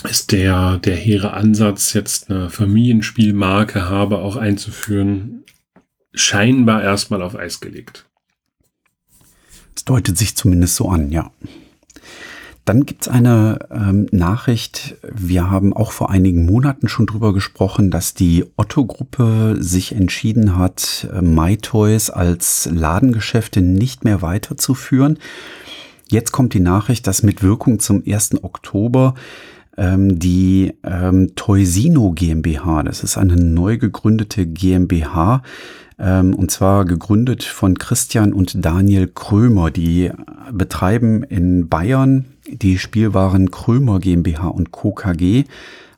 ist 0.09 0.33
der, 0.33 0.79
der 0.79 0.97
hehre 0.97 1.33
Ansatz, 1.35 1.93
jetzt 1.93 2.29
eine 2.29 2.51
Familienspielmarke 2.51 3.89
habe 3.89 4.19
auch 4.19 4.35
einzuführen, 4.35 5.45
scheinbar 6.13 6.83
erstmal 6.83 7.23
auf 7.23 7.37
Eis 7.37 7.61
gelegt. 7.61 8.07
Es 9.77 9.85
deutet 9.85 10.19
sich 10.19 10.37
zumindest 10.37 10.75
so 10.75 10.89
an, 10.89 11.13
ja. 11.13 11.31
Dann 12.65 12.87
gibt's 12.87 13.09
eine 13.09 13.59
ähm, 13.73 14.07
Nachricht, 14.13 14.97
wir 15.03 15.51
haben 15.51 15.73
auch 15.73 15.91
vor 15.91 16.11
einigen 16.11 16.47
Monaten 16.47 16.89
schon 16.89 17.07
drüber 17.07 17.33
gesprochen, 17.33 17.91
dass 17.91 18.15
die 18.15 18.45
Otto-Gruppe 18.57 19.57
sich 19.59 19.93
entschieden 19.93 20.57
hat, 20.57 21.09
äh, 21.13 21.23
MyToys 21.23 22.11
als 22.11 22.69
Ladengeschäfte 22.73 23.63
nicht 23.63 24.05
mehr 24.05 24.23
weiterzuführen. 24.23 25.19
jetzt 26.09 26.31
kommt 26.31 26.55
die 26.55 26.61
Nachricht, 26.61 27.07
dass 27.09 27.25
mit 27.25 27.43
Wirkung 27.43 27.81
zum 27.81 28.05
1. 28.07 28.45
Oktober 28.45 29.15
ähm, 29.77 30.19
die 30.21 30.75
ähm, 30.85 31.35
Toysino 31.35 32.13
GmbH, 32.13 32.85
das 32.85 33.03
ist 33.03 33.17
eine 33.17 33.37
neu 33.37 33.79
gegründete 33.79 34.47
GmbH, 34.47 35.43
und 36.03 36.51
zwar 36.51 36.85
gegründet 36.85 37.45
von 37.45 37.79
Christian 37.79 38.33
und 38.33 38.65
Daniel 38.65 39.07
Krömer. 39.07 39.71
Die 39.71 40.11
betreiben 40.51 41.23
in 41.23 41.69
Bayern 41.69 42.25
die 42.49 42.79
Spielwaren 42.79 43.53
Krömer 43.53 44.01
GmbH 44.01 44.49
und 44.49 44.73
Co. 44.73 44.93
KG 44.93 45.45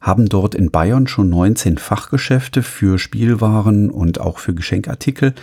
haben 0.02 0.28
dort 0.28 0.54
in 0.54 0.70
Bayern 0.70 1.06
schon 1.06 1.30
19 1.30 1.78
Fachgeschäfte 1.78 2.62
für 2.62 2.98
Spielwaren 2.98 3.90
und 3.90 4.20
auch 4.20 4.38
für 4.38 4.52
Geschenkartikel. 4.52 5.34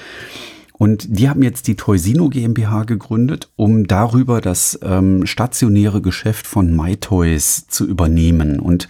Und 0.73 1.05
die 1.09 1.29
haben 1.29 1.43
jetzt 1.43 1.67
die 1.67 1.75
Toysino 1.75 2.29
GmbH 2.29 2.83
gegründet, 2.83 3.49
um 3.55 3.87
darüber 3.87 4.41
das 4.41 4.79
ähm, 4.83 5.25
stationäre 5.27 6.01
Geschäft 6.01 6.47
von 6.47 6.75
MyToys 6.75 7.67
zu 7.67 7.87
übernehmen 7.87 8.59
und 8.59 8.87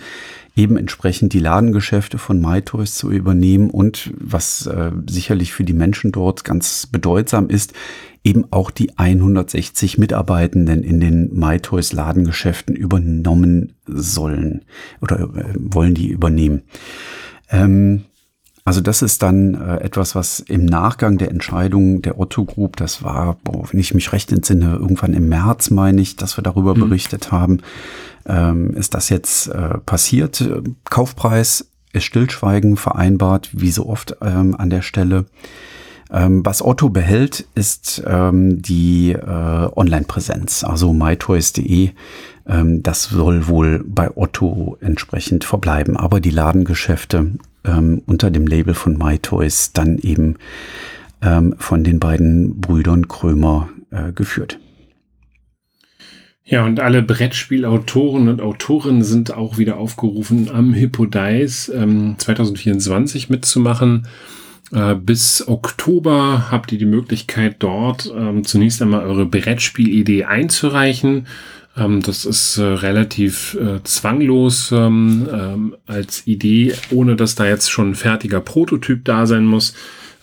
eben 0.56 0.78
entsprechend 0.78 1.34
die 1.34 1.40
Ladengeschäfte 1.40 2.18
von 2.18 2.42
MyToys 2.42 2.96
zu 2.96 3.10
übernehmen 3.10 3.70
und 3.70 4.12
was 4.18 4.68
äh, 4.68 4.92
sicherlich 5.10 5.54
für 5.54 5.64
die 5.64 5.74
Menschen 5.74 6.12
dort 6.12 6.44
ganz 6.44 6.88
bedeutsam 6.88 7.50
ist, 7.50 7.74
eben 8.24 8.46
auch 8.52 8.70
die 8.70 8.98
160 8.98 9.98
Mitarbeitenden 9.98 10.84
in 10.84 11.00
den 11.00 11.34
MyToys 11.34 11.94
Ladengeschäften 11.94 12.76
übernommen 12.76 13.74
sollen 13.86 14.66
oder 15.02 15.22
äh, 15.22 15.54
wollen 15.56 15.96
die 15.96 16.10
übernehmen. 16.10 16.64
Ähm, 17.50 18.04
also 18.64 18.80
das 18.80 19.02
ist 19.02 19.24
dann 19.24 19.56
äh, 19.56 19.78
etwas, 19.78 20.14
was 20.14 20.40
im 20.40 20.66
Nachgang 20.66 21.18
der 21.18 21.32
Entscheidung 21.32 22.04
der 22.04 22.20
Otto 22.20 22.46
Group, 22.46 22.78
das 22.78 23.02
war, 23.02 23.38
boah, 23.44 23.68
wenn 23.72 23.80
ich 23.80 23.96
mich 23.96 24.14
recht 24.14 24.32
entsinne, 24.32 24.74
irgendwann 24.74 25.14
im 25.14 25.30
März 25.30 25.72
meine 25.72 26.02
ich, 26.02 26.16
dass 26.16 26.38
wir 26.38 26.44
darüber 26.44 26.76
mhm. 26.76 26.82
berichtet 26.82 27.32
haben, 27.32 27.62
ähm, 28.28 28.74
ist 28.76 28.94
das 28.94 29.10
jetzt 29.10 29.48
äh, 29.48 29.78
passiert. 29.80 30.44
Kaufpreis 30.86 31.68
ist 31.94 32.06
Stillschweigen 32.06 32.78
vereinbart, 32.78 33.50
wie 33.54 33.72
so 33.72 33.88
oft 33.88 34.18
ähm, 34.22 34.56
an 34.56 34.70
der 34.70 34.82
Stelle. 34.82 35.26
Ähm, 36.12 36.46
was 36.46 36.62
Otto 36.62 36.90
behält, 36.90 37.46
ist 37.56 38.04
ähm, 38.06 38.62
die 38.62 39.14
äh, 39.14 39.70
Online-Präsenz, 39.76 40.64
also 40.64 40.94
mytoys.de. 40.94 41.92
Ähm, 42.48 42.84
das 42.84 43.04
soll 43.04 43.48
wohl 43.48 43.84
bei 43.86 44.10
Otto 44.16 44.78
entsprechend 44.82 45.46
verbleiben, 45.46 45.96
aber 45.96 46.20
die 46.20 46.32
Ladengeschäfte 46.32 47.32
ähm, 47.64 48.02
unter 48.06 48.30
dem 48.30 48.46
Label 48.46 48.74
von 48.74 48.98
MyToys 48.98 49.72
dann 49.74 49.98
eben 50.00 50.36
ähm, 51.22 51.56
von 51.58 51.84
den 51.84 52.00
beiden 52.00 52.60
Brüdern 52.60 53.08
Krömer 53.08 53.70
äh, 53.92 54.12
geführt. 54.12 54.60
Ja, 56.52 56.66
und 56.66 56.82
alle 56.82 57.02
Brettspielautoren 57.02 58.28
und 58.28 58.42
Autorinnen 58.42 59.04
sind 59.04 59.34
auch 59.34 59.58
wieder 59.58 59.78
aufgerufen, 59.78 60.50
am 60.54 60.74
Hippodice 60.74 61.70
ähm, 61.70 62.16
2024 62.18 63.30
mitzumachen. 63.30 64.06
Äh, 64.74 64.96
bis 64.96 65.48
Oktober 65.48 66.52
habt 66.52 66.74
ihr 66.74 66.78
die 66.78 66.86
Möglichkeit, 66.86 67.56
dort 67.60 68.12
ähm, 68.14 68.44
zunächst 68.44 68.82
einmal 68.82 69.06
eure 69.06 69.26
Brettspielidee 69.26 70.26
einzureichen. 70.26 71.28
Ähm, 71.78 72.02
das 72.02 72.26
ist 72.26 72.58
äh, 72.58 72.64
relativ 72.64 73.54
äh, 73.54 73.82
zwanglos 73.86 74.74
ähm, 74.74 75.30
ähm, 75.32 75.76
als 75.86 76.28
Idee, 76.28 76.74
ohne 76.90 77.16
dass 77.16 77.36
da 77.36 77.48
jetzt 77.48 77.72
schon 77.72 77.92
ein 77.92 77.96
fertiger 77.96 78.42
Prototyp 78.42 79.06
da 79.06 79.26
sein 79.26 79.46
muss. 79.46 79.74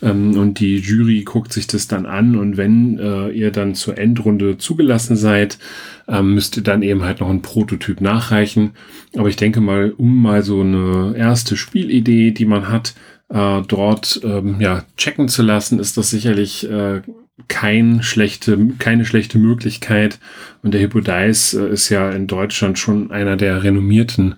Ähm, 0.02 0.36
und 0.36 0.60
die 0.60 0.78
Jury 0.78 1.22
guckt 1.22 1.52
sich 1.52 1.66
das 1.66 1.88
dann 1.88 2.06
an 2.06 2.36
und 2.36 2.56
wenn 2.56 2.98
äh, 2.98 3.30
ihr 3.30 3.50
dann 3.50 3.74
zur 3.74 3.98
Endrunde 3.98 4.58
zugelassen 4.58 5.16
seid, 5.16 5.58
ähm, 6.06 6.34
müsst 6.34 6.56
ihr 6.56 6.62
dann 6.62 6.82
eben 6.82 7.02
halt 7.02 7.20
noch 7.20 7.30
ein 7.30 7.42
Prototyp 7.42 8.00
nachreichen. 8.00 8.70
Aber 9.16 9.28
ich 9.28 9.36
denke 9.36 9.60
mal, 9.60 9.92
um 9.96 10.22
mal 10.22 10.42
so 10.42 10.60
eine 10.60 11.14
erste 11.16 11.56
Spielidee, 11.56 12.30
die 12.30 12.46
man 12.46 12.68
hat, 12.68 12.94
äh, 13.28 13.62
dort 13.66 14.20
ähm, 14.24 14.60
ja, 14.60 14.84
checken 14.96 15.28
zu 15.28 15.42
lassen, 15.42 15.78
ist 15.78 15.96
das 15.96 16.10
sicherlich 16.10 16.68
äh, 16.68 17.02
kein 17.46 18.02
schlechte, 18.02 18.58
keine 18.78 19.04
schlechte 19.04 19.38
Möglichkeit. 19.38 20.18
Und 20.62 20.74
der 20.74 20.80
Hippodice 20.80 21.54
äh, 21.54 21.68
ist 21.68 21.88
ja 21.88 22.10
in 22.10 22.26
Deutschland 22.26 22.78
schon 22.78 23.10
einer 23.10 23.36
der 23.36 23.62
renommierten 23.62 24.36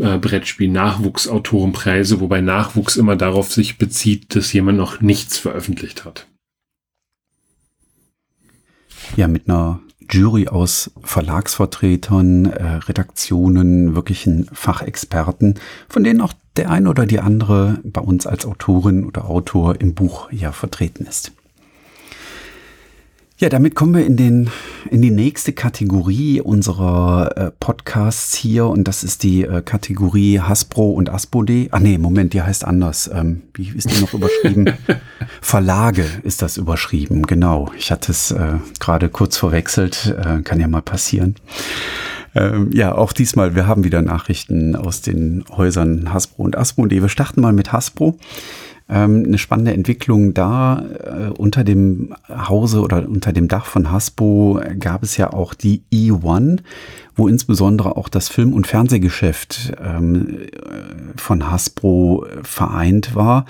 äh, 0.00 0.18
Brettspiel-Nachwuchsautorenpreise, 0.18 2.20
wobei 2.20 2.40
Nachwuchs 2.40 2.96
immer 2.96 3.16
darauf 3.16 3.52
sich 3.52 3.78
bezieht, 3.78 4.34
dass 4.34 4.52
jemand 4.52 4.78
noch 4.78 5.00
nichts 5.00 5.38
veröffentlicht 5.38 6.04
hat. 6.04 6.26
Ja, 9.16 9.28
mit 9.28 9.48
einer 9.48 9.80
Jury 10.10 10.48
aus 10.48 10.90
Verlagsvertretern, 11.02 12.46
äh, 12.46 12.64
Redaktionen, 12.64 13.94
wirklichen 13.94 14.48
Fachexperten, 14.52 15.54
von 15.88 16.04
denen 16.04 16.20
auch 16.20 16.32
der 16.56 16.70
ein 16.70 16.86
oder 16.86 17.06
die 17.06 17.20
andere 17.20 17.80
bei 17.84 18.00
uns 18.00 18.26
als 18.26 18.46
Autorin 18.46 19.04
oder 19.04 19.26
Autor 19.26 19.80
im 19.80 19.94
Buch 19.94 20.30
ja 20.32 20.52
vertreten 20.52 21.06
ist. 21.06 21.32
Ja, 23.40 23.48
damit 23.48 23.76
kommen 23.76 23.94
wir 23.94 24.04
in, 24.04 24.16
den, 24.16 24.50
in 24.90 25.00
die 25.00 25.12
nächste 25.12 25.52
Kategorie 25.52 26.40
unserer 26.40 27.36
äh, 27.36 27.50
Podcasts 27.52 28.34
hier 28.34 28.66
und 28.66 28.88
das 28.88 29.04
ist 29.04 29.22
die 29.22 29.44
äh, 29.44 29.62
Kategorie 29.62 30.40
Hasbro 30.40 30.90
und 30.90 31.08
Aspode. 31.08 31.68
Ah 31.70 31.78
nee, 31.78 31.98
Moment, 31.98 32.32
die 32.32 32.42
heißt 32.42 32.64
anders. 32.64 33.08
Ähm, 33.14 33.42
wie 33.54 33.68
ist 33.68 33.94
die 33.94 34.00
noch 34.00 34.12
überschrieben? 34.12 34.72
Verlage 35.40 36.04
ist 36.24 36.42
das 36.42 36.56
überschrieben, 36.56 37.28
genau. 37.28 37.70
Ich 37.78 37.92
hatte 37.92 38.10
es 38.10 38.32
äh, 38.32 38.54
gerade 38.80 39.08
kurz 39.08 39.36
verwechselt, 39.36 40.16
äh, 40.18 40.42
kann 40.42 40.58
ja 40.58 40.66
mal 40.66 40.82
passieren. 40.82 41.36
Ähm, 42.34 42.70
ja, 42.72 42.92
auch 42.92 43.12
diesmal, 43.12 43.54
wir 43.54 43.68
haben 43.68 43.84
wieder 43.84 44.02
Nachrichten 44.02 44.74
aus 44.74 45.00
den 45.00 45.44
Häusern 45.56 46.12
Hasbro 46.12 46.42
und 46.42 46.58
Aspode. 46.58 47.00
Wir 47.00 47.08
starten 47.08 47.40
mal 47.40 47.52
mit 47.52 47.72
Hasbro 47.72 48.18
ähm, 48.88 49.24
eine 49.26 49.38
spannende 49.38 49.72
Entwicklung 49.72 50.34
da. 50.34 50.82
Äh, 51.04 51.30
unter 51.30 51.64
dem 51.64 52.14
Hause 52.28 52.80
oder 52.80 53.08
unter 53.08 53.32
dem 53.32 53.48
Dach 53.48 53.66
von 53.66 53.90
Hasbro 53.90 54.60
gab 54.78 55.02
es 55.02 55.16
ja 55.16 55.32
auch 55.32 55.54
die 55.54 55.82
E1, 55.92 56.60
wo 57.18 57.28
insbesondere 57.28 57.96
auch 57.96 58.08
das 58.08 58.28
Film- 58.28 58.54
und 58.54 58.66
Fernsehgeschäft 58.66 59.72
ähm, 59.84 60.46
von 61.16 61.50
Hasbro 61.50 62.24
vereint 62.42 63.14
war. 63.14 63.44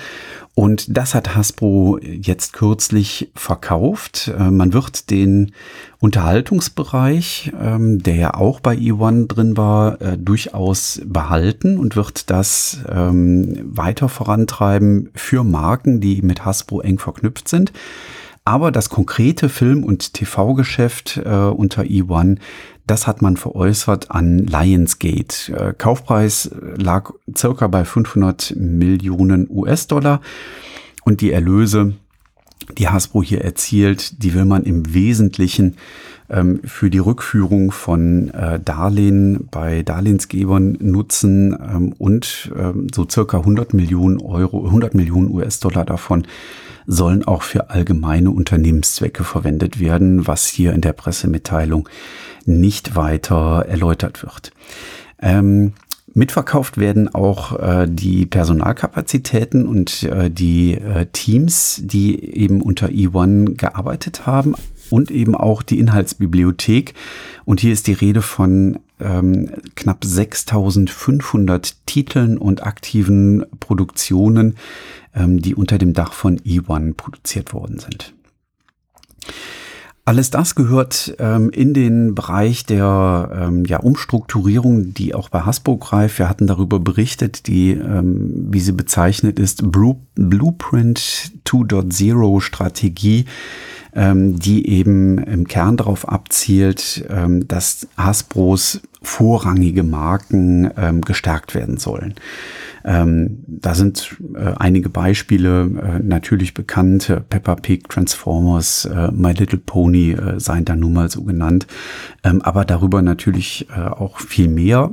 Und 0.55 0.97
das 0.97 1.15
hat 1.15 1.37
Hasbro 1.37 2.01
jetzt 2.03 2.53
kürzlich 2.53 3.31
verkauft. 3.37 4.33
Äh, 4.37 4.51
man 4.51 4.73
wird 4.73 5.11
den 5.11 5.53
Unterhaltungsbereich, 6.01 7.53
ähm, 7.61 8.03
der 8.03 8.17
ja 8.17 8.35
auch 8.35 8.59
bei 8.59 8.75
E1 8.75 9.29
drin 9.29 9.57
war, 9.57 10.01
äh, 10.01 10.19
durchaus 10.19 11.01
behalten 11.05 11.79
und 11.79 11.95
wird 11.95 12.31
das 12.31 12.79
ähm, 12.91 13.57
weiter 13.63 14.09
vorantreiben 14.09 15.11
für 15.15 15.45
Marken, 15.45 16.01
die 16.01 16.23
mit 16.23 16.45
Hasbro 16.45 16.81
eng 16.81 16.99
verknüpft 16.99 17.49
sind. 17.49 17.73
Aber 18.45 18.73
das 18.73 18.89
konkrete 18.89 19.51
Film- 19.51 19.85
und 19.85 20.15
TV-Geschäft 20.15 21.21
äh, 21.23 21.29
unter 21.29 21.83
E1, 21.83 22.39
das 22.91 23.07
hat 23.07 23.23
man 23.23 23.37
veräußert 23.37 24.11
an 24.11 24.39
Lionsgate. 24.39 25.53
Äh, 25.53 25.75
Kaufpreis 25.77 26.51
lag 26.77 27.13
circa 27.37 27.69
bei 27.69 27.85
500 27.85 28.55
Millionen 28.57 29.47
US-Dollar 29.51 30.21
und 31.05 31.21
die 31.21 31.33
Erlöse, 31.33 31.95
die 32.77 32.89
Hasbro 32.89 33.23
hier 33.23 33.43
erzielt, 33.43 34.23
die 34.23 34.35
will 34.35 34.45
man 34.45 34.65
im 34.65 34.93
Wesentlichen 34.93 35.77
ähm, 36.31 36.61
für 36.65 36.91
die 36.91 36.99
Rückführung 36.99 37.71
von 37.71 38.31
äh, 38.31 38.61
Darlehen 38.61 39.49
bei 39.51 39.83
Darlehensgebern 39.83 40.77
nutzen 40.81 41.53
ähm, 41.53 41.95
und 41.99 42.51
ähm, 42.59 42.89
so 42.95 43.07
circa 43.09 43.39
100 43.39 43.75
Millionen 43.75 44.21
Euro, 44.21 44.67
100 44.67 44.95
Millionen 44.95 45.31
US-Dollar 45.31 45.85
davon 45.85 46.27
sollen 46.87 47.23
auch 47.25 47.43
für 47.43 47.69
allgemeine 47.69 48.31
Unternehmenszwecke 48.31 49.23
verwendet 49.23 49.79
werden, 49.79 50.27
was 50.27 50.47
hier 50.47 50.73
in 50.73 50.81
der 50.81 50.95
Pressemitteilung 50.95 51.87
nicht 52.49 52.97
weiter 52.97 53.65
erläutert 53.69 54.23
wird. 54.23 54.53
Ähm, 55.21 55.75
Mitverkauft 56.15 56.79
werden 56.79 57.15
auch 57.15 57.59
äh, 57.59 57.87
die 57.89 58.27
Personalkapazitäten 58.27 59.67
und 59.67 60.03
äh, 60.05 60.31
die 60.31 60.75
äh, 60.75 61.07
Teams, 61.13 61.81
die 61.85 62.35
eben 62.35 62.63
unter 62.63 62.89
E1 62.89 63.57
gearbeitet 63.57 64.27
haben 64.27 64.55
und 64.91 65.11
eben 65.11 65.35
auch 65.35 65.63
die 65.63 65.79
Inhaltsbibliothek. 65.79 66.95
Und 67.45 67.61
hier 67.61 67.73
ist 67.73 67.87
die 67.87 67.93
Rede 67.93 68.23
von 68.23 68.81
ähm, 69.01 69.51
knapp 69.77 70.05
6500 70.05 71.87
Titeln 71.87 72.39
und 72.39 72.65
aktiven 72.65 73.45
Produktionen, 73.61 74.57
ähm, 75.15 75.41
die 75.41 75.55
unter 75.55 75.79
dem 75.79 75.93
Dach 75.93 76.13
von 76.13 76.41
E1 76.41 76.95
produziert 76.95 77.53
worden 77.53 77.79
sind. 77.79 78.15
Alles 80.09 80.31
das 80.31 80.55
gehört 80.55 81.15
ähm, 81.19 81.51
in 81.51 81.75
den 81.75 82.15
Bereich 82.15 82.65
der 82.65 83.31
ähm, 83.31 83.67
ja, 83.67 83.77
Umstrukturierung, 83.77 84.95
die 84.95 85.15
auch 85.15 85.29
bei 85.29 85.43
Hasbro 85.43 85.77
greift. 85.77 86.19
Wir 86.19 86.31
hatten 86.31 86.47
darüber 86.47 86.81
berichtet, 86.81 87.47
die, 87.47 87.73
ähm, 87.73 88.47
wie 88.49 88.61
sie 88.61 88.73
bezeichnet 88.73 89.39
ist, 89.39 89.71
Blueprint 89.71 90.99
2.0 91.45 92.41
Strategie, 92.41 93.27
die 93.95 94.69
eben 94.69 95.19
im 95.19 95.49
Kern 95.49 95.77
darauf 95.77 96.09
abzielt, 96.09 97.05
ähm, 97.09 97.49
dass 97.49 97.89
Hasbros 97.97 98.81
vorrangige 99.03 99.83
Marken 99.83 100.71
ähm, 100.77 101.01
gestärkt 101.01 101.55
werden 101.55 101.79
sollen. 101.79 102.15
Ähm, 102.85 103.45
da 103.47 103.75
sind 103.75 104.17
äh, 104.35 104.53
einige 104.57 104.89
Beispiele 104.89 105.63
äh, 105.63 105.99
natürlich 106.03 106.55
bekannt. 106.55 107.13
Peppa 107.29 107.57
Pig, 107.57 107.89
Transformers, 107.89 108.87
äh, 108.87 109.11
My 109.13 109.33
Little 109.33 109.59
Pony 109.59 110.13
äh, 110.13 110.41
seien 110.41 110.65
da 110.65 110.75
nun 110.77 110.93
mal 110.93 111.11
so 111.11 111.23
genannt. 111.23 111.67
Ähm, 112.25 112.43
aber 112.43 112.65
darüber 112.65 113.03
natürlich 113.03 113.69
äh, 113.77 113.81
auch 113.81 114.21
viel 114.21 114.49
mehr. 114.49 114.93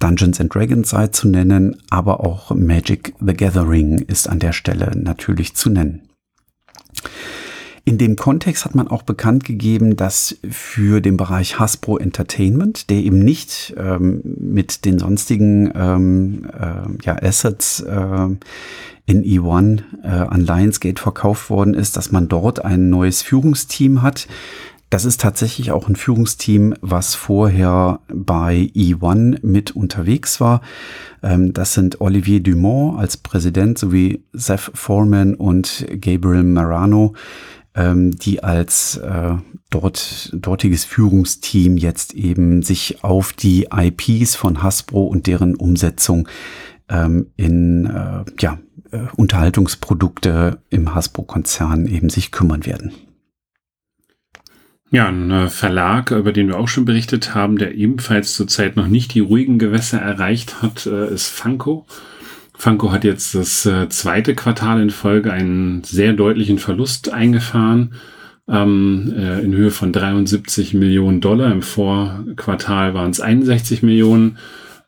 Dungeons 0.00 0.40
and 0.40 0.54
Dragons 0.54 0.90
sei 0.90 1.06
zu 1.06 1.28
nennen, 1.28 1.76
aber 1.88 2.20
auch 2.20 2.54
Magic 2.54 3.14
the 3.20 3.32
Gathering 3.32 3.98
ist 3.98 4.28
an 4.28 4.38
der 4.38 4.52
Stelle 4.52 4.92
natürlich 4.94 5.54
zu 5.54 5.70
nennen. 5.70 6.02
In 7.88 7.98
dem 7.98 8.16
Kontext 8.16 8.64
hat 8.64 8.74
man 8.74 8.88
auch 8.88 9.04
bekannt 9.04 9.44
gegeben, 9.44 9.94
dass 9.94 10.36
für 10.50 11.00
den 11.00 11.16
Bereich 11.16 11.60
Hasbro 11.60 11.98
Entertainment, 11.98 12.90
der 12.90 12.96
eben 12.96 13.20
nicht 13.20 13.76
ähm, 13.78 14.22
mit 14.24 14.84
den 14.84 14.98
sonstigen 14.98 15.70
ähm, 15.72 16.48
äh, 16.52 17.04
ja, 17.04 17.16
Assets 17.22 17.78
äh, 17.78 18.26
in 19.06 19.22
E1 19.22 19.82
äh, 20.02 20.08
an 20.08 20.40
Lionsgate 20.40 21.00
verkauft 21.00 21.48
worden 21.48 21.74
ist, 21.74 21.96
dass 21.96 22.10
man 22.10 22.26
dort 22.26 22.64
ein 22.64 22.90
neues 22.90 23.22
Führungsteam 23.22 24.02
hat. 24.02 24.26
Das 24.90 25.04
ist 25.04 25.20
tatsächlich 25.20 25.70
auch 25.70 25.88
ein 25.88 25.94
Führungsteam, 25.94 26.74
was 26.80 27.14
vorher 27.14 28.00
bei 28.08 28.70
E1 28.74 29.46
mit 29.46 29.76
unterwegs 29.76 30.40
war. 30.40 30.60
Ähm, 31.22 31.52
das 31.52 31.74
sind 31.74 32.00
Olivier 32.00 32.40
Dumont 32.40 32.98
als 32.98 33.16
Präsident 33.16 33.78
sowie 33.78 34.24
Seth 34.32 34.72
Foreman 34.74 35.34
und 35.34 35.86
Gabriel 36.00 36.42
Marano 36.42 37.14
ähm, 37.76 38.12
die 38.12 38.42
als 38.42 38.96
äh, 38.96 39.34
dort, 39.70 40.30
dortiges 40.32 40.84
Führungsteam 40.84 41.76
jetzt 41.76 42.14
eben 42.14 42.62
sich 42.62 43.04
auf 43.04 43.32
die 43.32 43.68
IPs 43.72 44.34
von 44.34 44.62
Hasbro 44.62 45.04
und 45.04 45.26
deren 45.26 45.54
Umsetzung 45.54 46.28
ähm, 46.88 47.26
in 47.36 47.86
äh, 47.86 48.24
ja, 48.40 48.58
äh, 48.90 49.00
Unterhaltungsprodukte 49.16 50.58
im 50.70 50.94
Hasbro-Konzern 50.94 51.86
eben 51.86 52.08
sich 52.08 52.32
kümmern 52.32 52.66
werden. 52.66 52.92
Ja, 54.90 55.08
ein 55.08 55.30
äh, 55.30 55.48
Verlag, 55.48 56.12
über 56.12 56.32
den 56.32 56.48
wir 56.48 56.58
auch 56.58 56.68
schon 56.68 56.84
berichtet 56.84 57.34
haben, 57.34 57.58
der 57.58 57.74
ebenfalls 57.74 58.34
zurzeit 58.34 58.76
noch 58.76 58.86
nicht 58.86 59.14
die 59.14 59.20
ruhigen 59.20 59.58
Gewässer 59.58 60.00
erreicht 60.00 60.62
hat, 60.62 60.86
äh, 60.86 61.12
ist 61.12 61.28
Funko. 61.28 61.86
Funko 62.56 62.90
hat 62.90 63.04
jetzt 63.04 63.34
das 63.34 63.66
äh, 63.66 63.88
zweite 63.88 64.34
Quartal 64.34 64.80
in 64.80 64.90
Folge 64.90 65.32
einen 65.32 65.84
sehr 65.84 66.12
deutlichen 66.12 66.58
Verlust 66.58 67.12
eingefahren 67.12 67.94
ähm, 68.48 69.12
äh, 69.16 69.40
in 69.40 69.54
Höhe 69.54 69.70
von 69.70 69.92
73 69.92 70.74
Millionen 70.74 71.20
Dollar. 71.20 71.52
Im 71.52 71.62
Vorquartal 71.62 72.94
waren 72.94 73.10
es 73.10 73.20
61 73.20 73.82
Millionen. 73.82 74.38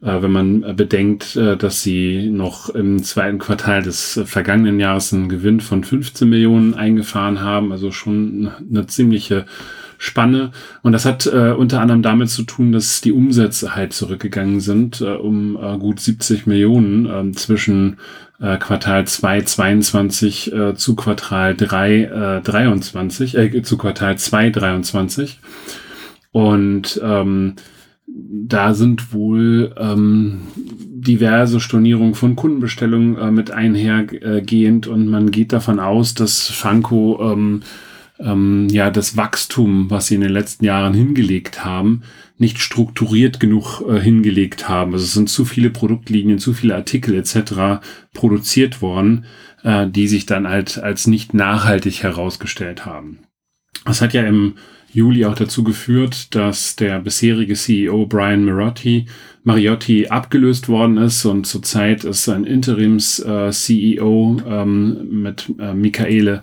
Äh, 0.01 0.23
wenn 0.23 0.31
man 0.31 0.77
bedenkt, 0.77 1.37
äh, 1.37 1.57
dass 1.57 1.83
sie 1.83 2.31
noch 2.31 2.71
im 2.71 3.03
zweiten 3.03 3.39
Quartal 3.39 3.83
des 3.83 4.21
vergangenen 4.25 4.79
Jahres 4.79 5.13
einen 5.13 5.29
Gewinn 5.29 5.61
von 5.61 5.83
15 5.83 6.29
Millionen 6.29 6.75
eingefahren 6.75 7.41
haben, 7.41 7.73
also 7.73 7.91
schon 7.91 8.51
eine 8.71 8.87
ziemliche 8.87 9.45
Spanne. 9.99 10.53
Und 10.83 10.93
das 10.93 11.05
hat 11.05 11.27
äh, 11.27 11.53
unter 11.53 11.81
anderem 11.81 12.03
damit 12.03 12.31
zu 12.31 12.45
tun, 12.45 12.73
dass 12.73 13.01
die 13.01 13.13
Umsätze 13.13 13.75
halt 13.75 13.93
zurückgegangen 13.93 14.61
sind, 14.61 15.01
äh, 15.01 15.11
um 15.11 15.57
äh, 15.57 15.77
gut 15.77 16.01
70 16.01 16.47
Millionen 16.47 17.07
äh, 17.07 17.33
zwischen 17.33 17.99
äh, 18.41 18.57
Quartal 18.57 19.07
2 19.07 19.43
22 19.43 20.53
äh, 20.53 20.75
zu 20.77 20.95
Quartal 20.95 21.57
3 21.57 22.39
äh, 22.39 22.41
23, 22.43 23.37
äh, 23.37 23.63
zu 23.63 23.77
Quartal 23.77 24.17
2 24.17 24.51
23. 24.51 25.41
Und 26.31 27.01
ähm, 27.03 27.57
da 28.07 28.75
sind 28.75 29.13
wohl 29.13 29.75
ähm, 29.77 30.43
diverse 30.57 31.61
Stornierungen 31.61 32.15
von 32.15 32.37
Kundenbestellungen 32.37 33.17
äh, 33.17 33.31
mit 33.31 33.51
einhergehend 33.51 34.87
und 34.87 35.09
man 35.09 35.31
geht 35.31 35.53
davon 35.53 35.81
aus, 35.81 36.15
dass 36.15 36.49
Funko 36.49 37.33
ähm, 37.33 37.63
ähm, 38.21 38.69
ja 38.71 38.91
das 38.91 39.17
Wachstum, 39.17 39.91
was 39.91 40.09
sie 40.09 40.17
in 40.17 40.21
den 40.23 40.33
letzten 40.33 40.65
Jahren 40.65 40.95
hingelegt 40.95 41.65
haben, 41.65 42.03
nicht 42.37 42.59
strukturiert 42.59 43.41
genug 43.41 43.83
äh, 43.89 44.01
hingelegt 44.01 44.69
haben. 44.69 44.93
Also 44.93 45.05
es 45.05 45.15
sind 45.15 45.29
zu 45.29 45.45
viele 45.45 45.71
Produktlinien, 45.71 46.39
zu 46.39 46.53
viele 46.55 46.75
Artikel 46.75 47.15
etc. 47.15 47.81
produziert 48.15 48.83
worden, 48.83 49.25
äh, 49.63 49.89
die 49.89 50.09
sich 50.09 50.27
dann 50.27 50.49
halt 50.49 50.79
als 50.79 51.07
nicht 51.07 51.35
nachhaltig 51.35 52.03
herausgestellt 52.03 52.87
haben. 52.87 53.19
Das 53.85 54.01
hat 54.01 54.13
ja 54.15 54.23
im 54.23 54.55
Juli 54.93 55.25
auch 55.27 55.35
dazu 55.35 55.63
geführt, 55.65 56.35
dass 56.35 56.77
der 56.77 56.99
bisherige 56.99 57.55
CEO 57.55 58.07
Brian 58.07 58.45
Mariotti, 58.45 59.07
Mariotti 59.45 60.09
abgelöst 60.09 60.69
worden 60.69 60.97
ist 60.97 61.25
und 61.25 61.47
zurzeit 61.47 62.05
ist 62.05 62.29
ein 62.29 62.45
Interims-CEO 62.45 64.37
äh, 64.47 64.63
ähm, 64.63 65.23
mit 65.23 65.53
äh, 65.59 65.75
Michaele 65.75 66.43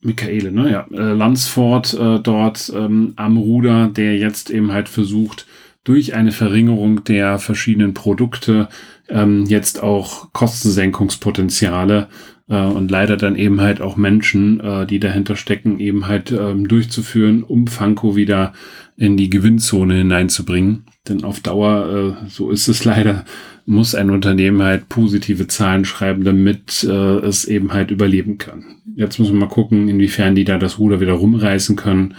Michaele, 0.00 0.52
ne? 0.52 0.70
Ja, 0.70 0.86
äh, 0.92 1.12
Lansford 1.12 1.94
äh, 1.94 2.20
dort 2.20 2.72
ähm, 2.74 3.14
am 3.16 3.36
Ruder, 3.36 3.88
der 3.88 4.16
jetzt 4.16 4.50
eben 4.50 4.72
halt 4.72 4.88
versucht, 4.88 5.46
durch 5.84 6.14
eine 6.14 6.32
Verringerung 6.32 7.04
der 7.04 7.38
verschiedenen 7.38 7.94
Produkte 7.94 8.68
ähm, 9.08 9.44
jetzt 9.46 9.82
auch 9.82 10.32
Kostensenkungspotenziale 10.32 12.08
äh, 12.48 12.60
und 12.60 12.90
leider 12.90 13.16
dann 13.16 13.36
eben 13.36 13.60
halt 13.60 13.80
auch 13.80 13.96
Menschen, 13.96 14.60
äh, 14.60 14.86
die 14.86 15.00
dahinter 15.00 15.36
stecken, 15.36 15.80
eben 15.80 16.06
halt 16.06 16.30
ähm, 16.30 16.68
durchzuführen, 16.68 17.42
um 17.42 17.66
Funko 17.66 18.16
wieder 18.16 18.52
in 18.96 19.16
die 19.16 19.30
Gewinnzone 19.30 19.94
hineinzubringen. 19.94 20.84
Denn 21.08 21.24
auf 21.24 21.40
Dauer, 21.40 22.18
äh, 22.22 22.28
so 22.28 22.50
ist 22.50 22.68
es 22.68 22.84
leider, 22.84 23.24
muss 23.68 23.94
ein 23.94 24.08
Unternehmen 24.08 24.62
halt 24.62 24.88
positive 24.88 25.46
Zahlen 25.46 25.84
schreiben, 25.84 26.24
damit 26.24 26.84
äh, 26.84 27.18
es 27.18 27.44
eben 27.44 27.74
halt 27.74 27.90
überleben 27.90 28.38
kann. 28.38 28.64
Jetzt 28.96 29.18
müssen 29.18 29.34
wir 29.34 29.40
mal 29.40 29.52
gucken, 29.52 29.88
inwiefern 29.88 30.34
die 30.34 30.44
da 30.44 30.58
das 30.58 30.78
Ruder 30.78 31.00
wieder 31.00 31.12
rumreißen 31.12 31.76
können, 31.76 32.14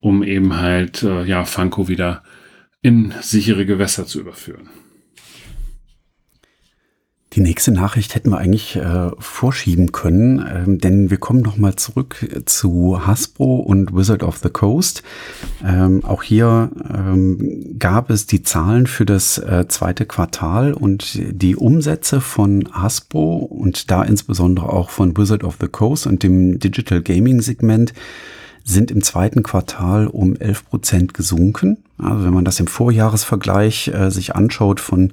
um 0.00 0.22
eben 0.22 0.60
halt 0.60 1.02
äh, 1.02 1.24
ja 1.24 1.44
Funko 1.44 1.88
wieder 1.88 2.22
in 2.82 3.14
sichere 3.22 3.64
Gewässer 3.64 4.06
zu 4.06 4.20
überführen. 4.20 4.68
Die 7.34 7.40
nächste 7.40 7.72
Nachricht 7.72 8.14
hätten 8.14 8.30
wir 8.30 8.38
eigentlich 8.38 8.76
äh, 8.76 9.10
vorschieben 9.18 9.90
können, 9.90 10.44
ähm, 10.46 10.78
denn 10.78 11.10
wir 11.10 11.16
kommen 11.16 11.40
nochmal 11.40 11.76
zurück 11.76 12.26
zu 12.44 13.06
Hasbro 13.06 13.56
und 13.56 13.96
Wizard 13.96 14.22
of 14.22 14.38
the 14.38 14.50
Coast. 14.50 15.02
Ähm, 15.64 16.04
auch 16.04 16.22
hier 16.22 16.70
ähm, 16.92 17.76
gab 17.78 18.10
es 18.10 18.26
die 18.26 18.42
Zahlen 18.42 18.86
für 18.86 19.06
das 19.06 19.38
äh, 19.38 19.66
zweite 19.68 20.04
Quartal 20.04 20.74
und 20.74 21.18
die 21.18 21.56
Umsätze 21.56 22.20
von 22.20 22.68
Hasbro 22.70 23.36
und 23.36 23.90
da 23.90 24.02
insbesondere 24.02 24.68
auch 24.70 24.90
von 24.90 25.16
Wizard 25.16 25.42
of 25.42 25.56
the 25.58 25.68
Coast 25.68 26.06
und 26.06 26.22
dem 26.22 26.58
Digital 26.58 27.00
Gaming 27.00 27.40
Segment 27.40 27.94
sind 28.64 28.90
im 28.90 29.02
zweiten 29.02 29.42
Quartal 29.42 30.06
um 30.06 30.36
11 30.36 30.68
Prozent 30.68 31.14
gesunken. 31.14 31.78
Also 31.98 32.24
wenn 32.24 32.34
man 32.34 32.44
das 32.44 32.60
im 32.60 32.66
Vorjahresvergleich 32.66 33.88
äh, 33.88 34.10
sich 34.10 34.34
anschaut 34.34 34.80
von 34.80 35.12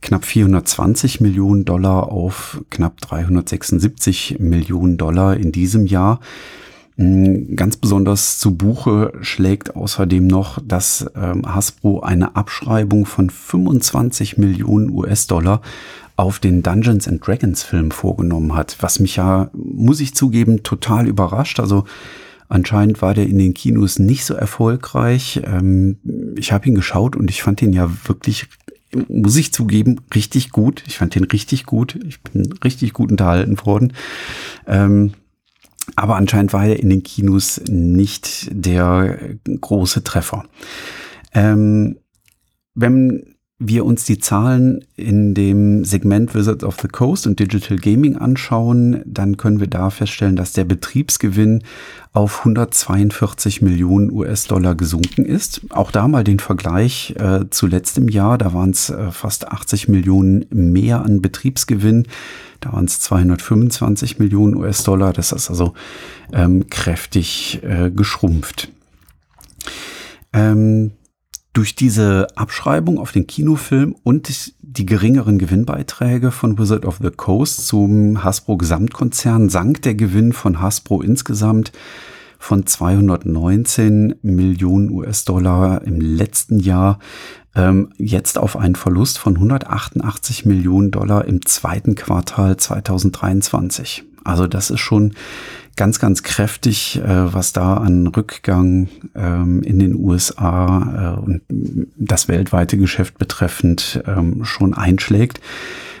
knapp 0.00 0.24
420 0.24 1.20
Millionen 1.20 1.64
Dollar 1.64 2.10
auf 2.10 2.62
knapp 2.70 3.00
376 3.00 4.38
Millionen 4.38 4.96
Dollar 4.96 5.36
in 5.36 5.52
diesem 5.52 5.86
Jahr. 5.86 6.20
Mm, 6.96 7.54
ganz 7.56 7.76
besonders 7.76 8.38
zu 8.38 8.56
Buche 8.56 9.12
schlägt 9.20 9.76
außerdem 9.76 10.26
noch, 10.26 10.58
dass 10.64 11.10
ähm, 11.14 11.42
Hasbro 11.46 12.00
eine 12.00 12.36
Abschreibung 12.36 13.06
von 13.06 13.30
25 13.30 14.38
Millionen 14.38 14.90
US-Dollar 14.90 15.60
auf 16.16 16.38
den 16.38 16.62
Dungeons 16.62 17.06
and 17.06 17.26
Dragons 17.26 17.62
Film 17.62 17.90
vorgenommen 17.90 18.54
hat, 18.54 18.78
was 18.80 19.00
mich 19.00 19.16
ja, 19.16 19.50
muss 19.52 20.00
ich 20.00 20.14
zugeben, 20.14 20.62
total 20.62 21.06
überrascht. 21.06 21.60
Also 21.60 21.84
Anscheinend 22.48 23.02
war 23.02 23.12
der 23.12 23.26
in 23.26 23.38
den 23.38 23.54
Kinos 23.54 23.98
nicht 23.98 24.24
so 24.24 24.34
erfolgreich. 24.34 25.40
Ähm, 25.44 25.98
ich 26.36 26.52
habe 26.52 26.68
ihn 26.68 26.76
geschaut 26.76 27.16
und 27.16 27.28
ich 27.28 27.42
fand 27.42 27.60
ihn 27.60 27.72
ja 27.72 27.90
wirklich, 28.04 28.46
muss 29.08 29.36
ich 29.36 29.52
zugeben, 29.52 30.00
richtig 30.14 30.50
gut. 30.50 30.82
Ich 30.86 30.98
fand 30.98 31.16
ihn 31.16 31.24
richtig 31.24 31.66
gut. 31.66 31.98
Ich 32.06 32.20
bin 32.22 32.52
richtig 32.64 32.92
gut 32.92 33.10
unterhalten 33.10 33.58
worden. 33.64 33.92
Ähm, 34.66 35.12
aber 35.94 36.16
anscheinend 36.16 36.52
war 36.52 36.66
er 36.66 36.80
in 36.80 36.90
den 36.90 37.02
Kinos 37.02 37.60
nicht 37.68 38.48
der 38.50 39.18
große 39.60 40.02
Treffer. 40.02 40.44
Ähm, 41.32 41.98
wenn 42.74 43.35
wir 43.58 43.86
uns 43.86 44.04
die 44.04 44.18
Zahlen 44.18 44.84
in 44.96 45.32
dem 45.32 45.82
Segment 45.84 46.34
Wizards 46.34 46.62
of 46.62 46.76
the 46.82 46.88
Coast 46.88 47.26
und 47.26 47.40
Digital 47.40 47.78
Gaming 47.78 48.16
anschauen, 48.16 49.00
dann 49.06 49.38
können 49.38 49.60
wir 49.60 49.66
da 49.66 49.88
feststellen, 49.88 50.36
dass 50.36 50.52
der 50.52 50.64
Betriebsgewinn 50.64 51.62
auf 52.12 52.40
142 52.40 53.62
Millionen 53.62 54.10
US-Dollar 54.10 54.74
gesunken 54.74 55.24
ist. 55.24 55.62
Auch 55.70 55.90
da 55.90 56.06
mal 56.06 56.22
den 56.22 56.38
Vergleich 56.38 57.14
äh, 57.18 57.48
zu 57.48 57.66
letztem 57.66 58.08
Jahr, 58.08 58.36
da 58.36 58.52
waren 58.52 58.70
es 58.70 58.90
äh, 58.90 59.10
fast 59.10 59.48
80 59.48 59.88
Millionen 59.88 60.44
mehr 60.50 61.02
an 61.02 61.22
Betriebsgewinn. 61.22 62.06
Da 62.60 62.74
waren 62.74 62.84
es 62.84 63.00
225 63.00 64.18
Millionen 64.18 64.54
US-Dollar. 64.54 65.14
Das 65.14 65.32
ist 65.32 65.48
also 65.48 65.72
ähm, 66.32 66.68
kräftig 66.68 67.60
äh, 67.62 67.90
geschrumpft. 67.90 68.68
Ähm, 70.32 70.92
durch 71.56 71.74
diese 71.74 72.26
Abschreibung 72.36 72.98
auf 72.98 73.12
den 73.12 73.26
Kinofilm 73.26 73.96
und 74.02 74.52
die 74.60 74.84
geringeren 74.84 75.38
Gewinnbeiträge 75.38 76.30
von 76.30 76.58
Wizard 76.58 76.84
of 76.84 76.98
the 77.02 77.10
Coast 77.10 77.66
zum 77.66 78.22
Hasbro 78.22 78.58
Gesamtkonzern 78.58 79.48
sank 79.48 79.80
der 79.80 79.94
Gewinn 79.94 80.34
von 80.34 80.60
Hasbro 80.60 81.00
insgesamt 81.00 81.72
von 82.38 82.66
219 82.66 84.16
Millionen 84.20 84.90
US-Dollar 84.90 85.82
im 85.84 85.98
letzten 85.98 86.60
Jahr 86.60 86.98
ähm, 87.54 87.88
jetzt 87.96 88.36
auf 88.36 88.58
einen 88.58 88.74
Verlust 88.74 89.16
von 89.16 89.36
188 89.36 90.44
Millionen 90.44 90.90
Dollar 90.90 91.24
im 91.24 91.46
zweiten 91.46 91.94
Quartal 91.94 92.58
2023. 92.58 94.04
Also 94.24 94.46
das 94.46 94.68
ist 94.68 94.80
schon 94.80 95.14
ganz, 95.76 95.98
ganz 95.98 96.22
kräftig, 96.22 96.96
äh, 96.96 97.32
was 97.32 97.52
da 97.52 97.76
an 97.76 98.06
Rückgang 98.06 98.88
ähm, 99.14 99.62
in 99.62 99.78
den 99.78 99.94
USA 99.94 101.16
äh, 101.16 101.20
und 101.20 101.42
das 101.96 102.28
weltweite 102.28 102.78
Geschäft 102.78 103.18
betreffend 103.18 104.02
ähm, 104.06 104.44
schon 104.44 104.74
einschlägt. 104.74 105.40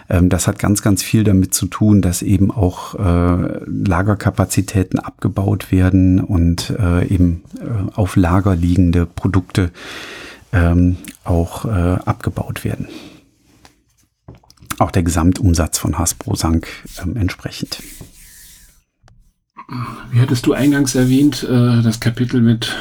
Ähm, 0.08 0.28
das 0.28 0.46
hat 0.46 0.58
ganz, 0.58 0.82
ganz 0.82 1.02
viel 1.02 1.24
damit 1.24 1.54
zu 1.54 1.66
tun, 1.66 2.00
dass 2.02 2.22
eben 2.22 2.50
auch 2.50 2.94
äh, 2.94 3.60
Lagerkapazitäten 3.66 4.98
abgebaut 4.98 5.70
werden 5.70 6.20
und 6.20 6.70
äh, 6.70 7.06
eben 7.06 7.44
äh, 7.60 7.94
auf 7.94 8.16
Lager 8.16 8.56
liegende 8.56 9.06
Produkte 9.06 9.70
ähm, 10.52 10.96
auch 11.24 11.64
äh, 11.64 11.98
abgebaut 12.04 12.64
werden. 12.64 12.88
Auch 14.78 14.90
der 14.90 15.02
Gesamtumsatz 15.02 15.78
von 15.78 15.98
Hasbro 15.98 16.34
sank 16.34 16.68
ähm, 17.02 17.16
entsprechend. 17.16 17.82
Wie 20.10 20.20
hattest 20.20 20.46
du 20.46 20.52
eingangs 20.52 20.94
erwähnt, 20.94 21.42
äh, 21.42 21.82
das 21.82 22.00
Kapitel 22.00 22.40
mit 22.40 22.74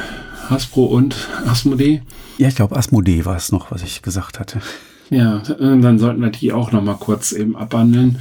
Hasbro 0.49 0.85
und 0.85 1.15
Asmodee? 1.45 2.01
Ja, 2.37 2.47
ich 2.47 2.55
glaube, 2.55 2.75
Asmodee 2.75 3.25
war 3.25 3.35
es 3.35 3.51
noch, 3.51 3.71
was 3.71 3.81
ich 3.81 4.01
gesagt 4.01 4.39
hatte. 4.39 4.61
Ja, 5.09 5.37
äh, 5.37 5.79
dann 5.79 5.99
sollten 5.99 6.21
wir 6.21 6.29
die 6.29 6.51
auch 6.51 6.71
noch 6.71 6.83
mal 6.83 6.95
kurz 6.95 7.31
eben 7.31 7.55
abhandeln. 7.55 8.19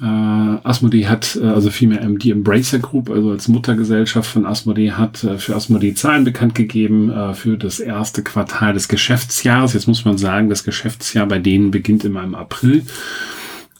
Äh, 0.00 0.04
Asmodee 0.04 1.06
hat, 1.06 1.38
äh, 1.40 1.46
also 1.46 1.70
vielmehr 1.70 2.06
die 2.06 2.30
Embracer 2.30 2.80
Group, 2.80 3.08
also 3.08 3.30
als 3.30 3.48
Muttergesellschaft 3.48 4.30
von 4.30 4.44
Asmodee, 4.44 4.92
hat 4.92 5.24
äh, 5.24 5.38
für 5.38 5.56
Asmodee 5.56 5.94
Zahlen 5.94 6.24
bekannt 6.24 6.54
gegeben 6.54 7.10
äh, 7.10 7.32
für 7.32 7.56
das 7.56 7.80
erste 7.80 8.22
Quartal 8.22 8.74
des 8.74 8.88
Geschäftsjahres. 8.88 9.72
Jetzt 9.72 9.88
muss 9.88 10.04
man 10.04 10.18
sagen, 10.18 10.50
das 10.50 10.64
Geschäftsjahr 10.64 11.26
bei 11.26 11.38
denen 11.38 11.70
beginnt 11.70 12.04
immer 12.04 12.22
im 12.24 12.34
April. 12.34 12.84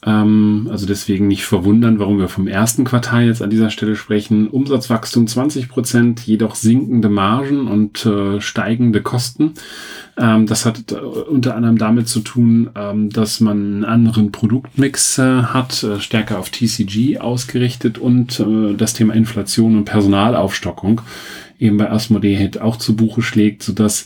Ähm, 0.05 0.67
also 0.69 0.85
deswegen 0.85 1.27
nicht 1.27 1.45
verwundern, 1.45 1.99
warum 1.99 2.19
wir 2.19 2.29
vom 2.29 2.47
ersten 2.47 2.83
Quartal 2.83 3.25
jetzt 3.25 3.41
an 3.41 3.49
dieser 3.49 3.69
Stelle 3.69 3.95
sprechen. 3.95 4.47
Umsatzwachstum 4.47 5.27
20 5.27 5.69
Prozent, 5.69 6.21
jedoch 6.21 6.55
sinkende 6.55 7.09
Margen 7.09 7.67
und 7.67 8.05
äh, 8.05 8.39
steigende 8.39 9.01
Kosten. 9.01 9.53
Ähm, 10.17 10.45
das 10.45 10.65
hat 10.65 10.91
äh, 10.91 10.95
unter 10.95 11.55
anderem 11.55 11.77
damit 11.77 12.07
zu 12.07 12.19
tun, 12.19 12.69
ähm, 12.75 13.09
dass 13.09 13.39
man 13.39 13.57
einen 13.57 13.85
anderen 13.85 14.31
Produktmix 14.31 15.17
äh, 15.17 15.43
hat, 15.43 15.83
äh, 15.83 15.99
stärker 15.99 16.39
auf 16.39 16.51
TCG 16.51 17.19
ausgerichtet 17.19 17.97
und 17.97 18.39
äh, 18.39 18.75
das 18.75 18.93
Thema 18.93 19.15
Inflation 19.15 19.77
und 19.77 19.85
Personalaufstockung 19.85 21.01
eben 21.59 21.77
bei 21.77 21.89
Asmodee 21.89 22.51
auch 22.59 22.77
zu 22.77 22.95
Buche 22.95 23.23
schlägt, 23.23 23.63
sodass 23.63 24.05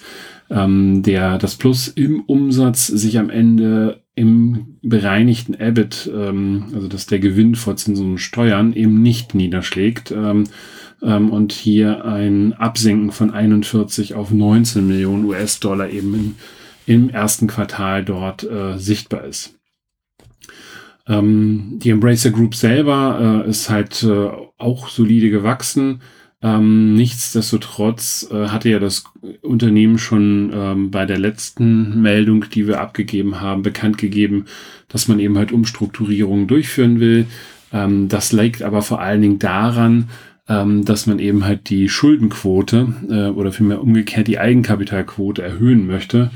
ähm, 0.49 1.03
der, 1.03 1.37
das 1.37 1.55
Plus 1.55 1.87
im 1.89 2.21
Umsatz 2.21 2.87
sich 2.87 3.19
am 3.19 3.29
Ende 3.29 4.01
im 4.21 4.77
bereinigten 4.83 5.55
EBIT, 5.55 6.11
ähm, 6.15 6.65
also 6.75 6.87
dass 6.87 7.07
der 7.07 7.17
Gewinn 7.17 7.55
vor 7.55 7.75
Zinsen 7.75 8.11
und 8.11 8.17
Steuern 8.19 8.71
eben 8.73 9.01
nicht 9.01 9.33
niederschlägt 9.33 10.11
ähm, 10.11 10.43
ähm, 11.01 11.31
und 11.31 11.53
hier 11.53 12.05
ein 12.05 12.53
Absenken 12.53 13.11
von 13.11 13.31
41 13.31 14.13
auf 14.13 14.29
19 14.29 14.87
Millionen 14.87 15.25
US-Dollar 15.25 15.89
eben 15.89 16.13
in, 16.13 16.35
im 16.85 17.09
ersten 17.09 17.47
Quartal 17.47 18.05
dort 18.05 18.43
äh, 18.43 18.77
sichtbar 18.77 19.23
ist. 19.23 19.55
Ähm, 21.07 21.79
die 21.81 21.89
Embracer 21.89 22.29
Group 22.29 22.53
selber 22.53 23.43
äh, 23.43 23.49
ist 23.49 23.71
halt 23.71 24.03
äh, 24.03 24.29
auch 24.59 24.87
solide 24.87 25.31
gewachsen. 25.31 26.03
Ähm, 26.43 26.95
nichtsdestotrotz 26.95 28.27
äh, 28.31 28.47
hatte 28.47 28.69
ja 28.69 28.79
das 28.79 29.03
Unternehmen 29.41 29.99
schon 29.99 30.51
ähm, 30.53 30.89
bei 30.89 31.05
der 31.05 31.19
letzten 31.19 32.01
Meldung, 32.01 32.45
die 32.49 32.67
wir 32.67 32.81
abgegeben 32.81 33.41
haben, 33.41 33.61
bekannt 33.61 33.99
gegeben, 33.99 34.45
dass 34.87 35.07
man 35.07 35.19
eben 35.19 35.37
halt 35.37 35.51
Umstrukturierungen 35.51 36.47
durchführen 36.47 36.99
will. 36.99 37.27
Ähm, 37.71 38.07
das 38.07 38.31
liegt 38.31 38.63
aber 38.63 38.81
vor 38.81 39.01
allen 39.01 39.21
Dingen 39.21 39.39
daran, 39.39 40.09
ähm, 40.49 40.83
dass 40.83 41.05
man 41.05 41.19
eben 41.19 41.45
halt 41.45 41.69
die 41.69 41.87
Schuldenquote 41.89 42.93
äh, 43.09 43.29
oder 43.29 43.51
vielmehr 43.51 43.81
umgekehrt 43.81 44.27
die 44.27 44.39
Eigenkapitalquote 44.39 45.43
erhöhen 45.43 45.85
möchte. 45.85 46.31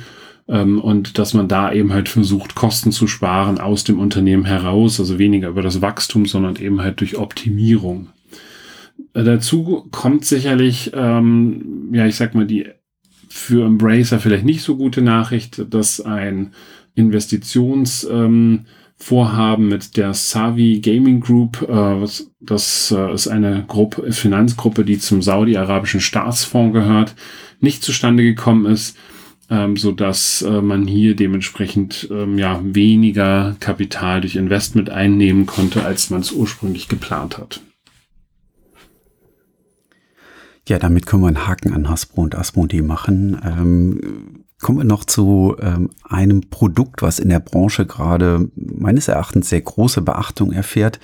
Ähm, 0.47 0.79
und 0.79 1.17
dass 1.17 1.33
man 1.33 1.47
da 1.47 1.73
eben 1.73 1.91
halt 1.93 2.09
versucht, 2.09 2.53
Kosten 2.53 2.91
zu 2.91 3.07
sparen 3.07 3.59
aus 3.59 3.83
dem 3.83 3.99
Unternehmen 3.99 4.45
heraus, 4.45 4.99
also 4.99 5.17
weniger 5.17 5.49
über 5.49 5.63
das 5.63 5.81
Wachstum, 5.81 6.27
sondern 6.27 6.57
eben 6.57 6.81
halt 6.81 6.99
durch 6.99 7.17
Optimierung. 7.17 8.09
Äh, 9.13 9.23
dazu 9.23 9.88
kommt 9.91 10.25
sicherlich, 10.25 10.91
ähm, 10.93 11.89
ja, 11.91 12.05
ich 12.05 12.15
sag 12.15 12.36
mal, 12.36 12.45
die 12.45 12.67
für 13.29 13.65
Embracer 13.65 14.19
vielleicht 14.19 14.45
nicht 14.45 14.62
so 14.62 14.77
gute 14.77 15.01
Nachricht, 15.01 15.65
dass 15.73 15.99
ein 15.99 16.53
Investitionsvorhaben 16.95 18.65
ähm, 19.63 19.67
mit 19.67 19.97
der 19.97 20.13
Savi 20.13 20.79
Gaming 20.79 21.19
Group, 21.19 21.62
äh, 21.67 22.08
das 22.39 22.91
äh, 22.95 23.13
ist 23.13 23.27
eine 23.27 23.65
Gruppe, 23.67 24.12
Finanzgruppe, 24.12 24.86
die 24.86 24.99
zum 24.99 25.21
saudi-arabischen 25.21 25.99
Staatsfonds 25.99 26.73
gehört, 26.73 27.15
nicht 27.60 27.84
zustande 27.84 28.23
gekommen 28.23 28.65
ist, 28.65 28.97
ähm, 29.49 29.75
so 29.75 29.91
dass 29.91 30.41
äh, 30.41 30.62
man 30.62 30.88
hier 30.88 31.15
dementsprechend 31.15 32.08
ähm, 32.12 32.38
ja 32.38 32.62
weniger 32.63 33.55
Kapital 33.60 34.21
durch 34.21 34.38
Investment 34.38 34.89
einnehmen 34.89 35.45
konnte, 35.45 35.84
als 35.84 36.10
man 36.10 36.21
es 36.21 36.31
ursprünglich 36.31 36.88
geplant 36.88 37.38
hat. 37.38 37.60
Ja, 40.67 40.80
damit 40.80 41.06
können 41.06 41.21
wir 41.21 41.28
einen 41.28 41.47
Haken 41.47 41.73
an 41.73 41.88
Hasbro 41.89 42.21
und 42.21 42.34
Asmodee 42.36 42.82
machen. 42.82 43.39
Ähm, 43.43 44.45
kommen 44.62 44.80
wir 44.80 44.86
noch 44.86 45.06
zu 45.06 45.56
ähm, 45.60 45.91
einem 46.04 46.49
Produkt, 46.49 47.04
was 47.04 47.19
in 47.19 47.30
der 47.30 47.39
Branche 47.39 47.86
gerade 47.86 48.49
meines 48.56 49.08
Erachtens 49.08 49.49
sehr 49.49 49.62
große 49.62 50.01
Beachtung 50.01 50.51
erfährt, 50.51 50.99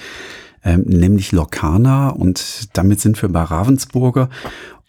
ähm, 0.63 0.86
nämlich 0.88 1.32
Locana. 1.32 2.10
Und 2.10 2.76
damit 2.76 3.00
sind 3.02 3.21
wir 3.21 3.30
bei 3.30 3.43
Ravensburger. 3.43 4.32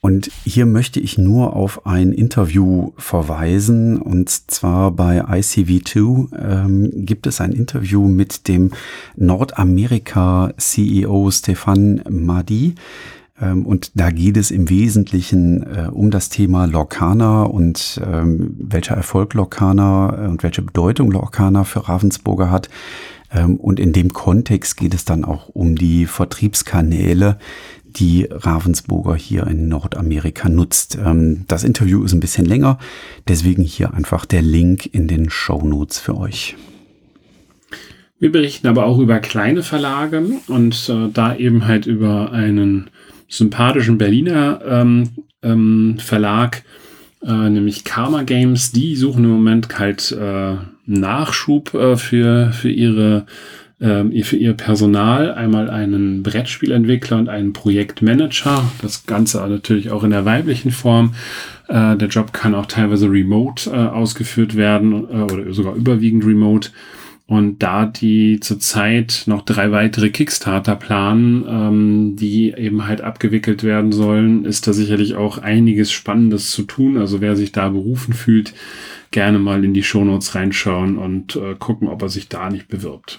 Und 0.00 0.30
hier 0.44 0.64
möchte 0.66 1.00
ich 1.00 1.18
nur 1.18 1.54
auf 1.54 1.86
ein 1.86 2.12
Interview 2.12 2.92
verweisen. 2.96 4.00
Und 4.00 4.30
zwar 4.30 4.90
bei 4.90 5.22
ICV2 5.22 6.64
ähm, 6.64 6.90
gibt 7.06 7.26
es 7.26 7.42
ein 7.42 7.52
Interview 7.52 8.08
mit 8.08 8.48
dem 8.48 8.70
Nordamerika-CEO 9.16 11.30
Stefan 11.30 12.02
Madi 12.08 12.74
und 13.40 13.92
da 13.94 14.10
geht 14.10 14.36
es 14.36 14.50
im 14.50 14.68
Wesentlichen 14.68 15.62
äh, 15.62 15.88
um 15.90 16.10
das 16.10 16.28
Thema 16.28 16.66
Lorcaner 16.66 17.50
und 17.50 18.00
ähm, 18.04 18.54
welcher 18.58 18.94
Erfolg 18.94 19.34
Lorcaner 19.34 20.18
äh, 20.24 20.26
und 20.28 20.42
welche 20.42 20.62
Bedeutung 20.62 21.10
Lorcaner 21.10 21.64
für 21.64 21.88
Ravensburger 21.88 22.50
hat. 22.50 22.68
Ähm, 23.32 23.56
und 23.56 23.80
in 23.80 23.92
dem 23.92 24.12
Kontext 24.12 24.76
geht 24.76 24.94
es 24.94 25.04
dann 25.04 25.24
auch 25.24 25.48
um 25.48 25.76
die 25.76 26.06
Vertriebskanäle, 26.06 27.38
die 27.84 28.26
Ravensburger 28.30 29.14
hier 29.14 29.46
in 29.46 29.68
Nordamerika 29.68 30.48
nutzt. 30.48 30.98
Ähm, 31.02 31.44
das 31.48 31.64
Interview 31.64 32.04
ist 32.04 32.12
ein 32.12 32.20
bisschen 32.20 32.46
länger, 32.46 32.78
deswegen 33.28 33.62
hier 33.62 33.94
einfach 33.94 34.24
der 34.24 34.42
Link 34.42 34.86
in 34.92 35.08
den 35.08 35.30
Show 35.30 35.62
Notes 35.62 35.98
für 35.98 36.16
euch. 36.16 36.56
Wir 38.18 38.30
berichten 38.30 38.68
aber 38.68 38.86
auch 38.86 38.98
über 38.98 39.18
kleine 39.18 39.64
Verlage 39.64 40.22
und 40.46 40.88
äh, 40.88 41.08
da 41.12 41.34
eben 41.34 41.66
halt 41.66 41.86
über 41.86 42.30
einen 42.30 42.90
sympathischen 43.32 43.98
Berliner 43.98 44.60
ähm, 44.64 45.08
ähm, 45.42 45.96
Verlag, 45.98 46.62
äh, 47.24 47.50
nämlich 47.50 47.84
Karma 47.84 48.22
Games. 48.22 48.72
Die 48.72 48.94
suchen 48.94 49.24
im 49.24 49.30
Moment 49.30 49.78
halt 49.78 50.12
äh, 50.12 50.56
Nachschub 50.86 51.74
äh, 51.74 51.96
für, 51.96 52.52
für 52.52 52.70
ihre 52.70 53.26
ähm, 53.80 54.12
für 54.22 54.36
ihr 54.36 54.52
Personal 54.52 55.32
einmal 55.32 55.68
einen 55.68 56.22
Brettspielentwickler 56.22 57.18
und 57.18 57.28
einen 57.28 57.52
Projektmanager. 57.52 58.64
Das 58.80 59.06
Ganze 59.06 59.38
natürlich 59.48 59.90
auch 59.90 60.04
in 60.04 60.10
der 60.10 60.24
weiblichen 60.24 60.70
Form. 60.70 61.14
Äh, 61.68 61.96
der 61.96 62.08
Job 62.08 62.32
kann 62.32 62.54
auch 62.54 62.66
teilweise 62.66 63.10
remote 63.10 63.70
äh, 63.70 63.74
ausgeführt 63.74 64.56
werden 64.56 64.92
äh, 64.92 65.32
oder 65.32 65.52
sogar 65.52 65.74
überwiegend 65.74 66.24
remote. 66.24 66.70
Und 67.32 67.62
da 67.62 67.86
die 67.86 68.40
zurzeit 68.40 69.22
noch 69.24 69.40
drei 69.40 69.72
weitere 69.72 70.10
Kickstarter 70.10 70.76
planen, 70.76 71.46
ähm, 71.48 72.16
die 72.16 72.52
eben 72.52 72.86
halt 72.86 73.00
abgewickelt 73.00 73.62
werden 73.62 73.90
sollen, 73.90 74.44
ist 74.44 74.66
da 74.66 74.74
sicherlich 74.74 75.14
auch 75.14 75.38
einiges 75.38 75.90
Spannendes 75.90 76.50
zu 76.50 76.64
tun. 76.64 76.98
Also 76.98 77.22
wer 77.22 77.34
sich 77.34 77.50
da 77.50 77.70
berufen 77.70 78.12
fühlt, 78.12 78.52
gerne 79.12 79.38
mal 79.38 79.64
in 79.64 79.72
die 79.72 79.82
Shownotes 79.82 80.34
reinschauen 80.34 80.98
und 80.98 81.36
äh, 81.36 81.54
gucken, 81.58 81.88
ob 81.88 82.02
er 82.02 82.10
sich 82.10 82.28
da 82.28 82.50
nicht 82.50 82.68
bewirbt. 82.68 83.18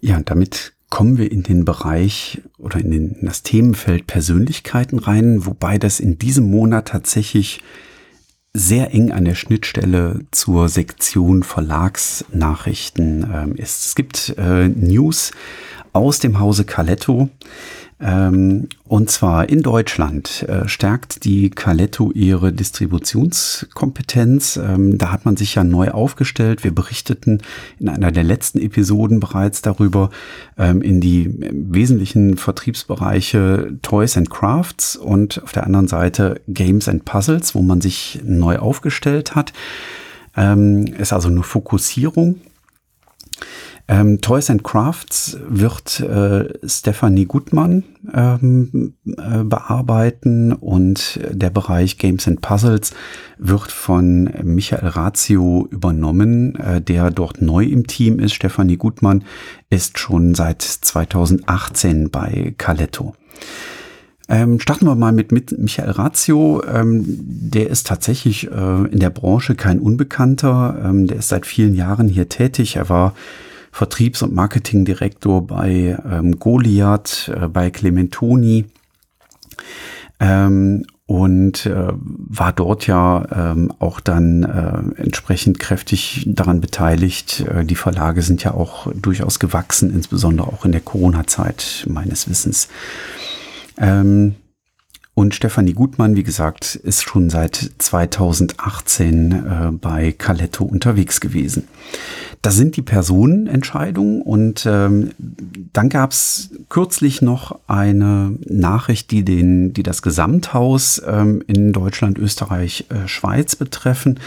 Ja, 0.00 0.16
und 0.16 0.30
damit 0.30 0.72
kommen 0.88 1.18
wir 1.18 1.30
in 1.30 1.42
den 1.42 1.66
Bereich 1.66 2.40
oder 2.56 2.80
in, 2.80 2.90
den, 2.90 3.10
in 3.10 3.26
das 3.26 3.42
Themenfeld 3.42 4.06
Persönlichkeiten 4.06 4.98
rein, 4.98 5.44
wobei 5.44 5.76
das 5.76 6.00
in 6.00 6.16
diesem 6.16 6.50
Monat 6.50 6.88
tatsächlich 6.88 7.60
sehr 8.52 8.92
eng 8.92 9.12
an 9.12 9.24
der 9.24 9.34
Schnittstelle 9.34 10.20
zur 10.32 10.68
Sektion 10.68 11.42
Verlagsnachrichten 11.42 13.30
ähm, 13.32 13.54
ist. 13.54 13.86
Es 13.86 13.94
gibt 13.94 14.34
äh, 14.38 14.68
News 14.68 15.30
aus 15.92 16.18
dem 16.18 16.40
Hause 16.40 16.64
Caletto. 16.64 17.28
Ähm, 18.02 18.68
und 18.84 19.10
zwar 19.10 19.50
in 19.50 19.62
Deutschland 19.62 20.42
äh, 20.48 20.66
stärkt 20.66 21.24
die 21.24 21.50
Caletto 21.50 22.10
ihre 22.12 22.50
Distributionskompetenz. 22.52 24.56
Ähm, 24.56 24.96
da 24.96 25.12
hat 25.12 25.26
man 25.26 25.36
sich 25.36 25.56
ja 25.56 25.64
neu 25.64 25.90
aufgestellt. 25.90 26.64
Wir 26.64 26.74
berichteten 26.74 27.42
in 27.78 27.90
einer 27.90 28.10
der 28.10 28.24
letzten 28.24 28.58
Episoden 28.58 29.20
bereits 29.20 29.60
darüber 29.60 30.08
ähm, 30.56 30.80
in 30.80 31.02
die 31.02 31.30
wesentlichen 31.52 32.38
Vertriebsbereiche 32.38 33.76
Toys 33.82 34.16
and 34.16 34.30
Crafts 34.30 34.96
und 34.96 35.42
auf 35.42 35.52
der 35.52 35.64
anderen 35.64 35.88
Seite 35.88 36.40
Games 36.48 36.88
and 36.88 37.04
Puzzles, 37.04 37.54
wo 37.54 37.60
man 37.60 37.82
sich 37.82 38.20
neu 38.24 38.58
aufgestellt 38.58 39.34
hat. 39.34 39.52
Ist 40.96 41.12
also 41.12 41.28
eine 41.28 41.42
Fokussierung 41.42 42.36
ähm, 43.90 44.20
Toys 44.20 44.48
and 44.50 44.62
Crafts 44.62 45.36
wird 45.48 45.98
äh, 45.98 46.48
Stephanie 46.64 47.24
Gutmann 47.24 47.82
ähm, 48.14 48.94
äh, 49.04 49.42
bearbeiten 49.42 50.52
und 50.52 51.18
der 51.28 51.50
Bereich 51.50 51.98
Games 51.98 52.28
and 52.28 52.40
Puzzles 52.40 52.92
wird 53.38 53.72
von 53.72 54.30
Michael 54.44 54.90
Ratio 54.90 55.66
übernommen, 55.72 56.54
äh, 56.54 56.80
der 56.80 57.10
dort 57.10 57.42
neu 57.42 57.64
im 57.64 57.88
Team 57.88 58.20
ist. 58.20 58.34
Stephanie 58.34 58.76
Gutmann 58.76 59.24
ist 59.70 59.98
schon 59.98 60.36
seit 60.36 60.62
2018 60.62 62.10
bei 62.10 62.54
Caletto. 62.58 63.16
Ähm, 64.28 64.60
starten 64.60 64.86
wir 64.86 64.94
mal 64.94 65.10
mit, 65.10 65.32
mit 65.32 65.58
Michael 65.58 65.90
Ratio. 65.90 66.62
Ähm, 66.62 67.04
der 67.06 67.68
ist 67.68 67.88
tatsächlich 67.88 68.52
äh, 68.52 68.84
in 68.84 69.00
der 69.00 69.10
Branche 69.10 69.56
kein 69.56 69.80
Unbekannter. 69.80 70.80
Ähm, 70.84 71.08
der 71.08 71.16
ist 71.16 71.30
seit 71.30 71.44
vielen 71.44 71.74
Jahren 71.74 72.06
hier 72.06 72.28
tätig. 72.28 72.76
Er 72.76 72.88
war 72.88 73.14
Vertriebs- 73.70 74.22
und 74.22 74.34
Marketingdirektor 74.34 75.46
bei 75.46 75.98
ähm, 76.10 76.38
Goliath, 76.38 77.30
äh, 77.34 77.48
bei 77.48 77.70
Clementoni 77.70 78.66
ähm, 80.18 80.84
und 81.06 81.66
äh, 81.66 81.88
war 81.92 82.52
dort 82.52 82.86
ja 82.86 83.26
ähm, 83.52 83.72
auch 83.80 83.98
dann 83.98 84.44
äh, 84.44 85.02
entsprechend 85.02 85.58
kräftig 85.58 86.24
daran 86.28 86.60
beteiligt. 86.60 87.40
Äh, 87.40 87.64
die 87.64 87.74
Verlage 87.74 88.22
sind 88.22 88.44
ja 88.44 88.54
auch 88.54 88.92
durchaus 88.94 89.40
gewachsen, 89.40 89.92
insbesondere 89.92 90.46
auch 90.46 90.64
in 90.64 90.72
der 90.72 90.82
Corona-Zeit 90.82 91.86
meines 91.88 92.28
Wissens. 92.28 92.68
Ähm, 93.76 94.36
und 95.20 95.34
Stefanie 95.34 95.74
Gutmann, 95.74 96.16
wie 96.16 96.22
gesagt, 96.22 96.76
ist 96.76 97.02
schon 97.02 97.28
seit 97.28 97.72
2018 97.76 99.32
äh, 99.32 99.70
bei 99.70 100.12
Caletto 100.12 100.64
unterwegs 100.64 101.20
gewesen. 101.20 101.68
Das 102.40 102.56
sind 102.56 102.74
die 102.74 102.82
Personenentscheidungen 102.82 104.22
und 104.22 104.64
ähm, 104.64 105.10
dann 105.74 105.90
gab 105.90 106.12
es 106.12 106.48
kürzlich 106.70 107.20
noch 107.20 107.58
eine 107.66 108.34
Nachricht, 108.46 109.10
die 109.10 109.22
den, 109.22 109.74
die 109.74 109.82
das 109.82 110.00
Gesamthaus 110.00 111.02
ähm, 111.06 111.44
in 111.46 111.74
Deutschland, 111.74 112.16
Österreich, 112.16 112.86
äh, 112.88 113.06
Schweiz 113.06 113.56
betreffen. 113.56 114.18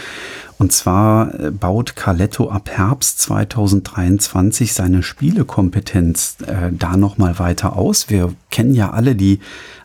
Und 0.58 0.70
zwar 0.70 1.34
äh, 1.40 1.50
baut 1.50 1.96
Caletto 1.96 2.50
ab 2.50 2.70
Herbst 2.70 3.18
2023 3.18 4.72
seine 4.72 5.02
Spielekompetenz 5.02 6.36
äh, 6.46 6.70
da 6.70 6.96
noch 6.96 7.18
mal 7.18 7.40
weiter 7.40 7.74
aus. 7.74 8.10
Wir 8.10 8.32
kennen 8.52 8.76
ja 8.76 8.90
alle 8.90 9.16
die 9.16 9.40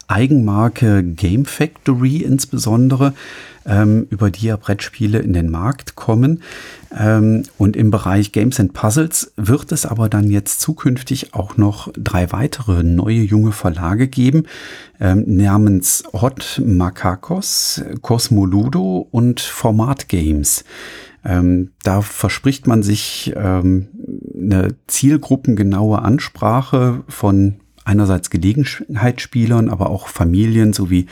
Eigenmarke 0.10 1.04
Game 1.04 1.46
Factory 1.46 2.18
insbesondere, 2.18 3.14
ähm, 3.66 4.08
über 4.10 4.32
die 4.32 4.48
ja 4.48 4.58
Brettspiele 4.58 5.20
in 5.20 5.34
den 5.34 5.52
Markt 5.52 5.96
kommen. 5.96 6.42
Ähm, 6.98 7.44
und 7.60 7.76
im 7.76 7.92
Bereich 7.92 8.32
Games 8.32 8.60
and 8.60 8.74
Puzzles 8.74 9.32
wird 9.38 9.72
es 9.72 9.86
aber 9.86 10.10
dann 10.10 10.32
jetzt 10.32 10.62
zukünftig 10.62 11.36
auch 11.36 11.58
noch 11.58 11.92
drei 11.96 12.32
weitere 12.32 12.84
neue 12.84 13.22
junge 13.22 13.52
Verlage 13.52 14.08
geben, 14.08 14.44
ähm, 15.00 15.24
namens 15.28 16.04
Hot 16.12 16.60
Makakos, 16.66 17.84
Cosmoludo 18.02 19.08
und 19.12 19.40
Format 19.40 20.10
Games. 20.10 20.64
Ähm, 21.24 21.72
da 21.84 22.02
verspricht 22.02 22.66
man 22.66 22.82
sich 22.82 23.34
ähm, 23.36 23.90
eine 24.34 24.76
zielgruppengenaue 24.88 26.02
Ansprache 26.02 27.04
von 27.08 27.60
einerseits 27.90 28.30
Gelegenheitsspielern, 28.30 29.70
aber 29.70 29.90
auch 29.90 30.08
Familien 30.08 30.74
sowie 30.74 31.08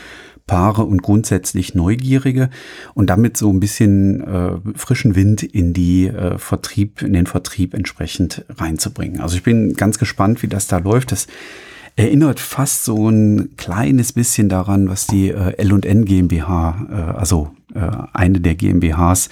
Paare 0.45 0.85
und 0.85 1.01
grundsätzlich 1.01 1.75
Neugierige 1.75 2.49
und 2.93 3.09
damit 3.09 3.35
so 3.35 3.51
ein 3.51 3.59
bisschen 3.59 4.21
äh, 4.21 4.51
frischen 4.75 5.15
Wind 5.15 5.43
in 5.43 5.73
die 5.73 6.07
äh, 6.07 6.37
Vertrieb, 6.37 7.01
in 7.01 7.13
den 7.13 7.25
Vertrieb 7.25 7.73
entsprechend 7.73 8.45
reinzubringen. 8.57 9.19
Also 9.19 9.35
ich 9.35 9.43
bin 9.43 9.73
ganz 9.73 9.99
gespannt, 9.99 10.41
wie 10.43 10.47
das 10.47 10.67
da 10.67 10.77
läuft. 10.77 11.11
Das 11.11 11.27
erinnert 11.97 12.39
fast 12.39 12.85
so 12.85 13.09
ein 13.09 13.57
kleines 13.57 14.13
bisschen 14.13 14.47
daran, 14.47 14.87
was 14.87 15.07
die 15.07 15.29
äh, 15.29 15.57
L&N 15.57 16.05
GmbH, 16.05 16.87
äh, 16.89 17.17
also 17.17 17.51
äh, 17.73 17.89
eine 18.13 18.39
der 18.39 18.55
GmbHs 18.55 19.29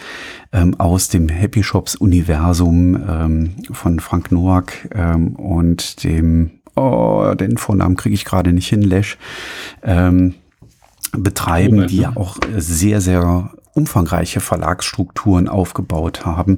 ähm, 0.52 0.78
aus 0.80 1.08
dem 1.08 1.30
Happy 1.30 1.64
Shops 1.64 1.96
Universum 1.96 2.98
ähm, 3.08 3.56
von 3.72 4.02
Frank 4.02 4.32
Noack 4.32 4.90
ähm, 4.94 5.36
und 5.36 6.04
dem 6.04 6.55
oh, 6.76 7.34
den 7.36 7.58
Vornamen 7.58 7.96
kriege 7.96 8.16
ich 8.16 8.26
gerade 8.26 8.54
nicht 8.54 8.68
hin, 8.68 8.82
Lesch, 8.82 9.18
ähm, 9.84 10.36
betreiben, 11.12 11.76
Robert, 11.76 11.92
die 11.92 11.98
ja 11.98 12.14
auch 12.16 12.38
sehr, 12.58 13.02
sehr 13.02 13.52
umfangreiche 13.74 14.40
Verlagsstrukturen 14.40 15.50
aufgebaut 15.50 16.26
haben 16.26 16.58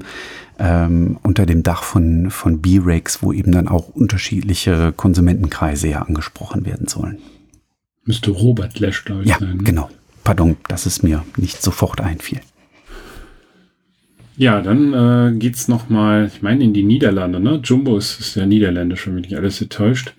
ähm, 0.60 1.18
unter 1.24 1.46
dem 1.46 1.64
Dach 1.64 1.84
von, 1.84 2.32
von 2.32 2.62
B-Rex, 2.62 3.22
wo 3.22 3.34
eben 3.34 3.52
dann 3.52 3.68
auch 3.68 3.90
unterschiedliche 3.90 4.92
Konsumentenkreise 4.92 5.88
ja 5.88 6.02
angesprochen 6.04 6.66
werden 6.66 6.88
sollen. 6.88 7.20
Müsste 8.06 8.32
Robert 8.32 8.80
Lesch, 8.80 9.04
glaube 9.06 9.24
ich, 9.24 9.30
ja, 9.30 9.40
sein. 9.40 9.50
Ja, 9.50 9.54
ne? 9.56 9.64
genau. 9.64 9.90
Pardon, 10.24 10.58
dass 10.68 10.86
es 10.86 11.04
mir 11.04 11.24
nicht 11.38 11.62
sofort 11.62 12.02
einfiel. 12.02 12.42
Ja, 14.38 14.62
dann 14.62 14.94
äh, 14.94 15.38
geht's 15.38 15.68
noch 15.68 15.90
mal, 15.90 16.30
ich 16.34 16.44
meine, 16.44 16.64
in 16.64 16.74
die 16.74 16.84
Niederlande. 16.84 17.40
Ne? 17.40 17.60
Jumbo 17.64 17.98
ist, 17.98 18.20
ist 18.20 18.36
ja 18.36 18.46
niederländisch, 18.46 19.08
wenn 19.08 19.16
nicht 19.16 19.36
alles 19.36 19.60
getäuscht. 19.60 20.14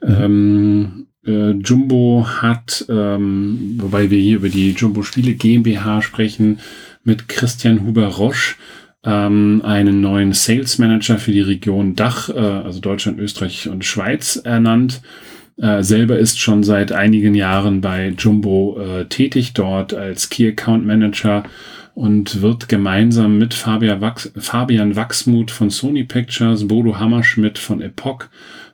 Mhm. 0.00 0.16
Ähm, 0.20 1.06
äh, 1.26 1.50
Jumbo 1.50 2.26
hat, 2.26 2.86
ähm, 2.88 3.76
wobei 3.78 4.10
wir 4.10 4.18
hier 4.18 4.36
über 4.36 4.48
die 4.48 4.70
Jumbo 4.70 5.02
Spiele 5.02 5.34
GmbH 5.34 6.00
sprechen, 6.00 6.60
mit 7.02 7.28
Christian 7.28 7.84
Huber-Roche 7.84 8.54
ähm, 9.04 9.62
einen 9.64 10.00
neuen 10.00 10.32
Sales 10.32 10.78
Manager 10.78 11.18
für 11.18 11.32
die 11.32 11.40
Region 11.40 11.96
Dach, 11.96 12.28
äh, 12.28 12.38
also 12.38 12.80
Deutschland, 12.80 13.18
Österreich 13.18 13.68
und 13.68 13.84
Schweiz 13.84 14.36
ernannt. 14.36 15.00
Äh, 15.56 15.82
selber 15.82 16.18
ist 16.18 16.38
schon 16.38 16.62
seit 16.62 16.92
einigen 16.92 17.34
Jahren 17.34 17.80
bei 17.80 18.14
Jumbo 18.16 18.78
äh, 18.80 19.06
tätig, 19.06 19.54
dort 19.54 19.92
als 19.92 20.30
Key 20.30 20.48
Account 20.48 20.86
Manager 20.86 21.42
und 21.94 22.42
wird 22.42 22.68
gemeinsam 22.68 23.38
mit 23.38 23.54
Fabian, 23.54 24.00
Wachs, 24.00 24.32
Fabian 24.36 24.96
Wachsmuth 24.96 25.50
von 25.50 25.70
Sony 25.70 26.04
Pictures, 26.04 26.66
Bodo 26.66 26.98
Hammerschmidt 26.98 27.58
von 27.58 27.80
Epoch 27.80 28.24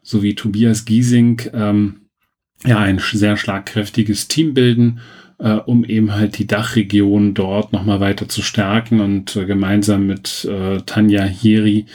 sowie 0.02 0.34
Tobias 0.34 0.84
Giesing 0.84 1.42
ähm, 1.52 2.00
ja 2.64 2.78
ein 2.78 2.98
sehr 2.98 3.36
schlagkräftiges 3.36 4.28
Team 4.28 4.54
bilden, 4.54 5.00
äh, 5.38 5.54
um 5.54 5.84
eben 5.84 6.14
halt 6.14 6.38
die 6.38 6.46
Dachregion 6.46 7.34
dort 7.34 7.72
nochmal 7.72 8.00
weiter 8.00 8.28
zu 8.28 8.42
stärken 8.42 9.00
und 9.00 9.36
äh, 9.36 9.44
gemeinsam 9.44 10.06
mit 10.06 10.44
äh, 10.44 10.80
Tanja 10.86 11.24
Hieri 11.24 11.86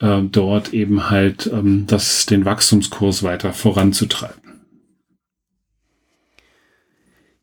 äh, 0.00 0.22
dort 0.22 0.74
eben 0.74 1.10
halt 1.10 1.50
ähm, 1.52 1.84
das, 1.86 2.26
den 2.26 2.44
Wachstumskurs 2.44 3.22
weiter 3.22 3.52
voranzutreiben. 3.52 4.43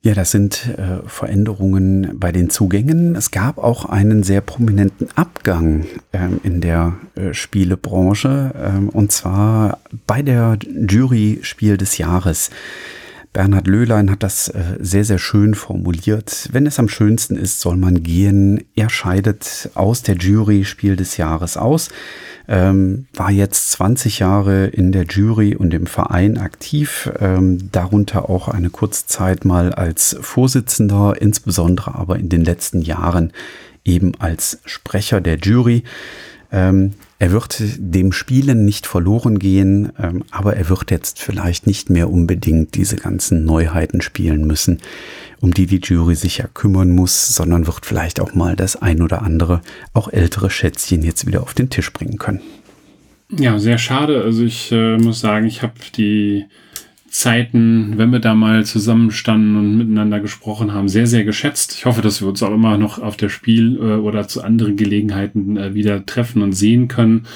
Ja, 0.04 0.16
das 0.16 0.32
sind 0.32 0.68
äh, 0.80 1.08
Veränderungen 1.08 2.14
bei 2.16 2.32
den 2.32 2.50
Zugängen. 2.50 3.16
Es 3.16 3.30
gab 3.30 3.60
auch 3.60 3.86
einen 3.86 4.24
sehr 4.24 4.42
prominenten 4.42 5.10
Abgang 5.14 5.86
ähm, 6.12 6.42
in 6.44 6.60
der 6.60 6.96
äh, 7.14 7.36
Spielebranche, 7.36 8.52
ähm, 8.60 8.90
und 8.90 9.12
zwar 9.12 9.78
bei 10.08 10.24
der 10.24 10.58
Jury 10.90 11.42
Spiel 11.44 11.78
des 11.78 12.00
Jahres. 12.00 12.50
Bernhard 13.32 13.68
Löhlein 13.68 14.10
hat 14.10 14.24
das 14.24 14.50
äh, 14.50 14.78
sehr, 14.80 15.06
sehr 15.06 15.20
schön 15.20 15.54
formuliert. 15.54 16.50
Wenn 16.52 16.66
es 16.66 16.80
am 16.80 16.90
schönsten 16.90 17.38
ist, 17.38 17.60
soll 17.60 17.78
man 17.78 18.02
gehen. 18.02 18.64
Er 18.76 18.90
scheidet 18.90 19.70
aus 19.76 20.02
der 20.02 20.16
Jury 20.16 20.66
Spiel 20.66 20.96
des 20.96 21.18
Jahres 21.18 21.58
aus. 21.58 21.90
Ähm, 22.48 23.08
war 23.14 23.32
jetzt 23.32 23.72
20 23.72 24.20
Jahre 24.20 24.68
in 24.68 24.92
der 24.92 25.04
Jury 25.04 25.56
und 25.56 25.74
im 25.74 25.86
Verein 25.86 26.38
aktiv, 26.38 27.12
ähm, 27.20 27.72
darunter 27.72 28.30
auch 28.30 28.48
eine 28.48 28.70
kurze 28.70 29.08
Zeit 29.08 29.46
mal 29.46 29.74
als 29.74 30.18
Vorsitzender, 30.22 31.16
insbesondere 31.20 31.96
aber 31.96 32.18
in 32.18 32.30
den 32.30 32.44
letzten 32.44 32.82
Jahren 32.82 33.32
eben 33.86 34.14
als 34.20 34.60
Sprecher 34.66 35.22
der 35.22 35.38
Jury. 35.38 35.84
Ähm, 36.52 36.94
er 37.22 37.32
wird 37.32 37.62
dem 37.78 38.14
Spielen 38.14 38.66
nicht 38.66 38.88
verloren 38.88 39.38
gehen, 39.38 39.92
ähm, 40.02 40.24
aber 40.32 40.58
er 40.58 40.70
wird 40.70 40.90
jetzt 40.90 41.20
vielleicht 41.22 41.68
nicht 41.68 41.92
mehr 41.92 42.10
unbedingt 42.10 42.74
diese 42.74 42.96
ganzen 42.96 43.46
Neuheiten 43.46 44.02
spielen 44.02 44.48
müssen, 44.48 44.80
um 45.40 45.54
die 45.54 45.68
die 45.68 45.82
Jury 45.84 46.16
sich 46.16 46.40
ja 46.40 46.48
kümmern 46.52 46.90
muss, 46.90 47.28
sondern 47.28 47.68
wird 47.68 47.86
vielleicht 47.86 48.20
auch 48.20 48.34
mal 48.34 48.56
das 48.56 48.76
ein 48.76 49.04
oder 49.04 49.22
andere, 49.22 49.62
auch 49.94 50.12
ältere 50.12 50.50
Schätzchen 50.50 51.04
jetzt 51.04 51.28
wieder 51.28 51.44
auf 51.44 51.54
den 51.54 51.70
Tisch 51.70 51.94
bringen 51.94 52.18
können. 52.18 52.42
Ja, 53.30 53.60
sehr 53.60 53.78
schade. 53.78 54.24
Also 54.24 54.44
ich 54.44 54.72
äh, 54.72 54.98
muss 54.98 55.20
sagen, 55.20 55.46
ich 55.46 55.62
habe 55.62 55.74
die 55.96 56.46
Zeiten, 57.12 57.98
wenn 57.98 58.12
wir 58.12 58.20
da 58.20 58.34
mal 58.34 58.66
zusammenstanden 58.66 59.58
und 59.58 59.78
miteinander 59.78 60.22
gesprochen 60.22 60.74
haben, 60.74 60.88
sehr, 60.88 61.08
sehr 61.08 61.26
geschätzt. 61.26 61.74
Ich 61.74 61.86
hoffe, 61.86 62.02
dass 62.02 62.22
wir 62.22 62.30
uns 62.30 62.42
auch 62.42 62.54
immer 62.54 62.78
noch 62.78 63.00
auf 63.00 63.18
der 63.18 63.28
Spiel 63.28 63.76
äh, 63.76 63.96
oder 63.98 64.30
zu 64.30 64.42
anderen 64.42 64.78
Gelegenheiten 64.78 65.58
äh, 65.58 65.74
wieder 65.74 66.06
treffen 66.06 66.42
und 66.42 66.54
sehen 66.54 66.88
können. 66.88 67.28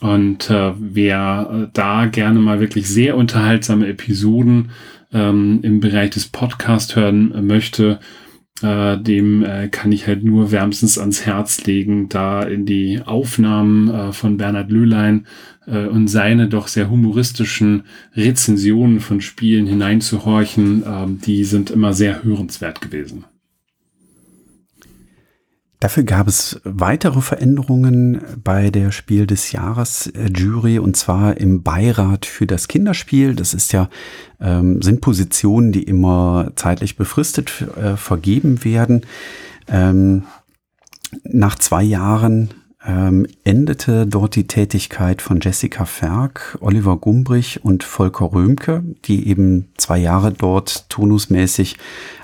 Und 0.00 0.50
äh, 0.50 0.72
wer 0.76 1.48
äh, 1.50 1.68
da 1.72 2.06
gerne 2.06 2.40
mal 2.40 2.58
wirklich 2.58 2.88
sehr 2.88 3.16
unterhaltsame 3.16 3.86
Episoden 3.86 4.70
ähm, 5.12 5.60
im 5.62 5.78
Bereich 5.78 6.10
des 6.10 6.26
Podcasts 6.26 6.96
hören 6.96 7.46
möchte, 7.46 8.00
äh, 8.62 8.98
dem 8.98 9.44
äh, 9.44 9.68
kann 9.68 9.92
ich 9.92 10.06
halt 10.06 10.24
nur 10.24 10.50
wärmstens 10.50 10.98
ans 10.98 11.26
Herz 11.26 11.64
legen, 11.64 12.08
da 12.08 12.42
in 12.42 12.66
die 12.66 13.00
Aufnahmen 13.04 13.88
äh, 13.88 14.12
von 14.12 14.36
Bernhard 14.36 14.70
Löhlein 14.70 15.26
äh, 15.66 15.86
und 15.86 16.08
seine 16.08 16.48
doch 16.48 16.68
sehr 16.68 16.88
humoristischen 16.88 17.84
Rezensionen 18.14 19.00
von 19.00 19.20
Spielen 19.20 19.66
hineinzuhorchen, 19.66 20.84
ähm, 20.86 21.20
die 21.20 21.44
sind 21.44 21.70
immer 21.70 21.92
sehr 21.92 22.24
hörenswert 22.24 22.80
gewesen. 22.80 23.24
Dafür 25.78 26.04
gab 26.04 26.26
es 26.26 26.60
weitere 26.64 27.20
Veränderungen 27.20 28.22
bei 28.42 28.70
der 28.70 28.92
Spiel 28.92 29.26
des 29.26 29.52
Jahres 29.52 30.06
äh, 30.06 30.30
Jury 30.34 30.78
und 30.78 30.96
zwar 30.96 31.36
im 31.36 31.62
Beirat 31.62 32.24
für 32.24 32.46
das 32.46 32.68
Kinderspiel. 32.68 33.34
Das 33.34 33.52
ist 33.52 33.72
ja 33.72 33.90
ähm, 34.40 34.80
sind 34.80 35.02
Positionen, 35.02 35.72
die 35.72 35.82
immer 35.82 36.52
zeitlich 36.56 36.96
befristet 36.96 37.66
äh, 37.76 37.96
vergeben 37.96 38.64
werden. 38.64 39.02
Ähm, 39.68 40.24
nach 41.24 41.56
zwei 41.56 41.82
Jahren 41.82 42.50
ähm, 42.86 43.26
endete 43.44 44.06
dort 44.06 44.36
die 44.36 44.46
Tätigkeit 44.46 45.20
von 45.20 45.40
Jessica 45.40 45.84
Ferg, 45.84 46.56
Oliver 46.60 46.96
Gumbrich 46.96 47.64
und 47.64 47.82
Volker 47.82 48.32
Römke, 48.32 48.84
die 49.04 49.28
eben 49.28 49.68
zwei 49.76 49.98
Jahre 49.98 50.32
dort 50.32 50.88
tonusmäßig 50.88 51.76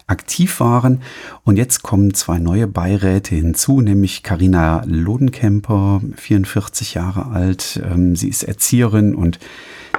aktiv 0.07 0.61
waren. 0.61 1.03
Und 1.45 1.57
jetzt 1.57 1.83
kommen 1.83 2.15
zwei 2.15 2.39
neue 2.39 2.69
Beiräte 2.69 3.35
hinzu, 3.35 3.81
nämlich 3.81 4.23
Karina 4.23 4.85
Lodenkemper, 4.87 6.01
44 6.17 6.95
Jahre 6.95 7.27
alt. 7.27 7.83
Ähm, 7.85 8.15
sie 8.15 8.29
ist 8.29 8.45
Erzieherin 8.45 9.15
und 9.15 9.41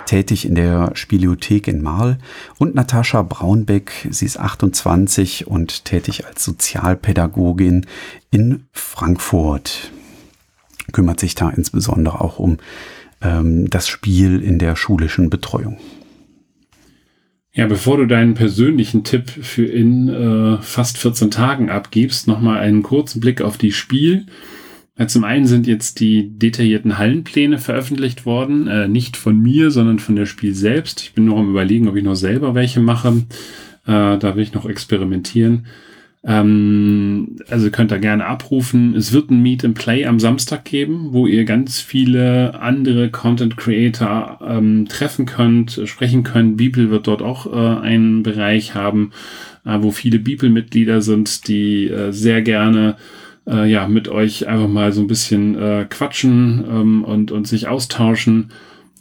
tätig 0.05 0.45
in 0.45 0.55
der 0.55 0.91
Spielothek 0.95 1.67
in 1.67 1.81
Marl 1.81 2.17
und 2.57 2.75
Natascha 2.75 3.21
Braunbeck, 3.21 4.07
sie 4.09 4.25
ist 4.25 4.39
28 4.39 5.47
und 5.47 5.85
tätig 5.85 6.25
als 6.25 6.43
Sozialpädagogin 6.43 7.85
in 8.31 8.65
Frankfurt 8.71 9.91
kümmert 10.91 11.19
sich 11.19 11.35
da 11.35 11.49
insbesondere 11.49 12.21
auch 12.21 12.39
um 12.39 12.57
ähm, 13.21 13.69
das 13.69 13.87
Spiel 13.87 14.41
in 14.41 14.59
der 14.59 14.75
schulischen 14.75 15.29
Betreuung. 15.29 15.77
Ja, 17.55 17.67
bevor 17.67 17.97
du 17.97 18.07
deinen 18.07 18.33
persönlichen 18.33 19.03
Tipp 19.03 19.29
für 19.29 19.65
in 19.65 20.09
äh, 20.09 20.57
fast 20.61 20.97
14 20.97 21.29
Tagen 21.29 21.69
abgibst, 21.69 22.27
nochmal 22.27 22.59
einen 22.59 22.81
kurzen 22.81 23.19
Blick 23.19 23.41
auf 23.41 23.57
die 23.57 23.71
Spiel. 23.71 24.25
Zum 25.07 25.23
einen 25.23 25.47
sind 25.47 25.65
jetzt 25.65 25.99
die 25.99 26.37
detaillierten 26.37 26.99
Hallenpläne 26.99 27.57
veröffentlicht 27.57 28.27
worden, 28.27 28.67
äh, 28.67 28.87
nicht 28.87 29.17
von 29.17 29.39
mir, 29.39 29.71
sondern 29.71 29.97
von 29.97 30.15
der 30.15 30.27
Spiel 30.27 30.53
selbst. 30.53 31.01
Ich 31.01 31.13
bin 31.13 31.25
noch 31.25 31.37
am 31.37 31.49
überlegen, 31.49 31.87
ob 31.87 31.95
ich 31.95 32.03
noch 32.03 32.15
selber 32.15 32.53
welche 32.53 32.79
mache. 32.79 33.23
Äh, 33.87 34.17
da 34.17 34.35
will 34.35 34.43
ich 34.43 34.53
noch 34.53 34.67
experimentieren. 34.67 35.65
Ähm, 36.25 37.35
also 37.49 37.69
könnt 37.69 37.91
ihr 37.91 37.99
gerne 37.99 38.25
abrufen. 38.25 38.95
Es 38.95 39.11
wird 39.11 39.29
ein 39.29 39.41
Meet 39.41 39.65
and 39.65 39.77
Play 39.77 40.05
am 40.05 40.19
Samstag 40.19 40.63
geben, 40.63 41.09
wo 41.11 41.27
ihr 41.27 41.43
ganz 41.43 41.81
viele 41.81 42.59
andere 42.61 43.09
Content 43.09 43.57
Creator 43.57 44.39
ähm, 44.47 44.87
treffen 44.87 45.25
könnt, 45.25 45.81
sprechen 45.85 46.23
könnt. 46.23 46.55
Beeple 46.55 46.89
wird 46.89 47.07
dort 47.07 47.21
auch 47.21 47.45
äh, 47.51 47.81
einen 47.81 48.23
Bereich 48.23 48.73
haben, 48.73 49.11
äh, 49.65 49.77
wo 49.81 49.91
viele 49.91 50.19
Beeple-Mitglieder 50.19 51.01
sind, 51.01 51.47
die 51.49 51.89
äh, 51.89 52.11
sehr 52.11 52.41
gerne 52.41 52.95
äh, 53.45 53.69
ja 53.69 53.89
mit 53.89 54.07
euch 54.07 54.47
einfach 54.47 54.69
mal 54.69 54.93
so 54.93 55.01
ein 55.01 55.07
bisschen 55.07 55.57
äh, 55.61 55.85
quatschen 55.89 56.63
ähm, 56.69 57.03
und, 57.03 57.31
und 57.31 57.47
sich 57.49 57.67
austauschen. 57.67 58.51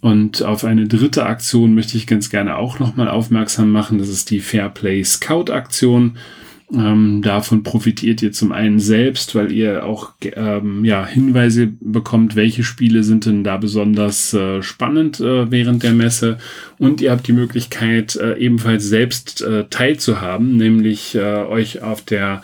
Und 0.00 0.42
auf 0.42 0.64
eine 0.64 0.88
dritte 0.88 1.26
Aktion 1.26 1.76
möchte 1.76 1.96
ich 1.96 2.08
ganz 2.08 2.28
gerne 2.28 2.56
auch 2.56 2.80
nochmal 2.80 3.08
aufmerksam 3.08 3.70
machen. 3.70 3.98
Das 3.98 4.08
ist 4.08 4.32
die 4.32 4.40
Fairplay 4.40 5.04
Scout 5.04 5.52
Aktion. 5.52 6.16
Ähm, 6.72 7.20
davon 7.22 7.62
profitiert 7.62 8.22
ihr 8.22 8.32
zum 8.32 8.50
einen 8.50 8.78
selbst, 8.78 9.34
weil 9.34 9.52
ihr 9.52 9.84
auch 9.84 10.12
ähm, 10.22 10.84
ja, 10.84 11.06
Hinweise 11.06 11.70
bekommt, 11.80 12.34
welche 12.34 12.64
Spiele 12.64 13.04
sind 13.04 13.26
denn 13.26 13.44
da 13.44 13.58
besonders 13.58 14.32
äh, 14.32 14.62
spannend 14.62 15.20
äh, 15.20 15.50
während 15.50 15.82
der 15.82 15.92
Messe. 15.92 16.38
Und 16.78 17.02
ihr 17.02 17.10
habt 17.10 17.26
die 17.26 17.34
Möglichkeit, 17.34 18.16
äh, 18.16 18.38
ebenfalls 18.38 18.84
selbst 18.84 19.42
äh, 19.42 19.64
teilzuhaben, 19.68 20.56
nämlich 20.56 21.14
äh, 21.14 21.20
euch 21.20 21.82
auf 21.82 22.00
der 22.02 22.40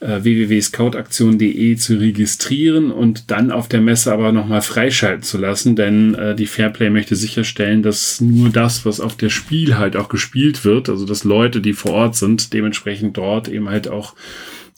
äh, 0.00 0.22
www.scoutaktion.de 0.22 1.76
zu 1.76 1.96
registrieren 1.96 2.90
und 2.90 3.30
dann 3.30 3.50
auf 3.50 3.68
der 3.68 3.80
Messe 3.80 4.12
aber 4.12 4.32
nochmal 4.32 4.62
freischalten 4.62 5.22
zu 5.22 5.38
lassen, 5.38 5.76
denn 5.76 6.14
äh, 6.14 6.34
die 6.34 6.46
Fairplay 6.46 6.90
möchte 6.90 7.16
sicherstellen, 7.16 7.82
dass 7.82 8.20
nur 8.20 8.50
das, 8.50 8.84
was 8.84 9.00
auf 9.00 9.16
der 9.16 9.30
Spiel 9.30 9.76
halt 9.76 9.96
auch 9.96 10.08
gespielt 10.08 10.64
wird, 10.64 10.88
also 10.88 11.04
dass 11.04 11.24
Leute, 11.24 11.60
die 11.60 11.72
vor 11.72 11.92
Ort 11.92 12.16
sind, 12.16 12.52
dementsprechend 12.52 13.16
dort 13.16 13.48
eben 13.48 13.68
halt 13.68 13.88
auch 13.88 14.14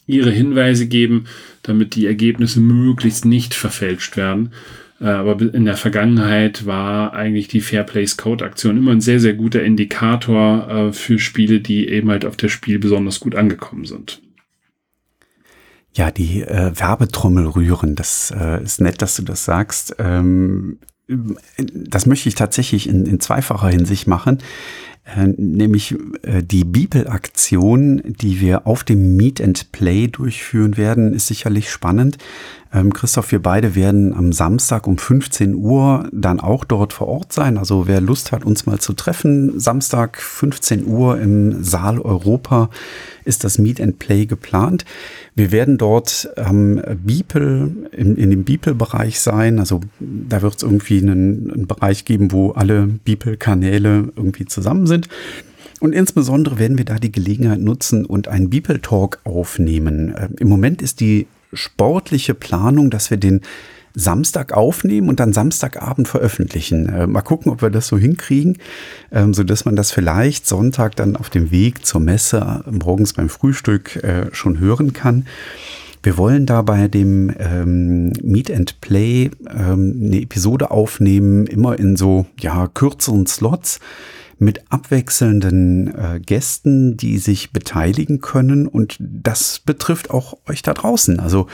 ihre 0.06 0.30
Hinweise 0.30 0.86
geben, 0.86 1.26
damit 1.62 1.94
die 1.94 2.06
Ergebnisse 2.06 2.60
möglichst 2.60 3.24
nicht 3.24 3.54
verfälscht 3.54 4.16
werden. 4.16 4.52
Äh, 5.00 5.04
aber 5.04 5.54
in 5.54 5.64
der 5.64 5.76
Vergangenheit 5.76 6.66
war 6.66 7.12
eigentlich 7.12 7.48
die 7.48 7.60
Fairplay 7.60 8.06
Scout 8.06 8.42
Aktion 8.42 8.76
immer 8.76 8.92
ein 8.92 9.00
sehr, 9.00 9.20
sehr 9.20 9.34
guter 9.34 9.62
Indikator 9.62 10.68
äh, 10.68 10.92
für 10.92 11.18
Spiele, 11.18 11.60
die 11.60 11.88
eben 11.88 12.10
halt 12.10 12.24
auf 12.24 12.36
der 12.36 12.48
Spiel 12.48 12.78
besonders 12.78 13.20
gut 13.20 13.34
angekommen 13.34 13.84
sind. 13.84 14.20
Ja, 15.92 16.10
die 16.10 16.42
äh, 16.42 16.72
Werbetrommel 16.74 17.46
rühren, 17.46 17.96
das 17.96 18.32
äh, 18.36 18.62
ist 18.62 18.80
nett, 18.80 19.02
dass 19.02 19.16
du 19.16 19.22
das 19.22 19.44
sagst. 19.44 19.96
Ähm, 19.98 20.78
das 21.06 22.06
möchte 22.06 22.28
ich 22.28 22.36
tatsächlich 22.36 22.88
in, 22.88 23.06
in 23.06 23.18
zweifacher 23.18 23.68
Hinsicht 23.68 24.06
machen. 24.06 24.38
Äh, 25.04 25.28
nämlich 25.36 25.96
äh, 26.22 26.42
die 26.42 26.64
Bibelaktion, 26.64 28.02
die 28.04 28.40
wir 28.40 28.66
auf 28.66 28.84
dem 28.84 29.16
Meet 29.16 29.40
and 29.40 29.72
Play 29.72 30.06
durchführen 30.06 30.76
werden, 30.76 31.12
ist 31.12 31.26
sicherlich 31.26 31.70
spannend. 31.70 32.18
Ähm, 32.72 32.92
Christoph, 32.92 33.32
wir 33.32 33.42
beide 33.42 33.74
werden 33.74 34.14
am 34.14 34.32
Samstag 34.32 34.86
um 34.86 34.96
15 34.96 35.54
Uhr 35.56 36.08
dann 36.12 36.38
auch 36.38 36.64
dort 36.64 36.92
vor 36.92 37.08
Ort 37.08 37.32
sein. 37.32 37.58
Also 37.58 37.88
wer 37.88 38.00
Lust 38.00 38.30
hat, 38.30 38.44
uns 38.44 38.64
mal 38.64 38.78
zu 38.78 38.92
treffen, 38.92 39.58
Samstag 39.58 40.20
15 40.20 40.86
Uhr 40.86 41.20
im 41.20 41.64
Saal 41.64 41.98
Europa 41.98 42.70
ist 43.24 43.42
das 43.42 43.58
Meet 43.58 43.80
and 43.80 43.98
Play 43.98 44.26
geplant. 44.26 44.84
Wir 45.34 45.50
werden 45.50 45.78
dort 45.78 46.30
am 46.36 46.80
Beeple, 47.04 47.70
in, 47.90 48.16
in 48.16 48.30
dem 48.30 48.44
Beeple-Bereich 48.44 49.18
sein. 49.18 49.58
Also 49.58 49.80
da 49.98 50.40
wird 50.40 50.56
es 50.56 50.62
irgendwie 50.62 50.98
einen, 50.98 51.50
einen 51.50 51.66
Bereich 51.66 52.04
geben, 52.04 52.30
wo 52.30 52.52
alle 52.52 52.86
Beeple-Kanäle 52.86 54.12
irgendwie 54.14 54.46
zusammen 54.46 54.86
sind. 54.86 55.08
Und 55.80 55.92
insbesondere 55.92 56.58
werden 56.58 56.78
wir 56.78 56.84
da 56.84 56.96
die 56.96 57.10
Gelegenheit 57.10 57.58
nutzen 57.58 58.04
und 58.04 58.28
einen 58.28 58.50
Beeple 58.50 58.80
Talk 58.80 59.18
aufnehmen. 59.24 60.14
Ähm, 60.16 60.36
Im 60.38 60.48
Moment 60.48 60.82
ist 60.82 61.00
die 61.00 61.26
sportliche 61.52 62.34
Planung, 62.34 62.90
dass 62.90 63.10
wir 63.10 63.16
den 63.16 63.40
Samstag 63.94 64.52
aufnehmen 64.52 65.08
und 65.08 65.20
dann 65.20 65.32
Samstagabend 65.32 66.08
veröffentlichen. 66.08 66.88
Äh, 66.88 67.06
mal 67.06 67.22
gucken, 67.22 67.50
ob 67.50 67.62
wir 67.62 67.70
das 67.70 67.88
so 67.88 67.98
hinkriegen, 67.98 68.58
ähm, 69.10 69.34
so 69.34 69.42
dass 69.42 69.64
man 69.64 69.76
das 69.76 69.90
vielleicht 69.90 70.46
Sonntag 70.46 70.96
dann 70.96 71.16
auf 71.16 71.30
dem 71.30 71.50
Weg 71.50 71.84
zur 71.84 72.00
Messe 72.00 72.64
morgens 72.70 73.14
beim 73.14 73.28
Frühstück 73.28 73.96
äh, 73.96 74.26
schon 74.32 74.58
hören 74.58 74.92
kann. 74.92 75.26
Wir 76.02 76.16
wollen 76.16 76.46
da 76.46 76.62
bei 76.62 76.88
dem 76.88 77.30
ähm, 77.38 78.12
Meet 78.22 78.50
and 78.52 78.80
Play 78.80 79.30
ähm, 79.50 80.00
eine 80.02 80.22
Episode 80.22 80.70
aufnehmen, 80.70 81.46
immer 81.46 81.78
in 81.78 81.96
so 81.96 82.26
ja 82.38 82.68
kürzeren 82.68 83.26
Slots 83.26 83.80
mit 84.40 84.72
abwechselnden 84.72 85.94
äh, 85.94 86.18
Gästen, 86.18 86.96
die 86.96 87.18
sich 87.18 87.52
beteiligen 87.52 88.20
können. 88.20 88.66
Und 88.66 88.96
das 88.98 89.58
betrifft 89.58 90.10
auch 90.10 90.38
euch 90.48 90.62
da 90.62 90.72
draußen. 90.72 91.20
Also 91.20 91.46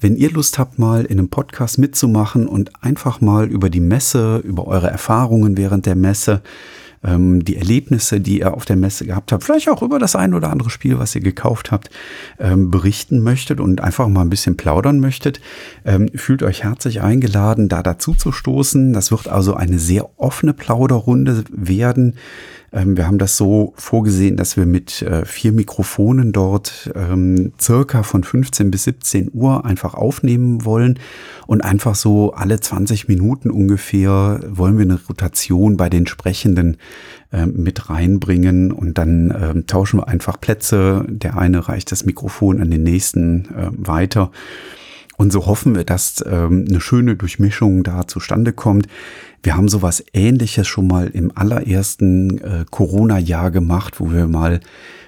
wenn 0.00 0.16
ihr 0.16 0.30
Lust 0.30 0.58
habt, 0.58 0.78
mal 0.78 1.04
in 1.04 1.18
einem 1.18 1.28
Podcast 1.28 1.78
mitzumachen 1.78 2.46
und 2.46 2.82
einfach 2.82 3.20
mal 3.20 3.48
über 3.48 3.70
die 3.70 3.80
Messe, 3.80 4.38
über 4.38 4.66
eure 4.68 4.88
Erfahrungen 4.88 5.56
während 5.56 5.84
der 5.86 5.96
Messe, 5.96 6.42
ähm, 7.04 7.44
die 7.44 7.56
Erlebnisse, 7.56 8.20
die 8.20 8.40
ihr 8.40 8.54
auf 8.54 8.64
der 8.64 8.76
Messe 8.76 9.06
gehabt 9.06 9.32
habt, 9.32 9.44
vielleicht 9.44 9.68
auch 9.68 9.82
über 9.82 9.98
das 9.98 10.16
ein 10.16 10.34
oder 10.34 10.50
andere 10.50 10.70
Spiel, 10.70 10.98
was 10.98 11.14
ihr 11.14 11.20
gekauft 11.20 11.70
habt, 11.70 11.90
ähm, 12.38 12.70
berichten 12.70 13.20
möchtet 13.20 13.60
und 13.60 13.80
einfach 13.80 14.08
mal 14.08 14.22
ein 14.22 14.30
bisschen 14.30 14.56
plaudern 14.56 15.00
möchtet, 15.00 15.40
ähm, 15.84 16.08
fühlt 16.14 16.42
euch 16.42 16.64
herzlich 16.64 17.00
eingeladen, 17.02 17.68
da 17.68 17.82
dazu 17.82 18.14
zu 18.14 18.32
stoßen. 18.32 18.92
Das 18.92 19.10
wird 19.10 19.28
also 19.28 19.54
eine 19.54 19.78
sehr 19.78 20.08
offene 20.18 20.54
Plauderrunde 20.54 21.44
werden. 21.50 22.16
Ähm, 22.72 22.96
wir 22.96 23.06
haben 23.06 23.18
das 23.18 23.36
so 23.36 23.72
vorgesehen, 23.76 24.36
dass 24.36 24.56
wir 24.56 24.66
mit 24.66 25.02
äh, 25.02 25.24
vier 25.24 25.52
Mikrofonen 25.52 26.32
dort 26.32 26.90
ähm, 26.94 27.52
circa 27.60 28.02
von 28.02 28.24
15 28.24 28.70
bis 28.70 28.84
17 28.84 29.30
Uhr 29.32 29.64
einfach 29.64 29.94
aufnehmen 29.94 30.64
wollen 30.64 30.98
und 31.46 31.62
einfach 31.62 31.94
so 31.94 32.32
alle 32.32 32.60
20 32.60 33.08
Minuten 33.08 33.50
ungefähr 33.50 34.40
wollen 34.48 34.76
wir 34.76 34.84
eine 34.84 35.00
Rotation 35.08 35.76
bei 35.76 35.88
den 35.88 36.06
Sprechenden 36.06 36.76
ähm, 37.32 37.54
mit 37.56 37.88
reinbringen 37.88 38.72
und 38.72 38.98
dann 38.98 39.64
tauschen 39.66 40.00
wir 40.00 40.08
einfach 40.08 40.40
Plätze. 40.40 41.04
Der 41.08 41.36
eine 41.38 41.68
reicht 41.68 41.92
das 41.92 42.04
Mikrofon 42.04 42.60
an 42.60 42.70
den 42.70 42.82
nächsten 42.82 43.48
weiter. 43.76 44.30
Und 45.18 45.32
so 45.32 45.46
hoffen 45.46 45.74
wir, 45.74 45.82
dass 45.82 46.24
ähm, 46.24 46.64
eine 46.68 46.80
schöne 46.80 47.16
Durchmischung 47.16 47.82
da 47.82 48.06
zustande 48.06 48.52
kommt. 48.52 48.86
Wir 49.42 49.56
haben 49.56 49.68
sowas 49.68 50.02
ähnliches 50.12 50.68
schon 50.68 50.86
mal 50.86 51.08
im 51.08 51.36
allerersten 51.36 52.38
äh, 52.38 52.64
Corona-Jahr 52.70 53.50
gemacht, 53.50 53.98
wo 53.98 54.12
wir 54.12 54.28
mal 54.28 54.60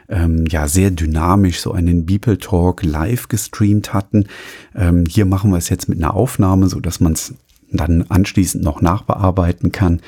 ähm, 0.09 0.47
ja 0.49 0.67
sehr 0.67 0.91
dynamisch 0.91 1.61
so 1.61 1.73
einen 1.73 2.07
Beeple 2.07 2.39
Talk 2.39 2.83
live 2.83 3.29
gestreamt 3.29 3.95
hatten. 3.95 4.27
Ähm, 4.75 5.05
hier 5.09 5.27
machen 5.27 5.53
wir 5.53 5.59
es 5.59 5.69
jetzt 5.69 5.89
mit 5.89 5.99
einer 5.99 6.15
Aufnahme, 6.15 6.67
so 6.67 6.81
dass 6.81 6.99
man 6.99 7.13
es 7.13 7.35
dann 7.71 8.05
anschließend 8.09 8.65
noch 8.65 8.81
nachbearbeiten 8.83 9.71
kann. 9.71 10.01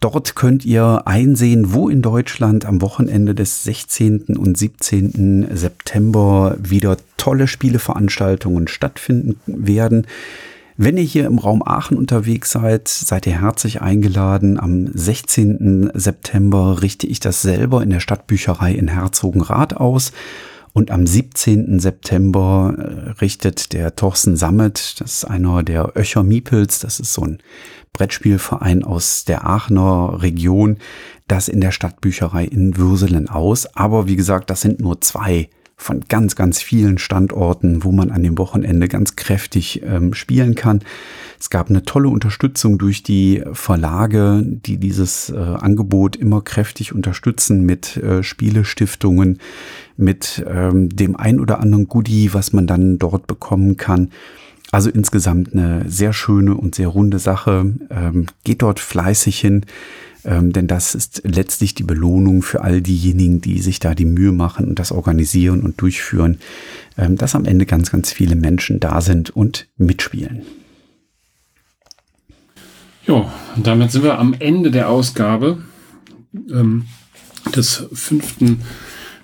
Dort 0.00 0.34
könnt 0.34 0.64
ihr 0.64 1.02
einsehen, 1.04 1.74
wo 1.74 1.90
in 1.90 2.00
Deutschland 2.00 2.64
am 2.64 2.80
Wochenende 2.80 3.34
des 3.34 3.64
16. 3.64 4.38
und 4.38 4.56
17. 4.56 5.48
September 5.52 6.56
wieder 6.58 6.96
tolle 7.18 7.46
Spieleveranstaltungen 7.46 8.66
stattfinden 8.66 9.38
werden. 9.46 10.06
Wenn 10.78 10.96
ihr 10.96 11.04
hier 11.04 11.26
im 11.26 11.38
Raum 11.38 11.62
Aachen 11.62 11.98
unterwegs 11.98 12.52
seid, 12.52 12.88
seid 12.88 13.26
ihr 13.26 13.42
herzlich 13.42 13.82
eingeladen. 13.82 14.58
Am 14.58 14.88
16. 14.90 15.90
September 15.92 16.80
richte 16.80 17.06
ich 17.06 17.20
das 17.20 17.42
selber 17.42 17.82
in 17.82 17.90
der 17.90 18.00
Stadtbücherei 18.00 18.72
in 18.72 18.88
Herzogenrath 18.88 19.76
aus. 19.76 20.12
Und 20.72 20.90
am 20.90 21.06
17. 21.06 21.80
September 21.80 22.74
äh, 22.78 23.10
richtet 23.20 23.72
der 23.72 23.96
Thorsten 23.96 24.36
Sammet, 24.36 25.00
das 25.00 25.14
ist 25.14 25.24
einer 25.24 25.62
der 25.62 25.96
Öcher 25.96 26.22
Miepels, 26.22 26.78
das 26.78 27.00
ist 27.00 27.12
so 27.12 27.22
ein 27.22 27.38
Brettspielverein 27.92 28.84
aus 28.84 29.24
der 29.24 29.46
Aachener 29.46 30.22
Region, 30.22 30.78
das 31.26 31.48
in 31.48 31.60
der 31.60 31.72
Stadtbücherei 31.72 32.44
in 32.44 32.76
Würselen 32.76 33.28
aus. 33.28 33.66
Aber 33.74 34.06
wie 34.06 34.16
gesagt, 34.16 34.50
das 34.50 34.60
sind 34.60 34.80
nur 34.80 35.00
zwei 35.00 35.50
von 35.80 36.04
ganz, 36.08 36.36
ganz 36.36 36.60
vielen 36.60 36.98
Standorten, 36.98 37.84
wo 37.84 37.90
man 37.90 38.10
an 38.10 38.22
dem 38.22 38.36
Wochenende 38.36 38.86
ganz 38.86 39.16
kräftig 39.16 39.82
ähm, 39.82 40.12
spielen 40.12 40.54
kann. 40.54 40.80
Es 41.38 41.48
gab 41.48 41.70
eine 41.70 41.84
tolle 41.84 42.10
Unterstützung 42.10 42.76
durch 42.76 43.02
die 43.02 43.42
Verlage, 43.52 44.42
die 44.44 44.76
dieses 44.76 45.30
äh, 45.30 45.36
Angebot 45.38 46.16
immer 46.16 46.42
kräftig 46.42 46.94
unterstützen 46.94 47.64
mit 47.64 47.96
äh, 47.96 48.22
Spielestiftungen, 48.22 49.38
mit 49.96 50.44
ähm, 50.46 50.90
dem 50.90 51.16
ein 51.16 51.40
oder 51.40 51.60
anderen 51.60 51.88
Goodie, 51.88 52.34
was 52.34 52.52
man 52.52 52.66
dann 52.66 52.98
dort 52.98 53.26
bekommen 53.26 53.78
kann. 53.78 54.10
Also 54.72 54.90
insgesamt 54.90 55.54
eine 55.54 55.88
sehr 55.88 56.12
schöne 56.12 56.54
und 56.54 56.74
sehr 56.74 56.88
runde 56.88 57.18
Sache. 57.18 57.72
Ähm, 57.90 58.26
geht 58.44 58.62
dort 58.62 58.78
fleißig 58.78 59.40
hin 59.40 59.64
ähm, 60.24 60.52
denn 60.52 60.66
das 60.66 60.94
ist 60.94 61.22
letztlich 61.24 61.74
die 61.74 61.82
Belohnung 61.82 62.42
für 62.42 62.62
all 62.62 62.80
diejenigen, 62.80 63.40
die 63.40 63.60
sich 63.60 63.80
da 63.80 63.94
die 63.94 64.04
Mühe 64.04 64.32
machen 64.32 64.66
und 64.66 64.78
das 64.78 64.92
organisieren 64.92 65.62
und 65.62 65.80
durchführen, 65.80 66.38
ähm, 66.98 67.16
dass 67.16 67.34
am 67.34 67.44
Ende 67.44 67.66
ganz, 67.66 67.90
ganz 67.90 68.12
viele 68.12 68.36
Menschen 68.36 68.80
da 68.80 69.00
sind 69.00 69.30
und 69.30 69.68
mitspielen. 69.76 70.42
Ja, 73.06 73.32
damit 73.56 73.90
sind 73.90 74.04
wir 74.04 74.18
am 74.18 74.34
Ende 74.38 74.70
der 74.70 74.88
Ausgabe 74.88 75.58
ähm, 76.50 76.84
des 77.54 77.86
fünften 77.92 78.60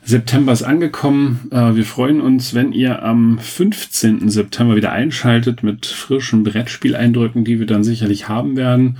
Septembers 0.06 0.62
angekommen. 0.62 1.48
Äh, 1.50 1.74
wir 1.74 1.84
freuen 1.84 2.20
uns, 2.20 2.54
wenn 2.54 2.72
ihr 2.72 3.02
am 3.02 3.38
15. 3.38 4.28
September 4.28 4.76
wieder 4.76 4.92
einschaltet 4.92 5.62
mit 5.62 5.84
frischen 5.84 6.44
Brettspieleindrücken, 6.44 7.44
die 7.44 7.58
wir 7.58 7.66
dann 7.66 7.84
sicherlich 7.84 8.28
haben 8.28 8.56
werden. 8.56 8.98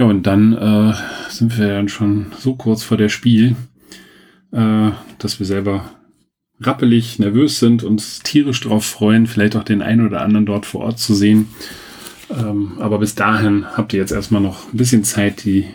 Ja, 0.00 0.06
und 0.06 0.26
dann 0.26 0.54
äh, 0.54 0.94
sind 1.28 1.58
wir 1.58 1.68
dann 1.68 1.90
schon 1.90 2.32
so 2.38 2.54
kurz 2.54 2.82
vor 2.82 2.96
der 2.96 3.10
Spiel, 3.10 3.54
äh, 4.50 4.92
dass 5.18 5.38
wir 5.38 5.44
selber 5.44 5.90
rappelig, 6.58 7.18
nervös 7.18 7.58
sind, 7.58 7.84
uns 7.84 8.20
tierisch 8.20 8.62
darauf 8.62 8.86
freuen, 8.86 9.26
vielleicht 9.26 9.56
auch 9.56 9.62
den 9.62 9.82
einen 9.82 10.06
oder 10.06 10.22
anderen 10.22 10.46
dort 10.46 10.64
vor 10.64 10.80
Ort 10.80 10.98
zu 10.98 11.14
sehen. 11.14 11.48
Ähm, 12.30 12.78
aber 12.78 12.98
bis 12.98 13.14
dahin 13.14 13.66
habt 13.76 13.92
ihr 13.92 14.00
jetzt 14.00 14.12
erstmal 14.12 14.40
noch 14.40 14.72
ein 14.72 14.78
bisschen 14.78 15.04
Zeit, 15.04 15.44
die, 15.44 15.66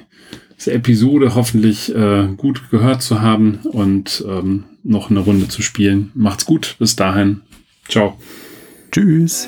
diese 0.57 0.73
Episode 0.73 1.35
hoffentlich 1.35 1.93
äh, 1.93 2.27
gut 2.35 2.71
gehört 2.71 3.03
zu 3.03 3.21
haben 3.21 3.59
und 3.63 4.25
ähm, 4.27 4.63
noch 4.81 5.11
eine 5.11 5.19
Runde 5.19 5.49
zu 5.49 5.61
spielen. 5.61 6.09
Macht's 6.15 6.47
gut, 6.47 6.77
bis 6.79 6.95
dahin. 6.95 7.41
Ciao. 7.87 8.17
Tschüss. 8.91 9.47